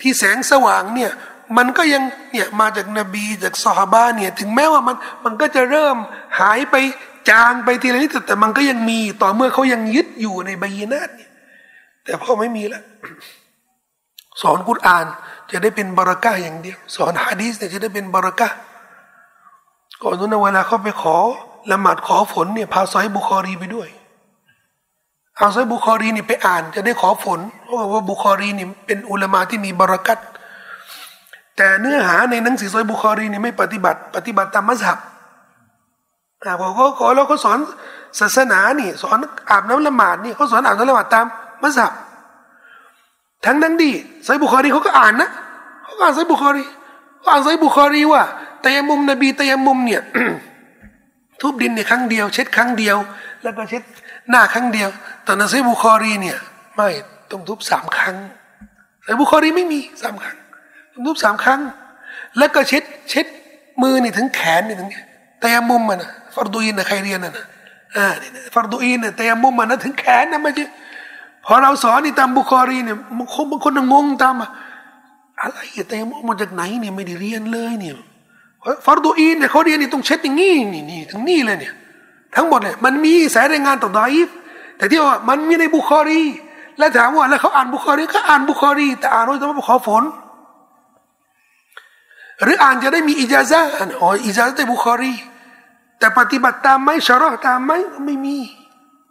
[0.00, 1.12] ที่แสงสว่างเนี่ย
[1.56, 2.02] มันก็ยัง
[2.32, 5.96] เนี่ยมาจากนบีจากซอฮาบะเนี่ยถึงแม้ว่ามันมันก็จะเริ่ม
[6.40, 6.76] หายไป
[7.30, 11.30] จางไปทีละนิดแต่มันก็ยังมีต่อเมื่อเขายังยึดอยู่ในบีนาตเนี่ย
[12.04, 12.82] แต่พอไม่มีแล้ว
[14.42, 15.06] สอนกุรอาน
[15.50, 18.48] จะได้เป็นบารักะอย่างเดียว สอนฮะดีสเนี่ยจะได้เป็นบารักะ
[20.02, 21.16] ก่อนนู้นเวลาเขาไปขอ
[21.70, 23.88] ละหมาดขอฝนเนี่ยพาซอเฮียะห์บุคอรีไปด้วย
[25.36, 30.18] เอาซอเฮียะห์บุคอรีนี่ไปอ่านจะได้ขอฝนเพราะว่าบุคอรีนี่เป็นอุลามะที่มีบารอกัต
[31.56, 34.98] แต่เนื้อหาในหนังสือซอเฮียะห์บุคอรีนี่ไม่ปฏิบัติ ปฏิบัติตามมัซฮับ
[36.44, 37.58] อ่าพอเขาขอเราเขาสอน
[38.20, 39.18] ศาสนานี่ สอน
[39.50, 41.26] อาบน้ำละหมาดนี่เขาสอนอาบน้ำละหมาดตาม
[41.62, 41.92] มัซฮับ
[43.44, 45.28] ทั้งนั้นดีซอเฮียะห์บุคอรีเขาก็อ่านนะ
[45.82, 46.64] เขาอ่านซอเฮียะห์บุคอรี
[47.20, 48.22] เขาอ่านซอเฮียะห์บุคอรีว่า
[48.64, 50.02] ตยมุมนบีตยมุมเนี่ย
[51.40, 52.96] ทุบดินเนี่ยครั้งเดียว เช็ดครั้งเดียว
[53.42, 53.82] แล้วก็เช็ด
[54.30, 54.88] หน้าครั้งเดียว
[55.24, 56.38] ตอนนั้นซอเฮียะห์บุคอรีเนี่ย
[56.76, 56.88] ไม่
[57.30, 58.16] ต้องทุบสามครั้ง
[59.04, 60.36] ซอเฮียะห์บุคอรีไม่มีสามครั้ง
[60.92, 61.60] ต้องทุบสามครั้ง
[62.38, 63.26] แล้วก็เช็ดเช็ด
[63.82, 64.88] มือนี่ถึงแขนนี่ถึง
[65.42, 67.44] ตยมุมมันนะฟัรดูอีนนะใครเรียนนะนะ
[67.96, 68.06] อ่า
[68.54, 70.64] ฟารดูอินนี่ยตยมุมมันนะถึงแขนนะไม่ใช่
[71.44, 74.50] พอเราสอนนี่ตามบุคอรีเนี่ยบางคนบางคนงงตามอะ
[75.40, 75.58] อะไร
[75.90, 77.94] ตยมุมมาจากไหนเนี่ยไม่ได้เรียนเลยเนี่ย
[78.84, 81.72] ฟารดูอินเนี่ยเขาเรียนนี่ต้องเช็ดอย่างงี้นี่นี่ถึงนี่เลยเนี่ย
[82.36, 84.28] ทั้งหมดเลยมันมีสายรายงานต่อดอยฟ
[84.76, 86.22] แต่ที่ว่ามันมีในบุคอรี
[86.78, 90.04] แล้วถามว่าแล้วเขาอ่านบุคอรีก็อ่านบุคอรี แต่อ่านว่าจะมาขอฝน
[92.42, 93.60] หรืออ่านจะได้มีอิจาซะ
[94.00, 95.12] อ๋ออิจาซะในบุคอรี
[95.98, 97.72] แต่ปฏิบัติตามไหมชะรอตามไหม
[98.04, 98.36] ไม่มี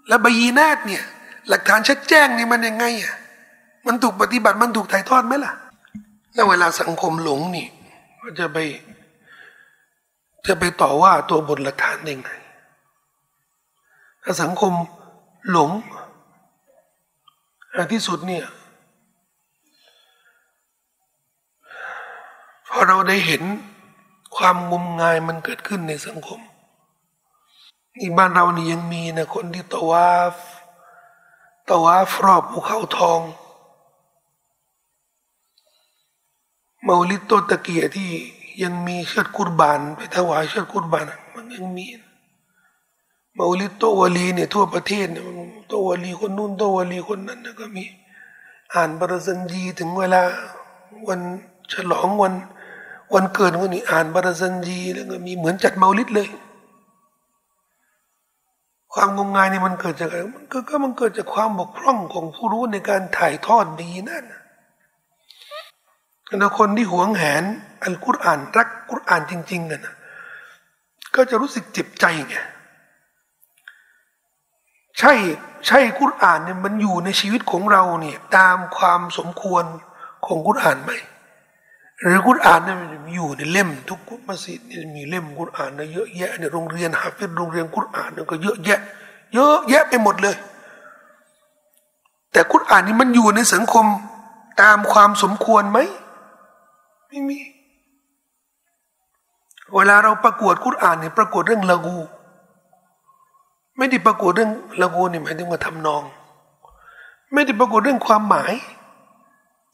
[0.07, 1.03] แล้วบยีนาตเนี่ย
[1.49, 3.13] หลักฐานชัดแจ้งนี่มันยังไงอะ
[3.85, 5.53] มันถูกปฏิบัติมันถูกถ่ายทอดไหมล่ะ
[6.33, 7.67] แล้วเวลาสังคมหลงนี่
[8.21, 8.57] ก็จะไป
[10.47, 12.29] จะไปต่อว่าตัวบทหลักฐานได้ไง
[14.23, 14.73] ถ้าสังคม
[15.49, 15.71] หลง
[17.91, 18.45] ที่สุดเนี่ย
[22.67, 23.43] พอเราได้เห็น
[24.35, 26.39] ความงมงายมันเกิดขึ้นในสังคม
[27.97, 30.35] นี่บ้านเรานี่ยังมีนะคนที่ตะวาฟ
[31.69, 33.21] ตวาฟรอบภูเขาทอง
[36.87, 38.09] มาลิตโตตะเกียที่
[38.63, 41.05] ยังมีเชือดกุรบาน ไปถวายเชือดกุรบาน
[41.35, 41.85] มันยังมี
[43.37, 45.23] มาลิโตวลีเนี่ยทั่วประเทศเนี่ย
[45.69, 47.83] โตวลีคนนู้นโตวลีคนนั้นนะก็มี
[48.73, 50.21] อ่านบรสันจีถึงเวลา
[51.07, 51.21] วัน
[51.73, 52.33] ฉลองวัน
[53.13, 56.27] วันเกิดคนนี้อ่านบารสันจีแล้วก็มีเหมือนจัดเมาลิดเลย
[58.93, 64.25] ความงมงายนี่มันเกิดจากอะไรมันก็ก็มันเกิดจากความบกพร่องของผู้รู้ในการถ่ายทอดดีนั่น
[66.39, 67.43] แล้วคนที่หวงแหน
[67.83, 69.95] อัลกุรอานรักกุรอานจริงๆกันนะ
[71.15, 72.35] ก็จะรู้สึกเจ็บใจไง
[74.99, 75.13] ใช่
[75.67, 79.63] ใช่กุรอานเนี่ยมันอยู่ในชีวิตของเราเนี่ยตามความสมควร
[80.25, 80.91] ของกุรอานไหม
[82.01, 82.77] หรือกุรอานเนี่ย
[83.15, 88.79] อยู่ในเล่มทุกมัสยิดนี่มีเล่มกุรอานนะเยอะแยะในโรงเรียนฮาฟิดโรงเรียนกุรอานเนี่ยก็เยอะแยะ
[89.33, 90.35] เยอะแยะไปหมดเลย
[92.31, 93.85] แต่กุรอานนี่มันอยู่ในสังคม
[94.61, 95.79] ตามความสมควรไหม
[97.07, 97.37] ไม่มี
[99.75, 101.97] เวลาเราประกวดกุรอานเนี่ยประกวดเรื่องละกู
[103.77, 104.51] ไม่ได้ประกวดเรื่อง
[104.81, 106.03] ละกูนี่หมายถึงว่าทำนอง
[107.33, 108.53] ไม่ได้ประกวดเรื่องความหมาย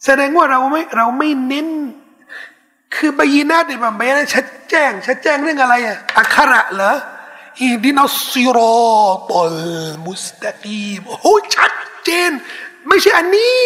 [0.06, 1.70] แสดงว่าเราไม่เราไม่เน้น
[2.96, 6.96] คือบยีนาเนี่ยมันบยีนาชัดแจ้ง ชัดแจ้งเรื่องอะไรอะอักขระเหรอ
[7.60, 8.58] อีดินัสซิโร
[9.32, 9.58] ตอล
[10.06, 11.74] มุสตะกีมโอ้โชัด
[12.04, 12.32] เจน
[12.88, 13.66] ไม่ใช่อันนี้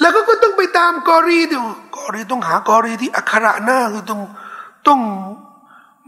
[0.00, 1.58] แล้วก็ก็ต้องไปตามกอรีดู
[1.96, 4.20] กอรีต้องหากอรีที่อักขระหน้าคือต้อง
[4.86, 5.00] ต้อง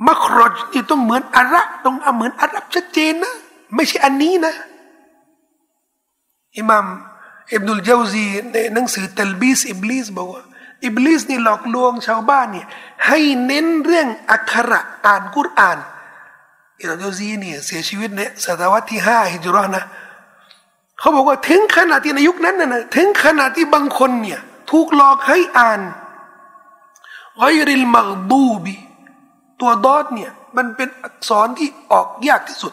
[0.09, 3.35] มัครจนี่ต้องเหมือนอาระต้องเหมือนอารับชัดเจนนะ
[3.75, 4.55] ไม่ใช่อันนี้นะ
[6.57, 6.87] อิมาม
[7.53, 10.43] อิบนุลเจาซีในหนังสือตัลบีสอิบลิสบอกว่า
[10.85, 12.67] อิบลิสนี่หลอกลวงชาวบ้านเนี่ย
[13.07, 15.79] ให้เน้นเรื่องอักขระอ่านกุรอาน
[16.81, 19.83] อิบนุลซีเนี่ยเสียชีวิตเนี่ยศตวรรษที่ห้าฮิจรันะ
[20.99, 24.41] เขาบอกว่าถึงขนาดที่ในยุคนั้นนะถึงขนาดที่บางคนเนี่ย
[24.71, 25.81] ถูกหลอกให้อ่าน
[27.39, 28.75] ไกริลมักบูบี
[29.61, 32.73] ตัวดอดเนี่ยมันเป็นอักษรที่ออกยากที่สุด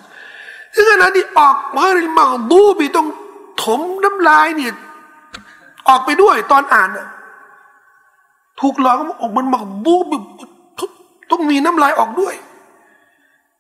[0.73, 3.07] ถึงขนาดที่ออกไกริมักบูบีต้อง
[3.63, 4.73] ถมน้ำลายเนี่ย
[5.87, 7.07] ออกไปด้วยตอนอ่านอะ
[8.61, 10.17] ถูกหลอกออกมันมักบูบี
[11.31, 12.35] ต้องมีน้ำลายออกด้วย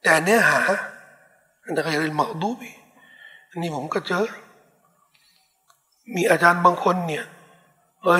[0.03, 0.61] แต่เนื้อหา
[1.63, 2.71] อันนั้นก็เรียนมักดูบี
[3.49, 4.25] อันนี้ผมก็เจอ
[6.15, 7.23] มีอาจารย์บางคนเนี่ย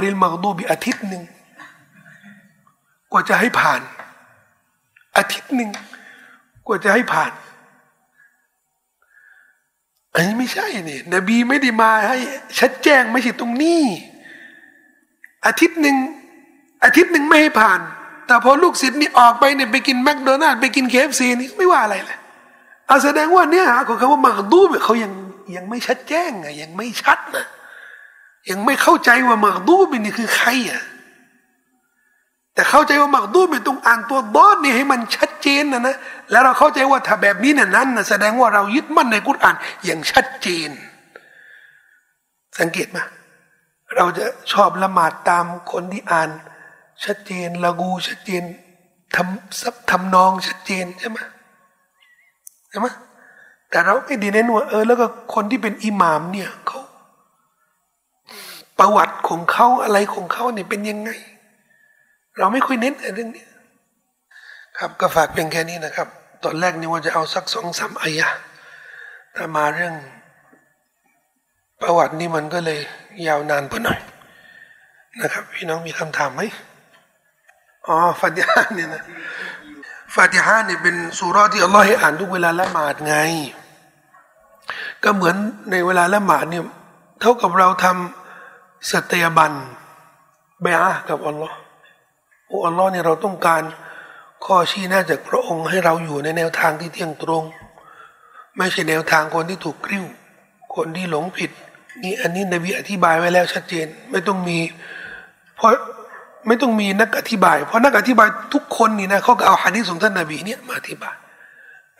[0.01, 1.23] เรียนالمغضوبอาทิตย์หนึ่ง
[3.11, 3.81] กว่าจะให้ผ่าน
[5.17, 5.69] อาทิตย์หนึ่ง
[6.67, 7.31] กว่าจะให้ผ่าน
[10.13, 12.17] อันนี้ไม่ใช่เนี่ยนบีไม่ได้มาให้
[12.59, 13.81] ชัดแจ้งไม่ใช่ตรงนี้
[15.45, 15.97] อาทิตย์หนึ่ง
[16.83, 17.79] อาทิตย์หนึ่งไม่ให้ผ่าน
[18.27, 22.19] แต่พอลูกศิษย์นี่ออกไปเนี่ยไปกินแมคโดนัลด์ไปกิน KFC นี่ไม่ว่าอะไรเลย
[22.87, 25.11] เอาแสดงว่าเนื้อหาของคำว่ามักดูบเขายัง
[25.55, 27.45] ยังไม่ชัดแจ้งไงยังไม่ชัดนะ
[28.49, 30.81] ยังไม่เข้าใจว่ามักดูบนี่คือใครอะ
[32.57, 35.95] แต่เข้าใจว่ามักดูไม่ต้องอ่านตัวดอดนี่ให้มันชัดเจนนะนะ
[36.31, 39.55] แล้วเราเข้าใจว่าถ้าแบบนี้เนี่ยนั้นนะแสดงว่าเรายึดมั่นในกุรอาน
[39.85, 40.69] อย่างชัดเจน
[42.59, 42.97] สังเกตไหม
[43.95, 46.29] เราจะชอบละหมาดตามคนที่อ่าน
[47.05, 48.43] ชัดเจนละกูชัดเจน
[49.15, 51.17] ทำซับทำนองชัดเจนใช่ไหม
[52.69, 52.87] ใช่ไหม
[53.69, 56.81] แต่เราไม่ดีเน้นว่าเออแล้วก็คนที่เป็นอิหมามเนี่ยเขา
[58.79, 61.11] ประวัติของเขาอะไรของเขาเนี่ยเป็นยังไง
[62.37, 63.45] เราไม่ค่อยเน้นเรื่องนี้
[64.77, 66.07] ครับก็ฝากเพียงแค่นี้นะครับ
[66.43, 68.27] ตอนแรกนี่ว่าจะเอาสักสองสามอายะ
[69.33, 69.95] แต่มาเรื่อง
[71.81, 72.79] ประวัตินี่มันก็เลย
[73.27, 73.99] ยาวนานไปหน่อย
[75.21, 76.41] นะครับ พี่น้องมีคำถามไหม
[77.87, 79.03] อ๋อฟาติฮาเนี่ยนะ
[80.15, 83.15] ฟาติฮาเนี่ยเป็นสุราที่อัลลอฮ์ให้อ่านทุกเวลาละหมาดไง
[85.03, 85.35] ก็เหมือน
[85.71, 86.63] ในเวลาละหมาดเนี่ย
[87.21, 89.53] เท่ากับเราทำสัตยาบัน
[90.61, 91.57] เบียกับอัลลอฮ์
[92.47, 93.63] โอ้อัลลอฮ์เนี่ยเราต้องการ
[94.45, 97.43] ข้อชี้หน้าจากพระองค์ให้เราอยู่ในแนวทางที่เที่ยงตรง
[98.57, 100.05] ไม่ใช่แนวทางคนที่ถูกกริ้ว
[100.75, 101.51] คนที่หลงผิด
[102.03, 104.59] นี่อันนี้นบีอธิบายไว้แล้วชัดเจนไม่ต้องมี
[105.55, 105.71] เพราะ
[106.47, 111.15] ไม่ต้องมีนักอธิบาย เพราะนักอธิบายทุกคนนี่นะเขาก็เอาฮะดีษของท่านนบีเนี่ยมาอธิบาย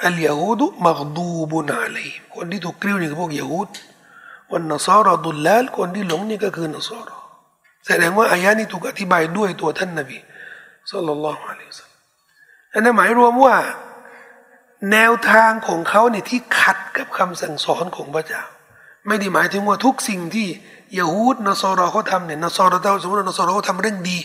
[0.06, 3.69] อัลยาฮูดุมักดูบุนาเลยคนที่ถูกกริ้วนี่คือพวกยาฮูด
[4.52, 7.10] วันนสารดุลลาลคนที่หลงนี่ก็คือนสาร
[7.86, 10.18] แสดงว่าอายะนี้ถูกอธิบายด้วยตัวท่านนบี
[10.91, 11.91] สุลลัลลอฮุอะลัยฮิสซาล
[12.73, 13.55] อันนั้นหมายรวมว่า
[14.91, 18.43] แนวทางของเขาเนี่ยที่ขัดกับคำสั่งสอนของพระเจ้า
[19.07, 20.47] ไม่ได้หมายถึงว่าทุกสิ่งที่
[20.99, 24.18] ยาฮูดนสอรอเขาทำเนี่ยนสอรอเจ้าสมมตินสอรอเขาทำเรื่องดี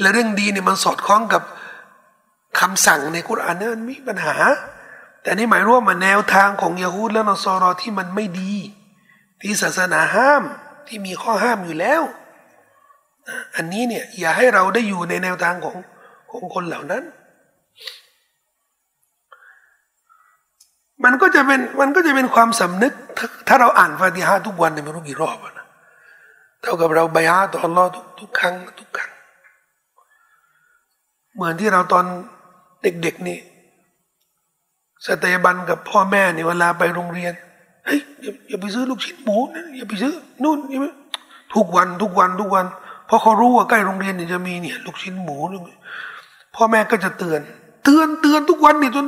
[0.00, 1.42] และเรื่องดีเนี่ยมันสอดคล้องกับ
[2.60, 4.36] คำสั่งในกุรอานเนี่ยมันมีปัญหา
[5.22, 8.54] แต่นี่หมายรวมว่าแนวทางของยาฮูดและนสอรอที่มันไม่ดี
[9.40, 10.42] ที่ศาสนาห้าม
[10.86, 12.02] ที่มีข้อห้ามอยู่แล้ว
[13.56, 15.76] อันนี้เนี่ยอย่าให้เราได้อยู่ในแนวทางของ
[16.30, 17.02] ของคนเหล่านั้น
[21.04, 25.66] มันก็จะเป็นมันก็จะเป็นความสำนึกถ้าถ้าเราอ่านฟาติฮะทุกวันเนี่ยไม่รู้กี่รอบนะ
[26.62, 29.10] เท่ากับเราบายาต่ออัลลอฮ์ทุกทุกครั้งทุกครั้ง
[31.34, 32.04] เหมือนที่เราตอน
[32.82, 33.38] เด็กๆนี่
[35.06, 37.32] สเตบันกับพ่อแม่เนี่ยเวลาไปโรงเรียน
[37.86, 38.00] เฮ้ย
[38.48, 40.12] อย่าไปซื้อลูกชิ้นหมูนะอย่าไปซื้อ
[40.42, 40.58] นู่น
[41.54, 42.66] ทุกวันทุกวันทุกวัน
[43.06, 45.36] เพราะเขารู้ว่าใกล้โรงเรียนเนี่ยจะมีเนี่ยลูกชิ้นหมู
[46.54, 47.40] พ่อแม่ก็จะเตือน
[47.84, 49.06] เตือนเตือนทุกวันเนี่ยจน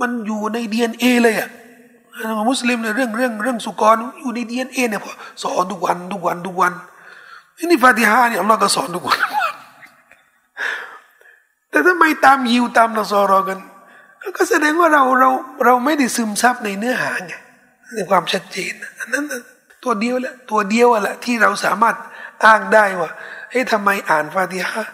[0.00, 1.48] มันอยู่ในดีเอ็นเอเลยอะ
[2.50, 5.12] มุสลิมเนี่ยเรื่องเรื่องเรื่องสุกรอยู่ในดีเอ็นเอเนี่ยพอ
[5.42, 6.72] สอนทุกวันทุกวันทุกวัน
[7.70, 9.18] นี่ฟาติฮาเนี่ยอัลลอฮ์ก็สอนทุกวัน
[11.70, 13.58] แต่ถ้าไม่ตามยิวตามนะศอรอกัน
[14.36, 15.30] ก็แสดงว่าเราเรา
[15.64, 17.32] เราไม่ได้ซึมซับในเนื้อหาไง
[17.94, 19.24] ในความชัดเจนอันนั้น
[19.84, 21.96] ตัวเดียวแหละตัวเดียวแหละที่เราสามารถ
[22.44, 23.10] อ้างได้ว่า
[23.50, 24.84] เฮ้ยทำไมอ่านฟาติฮะ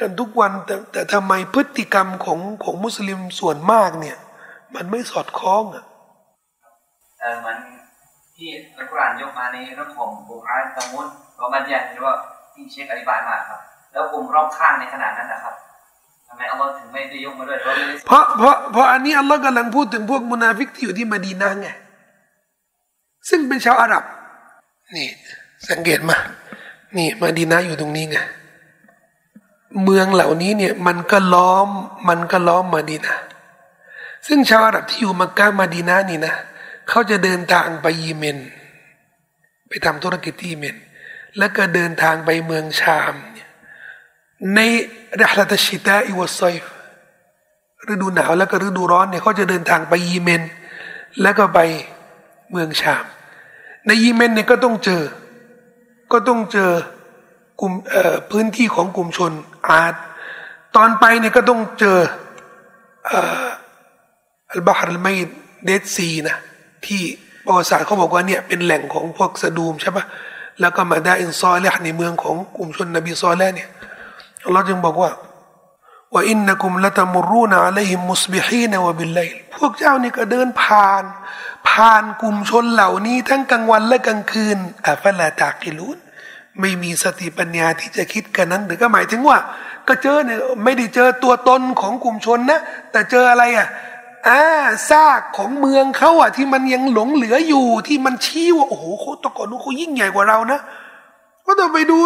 [0.00, 4.16] กันทุกวันแต่แต่ทำไมพฤติกรรมของของมุสลิมส่วนมากเนี่ย
[4.74, 5.84] มันไม่สอดคล้องอะ
[7.20, 7.56] เออมัน
[8.36, 11.06] ที่อัลกุรอานยกมาในเรื่องของบุคาสมุน
[11.36, 12.14] เราบัญญัติหรือว่า
[12.52, 13.60] ที่เช็คอธิบายมาครับ
[13.92, 15.54] แล้วกลุ่มรอบข้างในขนาดนั้นนะครับ
[16.28, 17.58] ทำไมอัลลอฮ์ถึงไม่ได้ยกมาด้วย
[18.06, 21.68] เพราะเพราะเพราะอันนี้อัลลอฮ์กำลังพูดถึงพวกมุนาฟิกที่อยู่ที่มาดีนาไง
[23.28, 24.04] ซึ่งเป็นชาวอาหรับ
[24.96, 25.08] นี่
[25.70, 26.16] สังเกตมา
[26.96, 28.18] นี่มาดีนาอยู่ตรงนี้ไง
[29.84, 31.68] เมืองเหล่านี้เนี่ยมันก็ล้อม
[32.08, 33.14] มันก็ล้อมมาดีนา
[34.26, 36.34] ซึ่งชาวอาหรับที่อยู่มักกะมาดีนานี่นะ
[36.88, 38.38] เขาจะเดินทางไปยีเมน
[39.68, 40.76] ไปทำธุรกิจที่ยีเมน
[41.38, 43.14] แล้วก็เดินทางไปเมืองชาม
[44.54, 44.60] ใน
[45.20, 46.54] รหัสชิตาอิวซอย
[47.90, 50.42] ฤดูหนาวแล้วก็ฤดูร้อนเนี่ยเขาจะเดินทางไปยีเมน
[51.22, 51.58] แล้วก็ไป
[52.50, 53.04] เมืองชาม
[53.86, 55.02] ในยีเมนเนี่ยก็ต้องเจอ
[56.12, 56.72] ก็ต้องเจอ
[57.60, 57.72] กลุ่ม
[58.30, 59.32] พื้นที่ของกลุ่มชน
[59.68, 59.94] อาด
[60.76, 61.98] ตอนไปเนี่ยก็ต้องเจอ
[64.50, 65.06] อัลบาฮ์อัลไม
[65.64, 66.36] เดดซีนะ
[66.86, 67.02] ที่
[67.44, 70.04] ประวัติศาสตร์เขาบอกว่าเนี่ยเป็นแหล่งของพวกสะดูมใช่ปะ
[70.60, 73.68] แล้วก็มาได้อินซอลและในเมืองของกลุ่มชนนบีซอลแล้วเนี่ย
[74.52, 75.10] เราจึงบอกว่า
[76.12, 79.20] ว่าอินนักุมละตมุรูนอะลัยฮิมมุสบิฮีนวะบิลไล
[79.54, 81.04] พวกเจ้านี่ก็เดินผ่าน
[81.68, 85.98] ผ่านกลุ่มชนเหล่านี้ทั้งกลางวันและกลางคืนอัฟละตากิลูน
[86.60, 89.38] ไม่มีสติปัญญาที่จะคิดกันนั้นหรือก็หมายถึงว่า
[89.88, 92.60] ก็เจอเนี่ยไม่ได้เจอตัวตนของกลุ่มชนนะ
[92.92, 93.68] แต่เจออะไรอะ
[94.28, 94.40] อ่า
[94.90, 100.60] ซากของเมืองเขาอะ ที่มันยังหลงเหลืออยู่ที่มันชี้ว่าโอ้โหเขาตะก่อนนู้เขายิ่งใหญ่กว่าเรานะ
[101.46, 101.98] ก็ต้องไปดู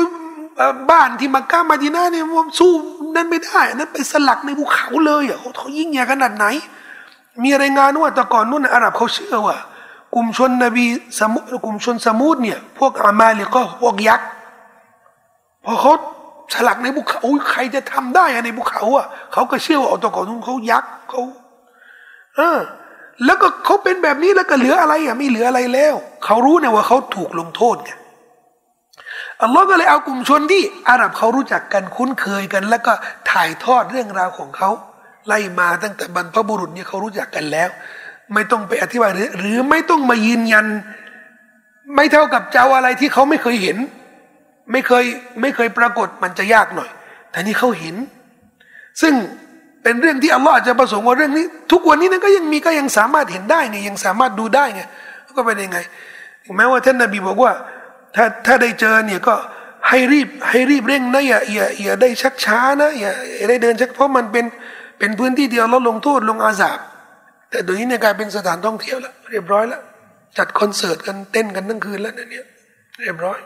[0.90, 2.24] บ้านที่มักกะมาดีน่าเนี่ย
[2.58, 2.72] สู้
[3.14, 6.46] นั่นไม่ได้นั้นไปสลักในภูเขาเลยอะเขายิ่งใหญ่ขนาดไหน
[7.44, 9.56] มีรายงานว่าแต่ก่อนนู้นอาหรับเขาเชื่อว่า
[10.14, 10.84] กลุ่มชนนบี
[11.18, 14.26] สมุกลุ่มชนสมุทเนี่ย พวกอามาลีก็พวกยักษ์
[15.64, 15.92] พอเขา
[16.54, 21.22] สลักในภูเขาใครจะทำได้ในภูเขาอะเขาก็เชื่อว่าตัวก่อนเขายักษ์เขา
[22.36, 22.58] เออ
[23.24, 25.94] แล้วก็เขาเป็นแบบนี้แล้วก็เหลืออะไรอะไม่เหลืออะไรแล้ว
[26.24, 27.90] เขารู้นะว่าเขาถูกลงโทษไง
[29.42, 32.92] อัลลอฮ์ก็เลยเอากลุ่มชนที่อาหรับเขารู้จักกันคุ้นเคยกัน แล้วก็
[33.30, 34.70] ถ่ายทอดเรื่องราวของเขา
[35.26, 37.68] ไล่มาตั้งแต่บรรพบุรุษเนี่ยเขารู้จักกันแล้ว
[38.34, 40.66] ไม่ต้องไปอธิบายหรือ หรือไม่ต้องมายืนยัน
[41.94, 43.76] ไม่เท่ากับเจ้าอะไรที่เขาไม่เคยเห็น
[44.70, 45.04] ไม่เคย
[45.40, 46.90] ไม่เคยปรากฏมันจะยากหน่อย
[47.30, 47.96] แต่นี่เขาเห็น
[49.00, 49.14] ซึ่ง
[49.82, 54.82] เป็นเรื่องที่อัลลอฮ์อาจจะประสงค์ว่าเรื่องนี้ ทุกวันนี้นั้นก็ยังมีก็ยังสามารถเห็นได้ไงยังสามารถดูได้ไง
[55.36, 55.78] ก็เป็นยังไง
[56.56, 57.52] แม้ว่าท่านนบีบอกว่า
[58.16, 59.34] ถ้าถ้าได้เจอเนี่ยก็
[59.88, 64.44] ให้รีบให้รีบเร่งนะอย่าอย่าอย่าได้ชักช้านะอย่าอย่าได้เดินชักเพราะมันเป็น
[64.98, 66.78] เป็นพื้นที่เดียวแล้วลงโทษลงอาสาบ
[67.50, 69.82] แต่เดี๋ยวนี้เนี่ยกลายเป็นสถานท่องเที่ยวแล้วเรียบร้อยแล้ว
[70.38, 72.44] จัดคอนเสิร์ตกันเต้นกันทั้งคืนแล้วเนี่ย
[73.00, 73.38] เรียบร้อย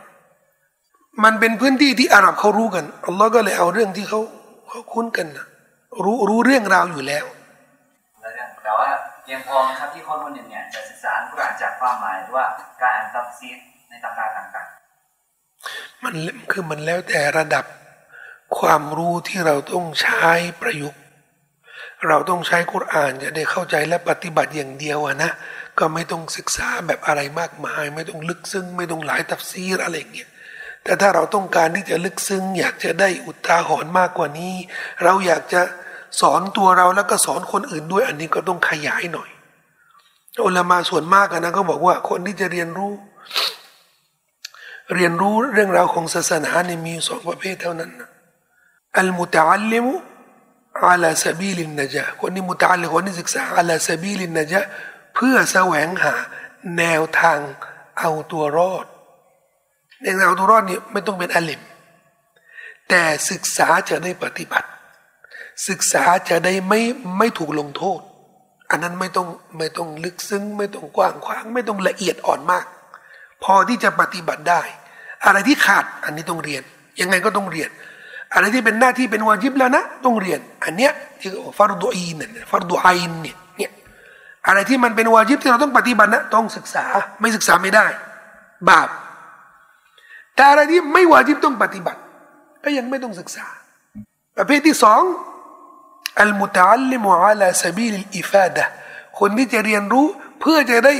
[1.23, 4.19] มันเป็นพื้นที่ที่อาหรับเขารู้กันอัลลอฮ์ก็เลยเอาเรื่องที่เขา
[4.69, 5.45] เขาคุ้นกันนะ
[6.03, 7.25] รู้รู้เรื่องราวอยู่แล้ว
[8.63, 8.89] แต่ว่า
[9.23, 12.45] เพียงพอไหมครับที่คนคนหนึ่งเนี่ยจะศึกษาอัลกุรอานจากความหมายหรือว่า
[12.81, 13.57] การอ่านตัฟซีร
[13.89, 14.67] ในตำราต่าง
[16.03, 16.15] มัน
[16.51, 17.65] คือมันแล้วแต่ระดับ
[18.59, 20.31] ความรู้ที่เราต้องใช้
[20.61, 20.99] ประยุกต์
[22.07, 25.31] เราต้องใช้กุรอานจะได้เข้าใจและปฏิบัติอย่างเดียวอะนะ
[25.79, 30.29] ก็ไม่ต้องศึกษาแบบอะไรมากมาย ไม่ต้องลึกซึ้งไม่ต้องหลายตัฟซีรอะไรอย่างเงี้ย
[30.87, 34.55] แต่ถ้าเราต้องการที่จะลึกซึ้ง อยากจะได้อุทาหรณ์มากกว่านี้
[35.03, 35.61] เราอยากจะ
[36.21, 39.29] สอนตัวเราแล้วก็สอนคนอื่นด้วย อันนี้ก็ต้องขยายหน่อย
[40.45, 42.93] อุลามาส่วนมากนะเขาบอกว่าคนที่จะเรียนรู้
[44.95, 47.91] เรียนรู้เรื่องราวของศาสนาเนี่ยมีสองประเภทเท่านั้น
[48.97, 49.93] อัลมุตอัลลิมุ
[50.83, 54.61] อาลาซาบีลินนะจ๊ะคนที่มุตอัลลิคนที่ศึกษาอาลาซาบีลินนะจ๊ะ
[55.15, 56.13] เพื่อแสวงหา
[56.77, 57.39] แนวทาง
[57.99, 58.85] เอาตัวรอด
[60.01, 61.61] แนวทางเอาตัวรอดนี่ไม่ต้องเป็นอัลลิม
[62.89, 64.67] แต่ศึกษาจะได้ปฏิบัติ
[65.67, 66.81] ศึกษาจะได้ไม่
[67.17, 67.99] ไม่ถูกลงโทษ
[68.69, 72.65] อันนั้นไม่ต้องไม่ต้องลึกซึ้ง ไม่ต้องกว้างขวาง ไม่ต้องละเอียดอ่อนมาก
[73.43, 74.61] พอที่จะปฏิบัติได้
[75.25, 76.63] อะไรที่ขาดอันนี้ต้องเรียน
[77.01, 77.69] ยังไงก็ต้องเรียน
[78.33, 83.71] อะไรที่เป็นหน้าที่เป็นวาจิบแล้วนะ ต้องเรียน อันเนี้ยที่ฟารดูอีนเนี่ยฟารดูไอนเนี่ยเนี่ย
[84.47, 86.85] อะไรที่มันเป็นวาจิบที่เราต้องปฏิบัตินะต้องศึกษา
[87.21, 87.85] ไม่ศึกษาไม่ได้
[88.69, 88.89] บาป
[90.37, 91.99] แต่อะไรที่ไม่วาจิบต้องปฏิบัติ
[92.63, 93.47] ก็ยังไม่ต้องศึกษา
[94.37, 95.01] ประเภทที่สอง
[96.19, 98.65] อัลมุตอัลลิมุอาลาซาบีลอิฟาดะ
[99.19, 100.05] คนที่จะเรียนรู้
[100.39, 100.93] เพื่อจะได้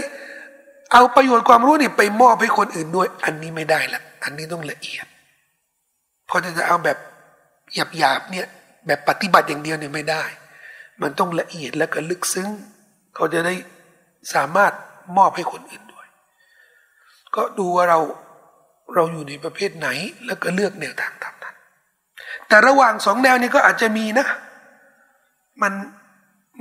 [0.92, 5.06] เอาประโยชน์ความรู้นี่ไปมอบให้คนอื่นด้วย อันนี้ไม่ได้ละอันนี้ต้องละเอียด
[6.30, 6.98] พอจะเอาแบบ
[7.98, 8.48] หยาบๆเนี่ย
[8.86, 10.24] แบบปฏิบัติอย่างเดียวเนี่ยไม่ได้
[11.02, 12.50] มันต้องละเอียดแล้วก็ลึกซึ้ง
[13.16, 13.54] เขาจะได้
[14.34, 14.72] สามารถ
[15.18, 16.08] มอบให้คนอื่นด้วย
[17.36, 18.00] ก็ดูว่าเรา
[18.94, 19.88] เราอยู่ในประเภทไหน
[20.26, 21.56] แล้วก็เลือกแนวทางทำนั้น
[22.48, 24.28] แต่ระหว่างสองแนวนี้ก็อาจจะมีนะ
[25.62, 25.74] มัน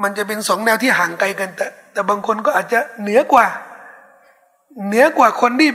[0.02, 3.46] มันจะเป็นสองแนวที่ห่างไกลกัน แต่ แต่บางคนก็อาจจะเหนือกว่า
[4.86, 5.70] เหนือกว่าคนที่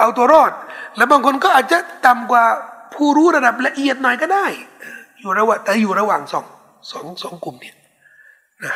[0.00, 0.52] เอาตัวรอด
[0.96, 2.44] แล้วบางคนก็อาจจะต่ำกว่า
[2.94, 4.46] ผู้รู้ระดับละเอียดหน่อยก็ได้
[5.20, 6.44] อยู่ระหว่างแต่อยู่ระหว่างสอง
[6.90, 7.76] สองสองกลุ่มเนี่ย
[8.64, 8.74] นะ